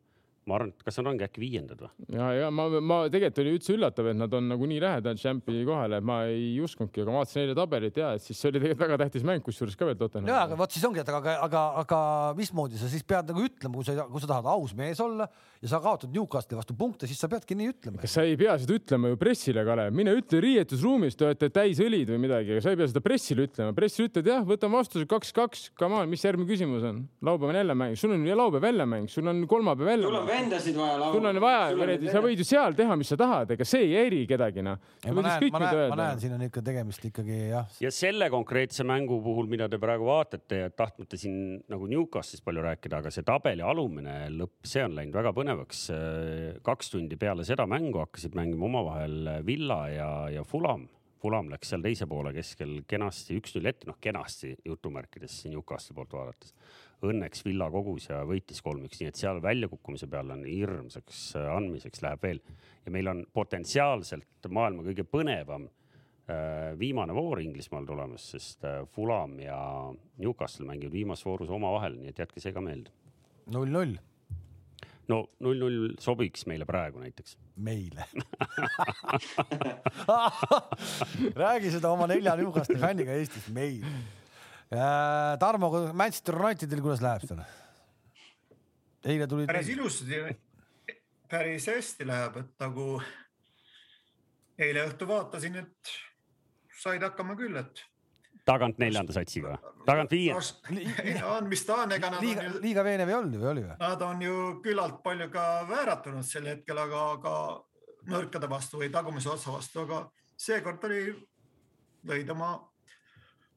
[0.49, 1.91] Ma arvan, et kas nad ongi äkki viiendad või?
[2.17, 5.63] ja, ja ma, ma tegelikult oli üldse üllatav, et nad on nagu nii lähedal Championi
[5.67, 8.59] kohale, et ma ei uskunudki, aga ma vaatasin eile tabelit ja et siis see oli
[8.59, 10.31] tegelikult väga tähtis mäng, kusjuures ka veel Tottenham.
[10.31, 12.01] ja aga vot siis ongi, et aga, aga, aga
[12.39, 15.29] mismoodi sa siis pead nagu ütlema, kui sa, kui sa tahad aus mees olla
[15.63, 18.01] ja sa kaotad Newcastli vastu punkte, siis sa peadki nii ütlema.
[18.03, 21.79] kas sa ei pea seda ütlema ju pressile, Kalev, mine ütle riietusruumis, te olete täis
[21.83, 23.75] õlid või midagi, aga sa ei pea seda pressile ütlema.
[23.77, 27.03] pressile ütled jah, võtame vastuse kaks-kaks, come on, mis järgmine küsimus on?
[27.23, 30.19] laupäev on jälle mäng, sul on ju laupäev jälle mäng, sul on kolmapäev jälle on
[30.19, 30.32] mäng.
[30.33, 31.13] Vendasid vaja laua.
[31.15, 34.23] sul on vaja, sa võid ju seal teha, mis sa tahad, ega see ei häiri
[34.29, 34.81] kedagi noh.
[35.07, 38.85] ma näen, ma näen, ma näen, siin on ikka tegemist ikkagi jah, ja selle konkreetse
[38.87, 41.37] mängu puhul, mida te praegu vaatate ja tahtmata siin
[41.71, 45.85] nagu Newcastist palju rääkida, aga see tabeli alumine lõpp, see on läinud väga põnevaks.
[46.65, 50.87] kaks tundi peale seda mängu hakkasid mängima omavahel Villa ja, ja Fulam.
[51.23, 56.51] Fulam läks seal teise poole keskel kenasti üks-null ette, noh kenasti jutumärkides Newcastli poolt vaadates.
[57.03, 62.23] Õnneks Villa kogus ja võitis kolm-üks, nii et seal väljakukkumise peal on hirmsaks andmiseks läheb
[62.23, 62.39] veel
[62.85, 69.37] ja meil on potentsiaalselt maailma kõige põnevam äh, viimane voor Inglismaal tulemas, sest äh, Fulam
[69.43, 69.59] ja
[70.21, 72.93] Newcastle mängivad viimases voorus omavahel, nii et jätke see ka meelde.
[73.51, 73.97] null-null
[75.11, 77.37] no null-null sobiks meile praegu näiteks.
[77.55, 78.07] meile.
[81.43, 83.83] räägi seda oma nelja Newcastli fänniga Eestis, meil.
[85.39, 87.43] Tarmo, Manchester Unitedil, kuidas läheb seal?
[89.03, 89.47] eile tulid.
[89.47, 90.19] päris ilusti,
[91.29, 92.85] päris hästi läheb, et nagu
[94.59, 95.95] eile õhtu vaatasin, et
[96.79, 97.83] said hakkama küll, et.
[98.47, 99.73] tagant neljanda satsiga või?
[99.87, 103.37] tagant no on, mis ta on, ega nad liiga on, ju, liiga veenev ei olnud
[103.39, 103.77] või oli või?
[103.83, 107.35] nad on ju küllalt palju ka vääratunud sel hetkel, aga, aga
[108.13, 110.05] nõrkade vastu või tagumise otsa vastu, aga
[110.39, 111.03] seekord oli,
[112.07, 112.55] lõid oma,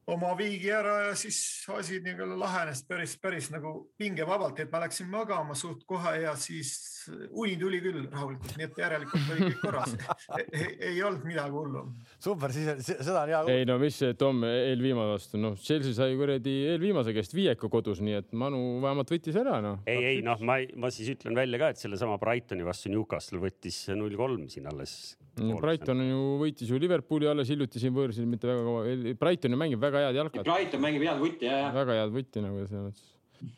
[0.07, 1.39] oma viigi ära ja siis
[1.73, 6.71] asi nii-öelda lahenes päris, päris nagu pingevabalt, et ma läksin magama suht kohe ja siis
[7.29, 9.95] uni tuli küll rahulikult, nii et järelikult oli kõik korras.
[10.89, 11.83] ei olnud midagi hullu.
[12.23, 16.15] super, siis seda on hea ei no mis see Tom eelviimase vastu, noh, Chelsea sai
[16.19, 19.83] kuradi eelviimase käest viieku kodus, nii et Manu vähemalt võttis ära, noh.
[19.89, 23.85] ei, ei noh, ma, ma siis ütlen välja ka, et sellesama Brightoni vastu Newcastle võttis
[23.95, 25.17] null kolm siin alles.
[25.37, 28.95] Brighton on ju võitis ju Liverpooli alles hiljuti siin võõrsil mitte väga kaua.
[29.19, 31.73] Brighton ju mängib väga head jalkat, Brighton mängib head vutti ja, ja.
[31.75, 33.51] väga head võtti nagu selles mõttes.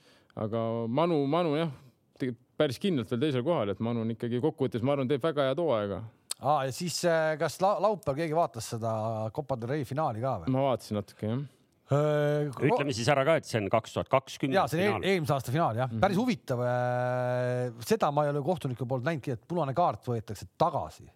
[0.46, 0.64] aga
[1.00, 1.72] Manu, Manu jah,
[2.60, 5.62] päris kindlalt veel teisel kohal, et Manu on ikkagi kokkuvõttes, ma arvan, teeb väga head
[5.64, 6.02] hooaega.
[6.40, 6.66] ah,.
[6.68, 8.92] ja siis äh, kas la laupäeval keegi vaatas seda
[9.36, 10.54] Copa del Rey finaali ka või?
[10.56, 11.46] ma vaatasin natuke jah.
[12.70, 15.38] ütleme siis ära ka, et see on kaks tuhat kakskümmend ja see on eel- eelmise
[15.38, 16.66] aasta finaal jah, päris huvitav.
[17.88, 21.08] seda ma ei ole kohtuniku poolt näinudki, et punane kaart võetakse tagasi.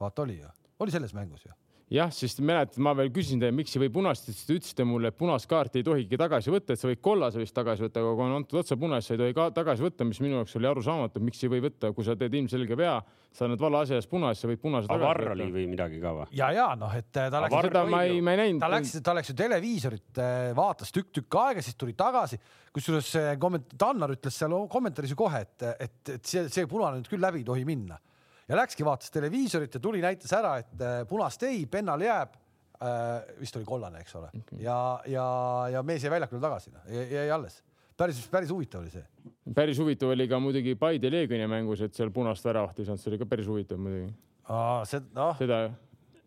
[0.00, 1.52] Vaata oli ju, oli selles mängus ju.
[1.90, 5.10] jah, sest mäletad, ma veel küsisin teie, miks ei või punast, siis te ütlesite mulle,
[5.10, 8.12] et punast kaarti ei tohigi tagasi võtta, et sa võid kollase vist tagasi võtta, aga
[8.14, 10.68] kui on antud otse punast, sa ei tohi ka tagasi võtta, mis minu jaoks oli
[10.70, 12.94] arusaamatu, miks ei või võtta, kui sa teed ilmselge vea,
[13.34, 15.56] sa annad vale asja eest punase, sa võid punase aga tagasi varr oli võtta.
[15.56, 16.28] või midagi ka või?
[16.38, 17.56] ja, ja noh, et ta läks.
[17.56, 18.66] varr seda ma ei, ma ei ta näinud.
[18.76, 20.22] läks, ta läks ju televiisorit,
[20.58, 22.38] vaatas tükk-tükk aega, siis tuli tagasi.
[22.70, 27.02] kusjuures see komment-, Tannar ütles seal kommentaaris ju kohe, et, et, et see, see punane
[27.02, 27.98] nüüd küll läbi ei tohi minna.
[28.50, 32.36] Ja läkski, vaatas televiisorit ja tuli, näitas ära, et äh, punast ei, pennal jääb
[32.82, 33.34] äh,.
[33.40, 34.30] vist oli kollane, eks ole.
[34.58, 35.26] ja, ja,
[35.76, 36.72] ja mees jäi väljakule tagasi,
[37.10, 37.60] jäi alles.
[37.96, 39.04] päris, päris huvitav oli see.
[39.54, 43.12] päris huvitav oli ka muidugi Paide Leegioni mängus, et seal punast väravat ei saanud, see
[43.12, 44.12] oli ka päris huvitav muidugi.
[44.90, 45.62] see, noh, seda,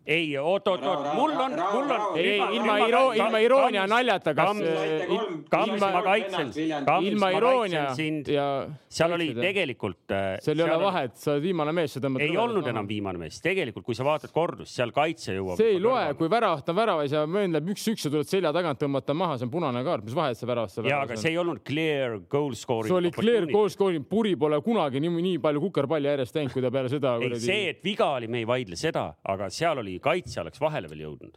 [0.06, 4.50] ei, oot, oot, oot, mul on, mul on ei, ilma iro-, ilma iroonia, naljata, kas
[4.52, 6.50] Kams- ilma ma kaitsen,
[6.84, 7.86] Kams, ma iroonia.
[7.88, 8.32] kaitsen sind.
[8.34, 8.48] ja
[8.92, 10.12] seal oli tegelikult.
[10.44, 12.26] seal ei ole vahet, sa oled viimane mees, sa tõmbad.
[12.26, 15.56] ei olnud enam viimane mees, tegelikult kui sa vaatad kordust, seal kaitse jõuab.
[15.62, 18.82] see ei loe, kui väravat on väravas ja möön läheb üks-üks, sa tuled selja tagant,
[18.84, 21.40] tõmbad ta maha, see on punane kaart, mis vahet see väravast ja, aga see ei
[21.40, 22.92] olnud clear goal scoring.
[22.92, 26.62] see oli clear goal scoring, Puri pole kunagi nii, nii palju kukerpalli järjest teinud, kui
[26.62, 29.93] ta peale seda ei, see, et viga oli, me ei vaidle seda, aga seal oli
[30.00, 31.36] kaitse oleks vahele veel jõudnud.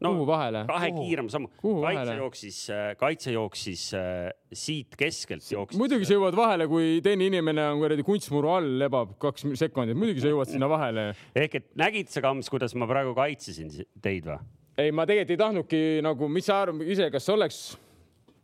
[0.00, 0.60] no kuhu vahele?
[0.68, 2.18] kahe kiirema sammu, Kuhu kaitse vahele?
[2.22, 2.58] jooksis,
[3.00, 5.78] kaitse jooksis äh, siit keskelt jooksis.
[5.80, 10.22] muidugi sa jõuad vahele, kui teine inimene on kuradi kunstmuru all, lebab kaks sekundit, muidugi
[10.22, 11.08] sa jõuad sinna vahele.
[11.34, 14.38] ehk et nägid sa, Kams, kuidas ma praegu kaitsesin si- teid või?
[14.78, 17.56] ei, ma tegelikult ei tahtnudki nagu, mis sa arvad ise, kas oleks,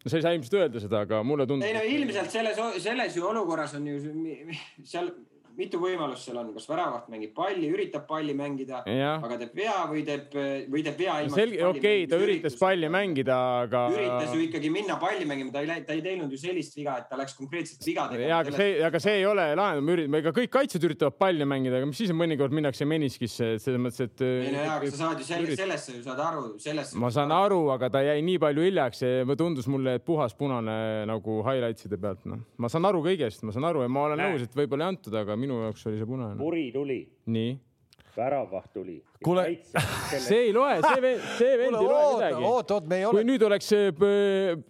[0.04, 1.68] sa ei saa ilmselt öelda seda, aga mulle tundub.
[1.70, 4.00] ei no ilmselt selles, selles ju olukorras on ju
[4.82, 5.12] seal
[5.58, 8.82] mitu võimalust seal on, kas väravaht mängib palli, üritab palli mängida,
[9.14, 10.34] aga teeb vea või teeb,
[10.70, 11.38] või teeb vea ilma.
[11.38, 13.84] selge, okei okay,, ta üritas palli mängida, aga.
[13.94, 16.96] üritas ju ikkagi minna palli mängima, ta ei läinud, ta ei teinud ju sellist viga,
[17.02, 18.30] et ta läks konkreetselt viga tegema.
[18.32, 21.48] ja aga see, aga see ei ole lahendus, me üritame, ega kõik kaitsjad üritavad palli
[21.48, 24.24] mängida, aga mis siis on, mõnikord minnakse meniskisse, et selles mõttes, et.
[24.24, 26.98] ei no jaa, aga sa saad ju selle, sellest sa ju saad aru, sellest.
[27.00, 30.76] ma saan aru, aga ta jäi nii palju hiljaks, see tundus mulle, et puhas punane
[31.08, 32.42] nagu highlights'ide pealt, noh.
[32.58, 34.34] ma saan aru kõigest, ma saan aru ja ma olen Näe.
[34.34, 36.40] nõus, et võib-olla ei antud, aga minu jaoks oli see punane.
[36.40, 37.00] puri tuli,
[37.36, 37.54] nii.
[38.14, 39.00] väravaht tuli.
[39.24, 39.46] Kuule-
[40.28, 42.44] see ei loe, see vend, see vend ei loe oot, midagi.
[42.46, 43.70] oot, oot, me ei kui ole, nüüd oleks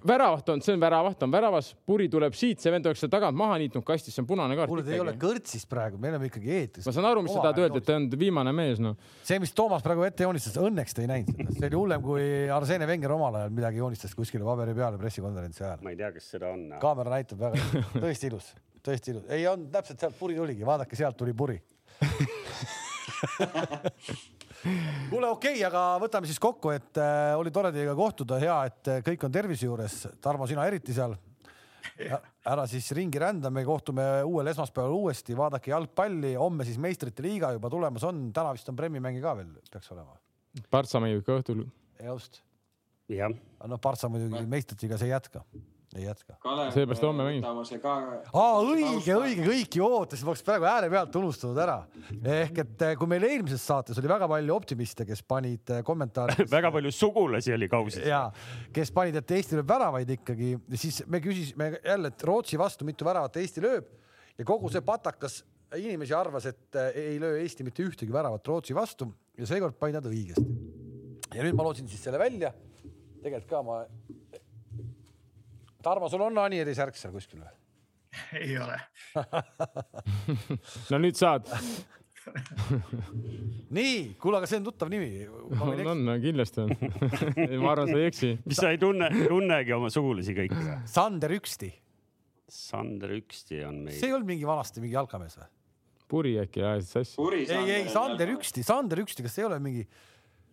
[0.08, 3.36] väravat olnud, see on väravaht on väravas, puri tuleb siit, see vend oleks seal tagant
[3.36, 6.30] maha niitnud kastis, see on punane kaart kuule, te ei ole kõrtsis praegu, me oleme
[6.30, 6.88] ikkagi eetris.
[6.88, 8.96] ma saan aru, mis sa tahad öelda, et ta on viimane mees, noh.
[9.26, 12.28] see, mis Toomas praegu ette joonistas, õnneks te ei näinud seda, see oli hullem kui
[12.54, 15.82] Arsene Wenger omal ajal midagi joonistas kuskile paberi peale pressikonverentsi ajal.
[15.84, 16.68] ma ei tea, kas seda on.
[16.80, 18.54] kaamera näitab väga, tõesti ilus,
[18.84, 21.56] tõesti ilus, ei olnud täpselt sealt puri tuligi, vaadake, sealt tuli puri.
[25.10, 28.90] kuule, okei okay,, aga võtame siis kokku, et äh, oli tore teiega kohtuda, hea, et
[28.90, 29.96] äh, kõik on tervise juures.
[30.24, 31.16] Tarmo, sina eriti seal.
[32.50, 37.52] ära siis ringi rända, me kohtume uuel esmaspäeval uuesti, vaadake jalgpalli, homme siis meistrite liiga
[37.54, 40.16] juba tulemas on, täna vist on Premi mänge ka veel, peaks olema.
[40.72, 41.64] Partsa mängib ka õhtul.
[42.08, 42.40] just,
[43.12, 43.30] jah,
[43.68, 45.44] no Partsa muidugi meistrite liigas ei jätka,
[45.94, 46.36] ei jätka.
[46.74, 47.44] Seepärast homme mängib.
[47.44, 47.84] mängib.
[48.32, 51.76] aa, õige, õige, kõiki ootasin, ma oleks praegu ääre pealt unustanud ära.
[52.34, 56.50] ehk et eh, kui meil eelmises saates oli väga palju optimiste, kes panid eh, kommentaarides
[56.58, 58.06] väga palju sugulasi oli kausis.
[58.06, 58.26] ja
[58.74, 63.06] kes panid, et Eesti lööb väravaid ikkagi, siis me küsisime jälle, et Rootsi vastu mitu
[63.06, 63.90] väravat Eesti lööb
[64.38, 65.42] ja kogu see patakas
[65.78, 69.08] inimesi arvas, et ei löö Eesti mitte ühtegi väravat Rootsi vastu
[69.38, 70.44] ja seekord panid nad õigesti.
[71.34, 72.52] ja nüüd ma lootsin siis selle välja.
[73.22, 73.80] tegelikult ka ma.
[75.84, 77.52] Tarmo, sul on Anieri särk seal kuskil või?
[78.38, 78.78] ei ole.
[80.90, 81.48] no nüüd saad.
[83.76, 85.26] nii, kuule, aga see on tuttav nimi.
[85.28, 86.72] on, on, kindlasti on.
[87.64, 88.30] ma arvan, sa ei eksi.
[88.46, 90.78] mis sa ei tunne, tunnegi oma sugulasi kõiki või?
[90.90, 91.70] Sander Üksti,
[92.54, 94.08] Sander Üksti on meil see.
[94.08, 95.50] ei olnud mingi vanasti mingi jalkamees või?
[96.14, 97.14] Puri äkki ajasid sassi.
[97.18, 99.86] Puri ei, ei Sander Üksti, Sander Üksti, kas ei ole mingi,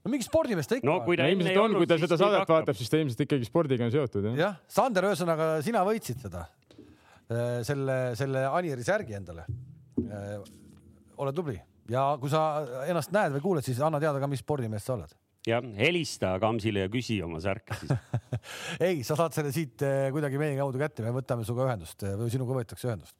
[0.01, 1.05] no mingi spordimees ta ikka no on.
[1.07, 2.55] kui ta enne ilmselt on, kui ta seda saadet hakkab.
[2.59, 4.37] vaatab, siis ta ilmselt ikkagi spordiga on seotud jah.
[4.39, 6.45] jah, Sander, ühesõnaga sina võitsid seda,
[7.67, 9.45] selle, selle Anieri särgi endale.
[11.21, 11.59] ole tubli
[11.91, 12.41] ja kui sa
[12.89, 15.13] ennast näed või kuuled, siis anna teada ka, mis spordimees sa oled.
[15.47, 17.93] jah, helista Kamsile ja küsi oma särki siis.
[18.87, 22.13] ei, sa saad selle siit eh, kuidagi meie kaudu kätte, me võtame sinuga ühendust eh,
[22.19, 23.17] või sinuga võetakse ühendust.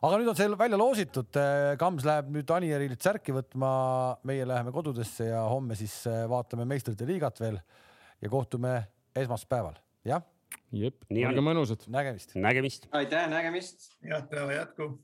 [0.00, 1.40] aga nüüd on see välja loositud.
[1.80, 3.70] Kams läheb nüüd Anierilt särki võtma,
[4.28, 7.60] meie läheme kodudesse ja homme siis eh, vaatame meistrite liigat veel
[8.22, 8.78] ja kohtume
[9.18, 9.76] esmaspäeval,
[10.08, 10.24] jah,
[10.74, 11.84] jep, olge mõnusad.
[11.92, 12.32] nägemist.
[12.38, 12.88] nägemist.
[12.96, 13.92] aitäh, nägemist.
[14.06, 14.94] head päeva jätku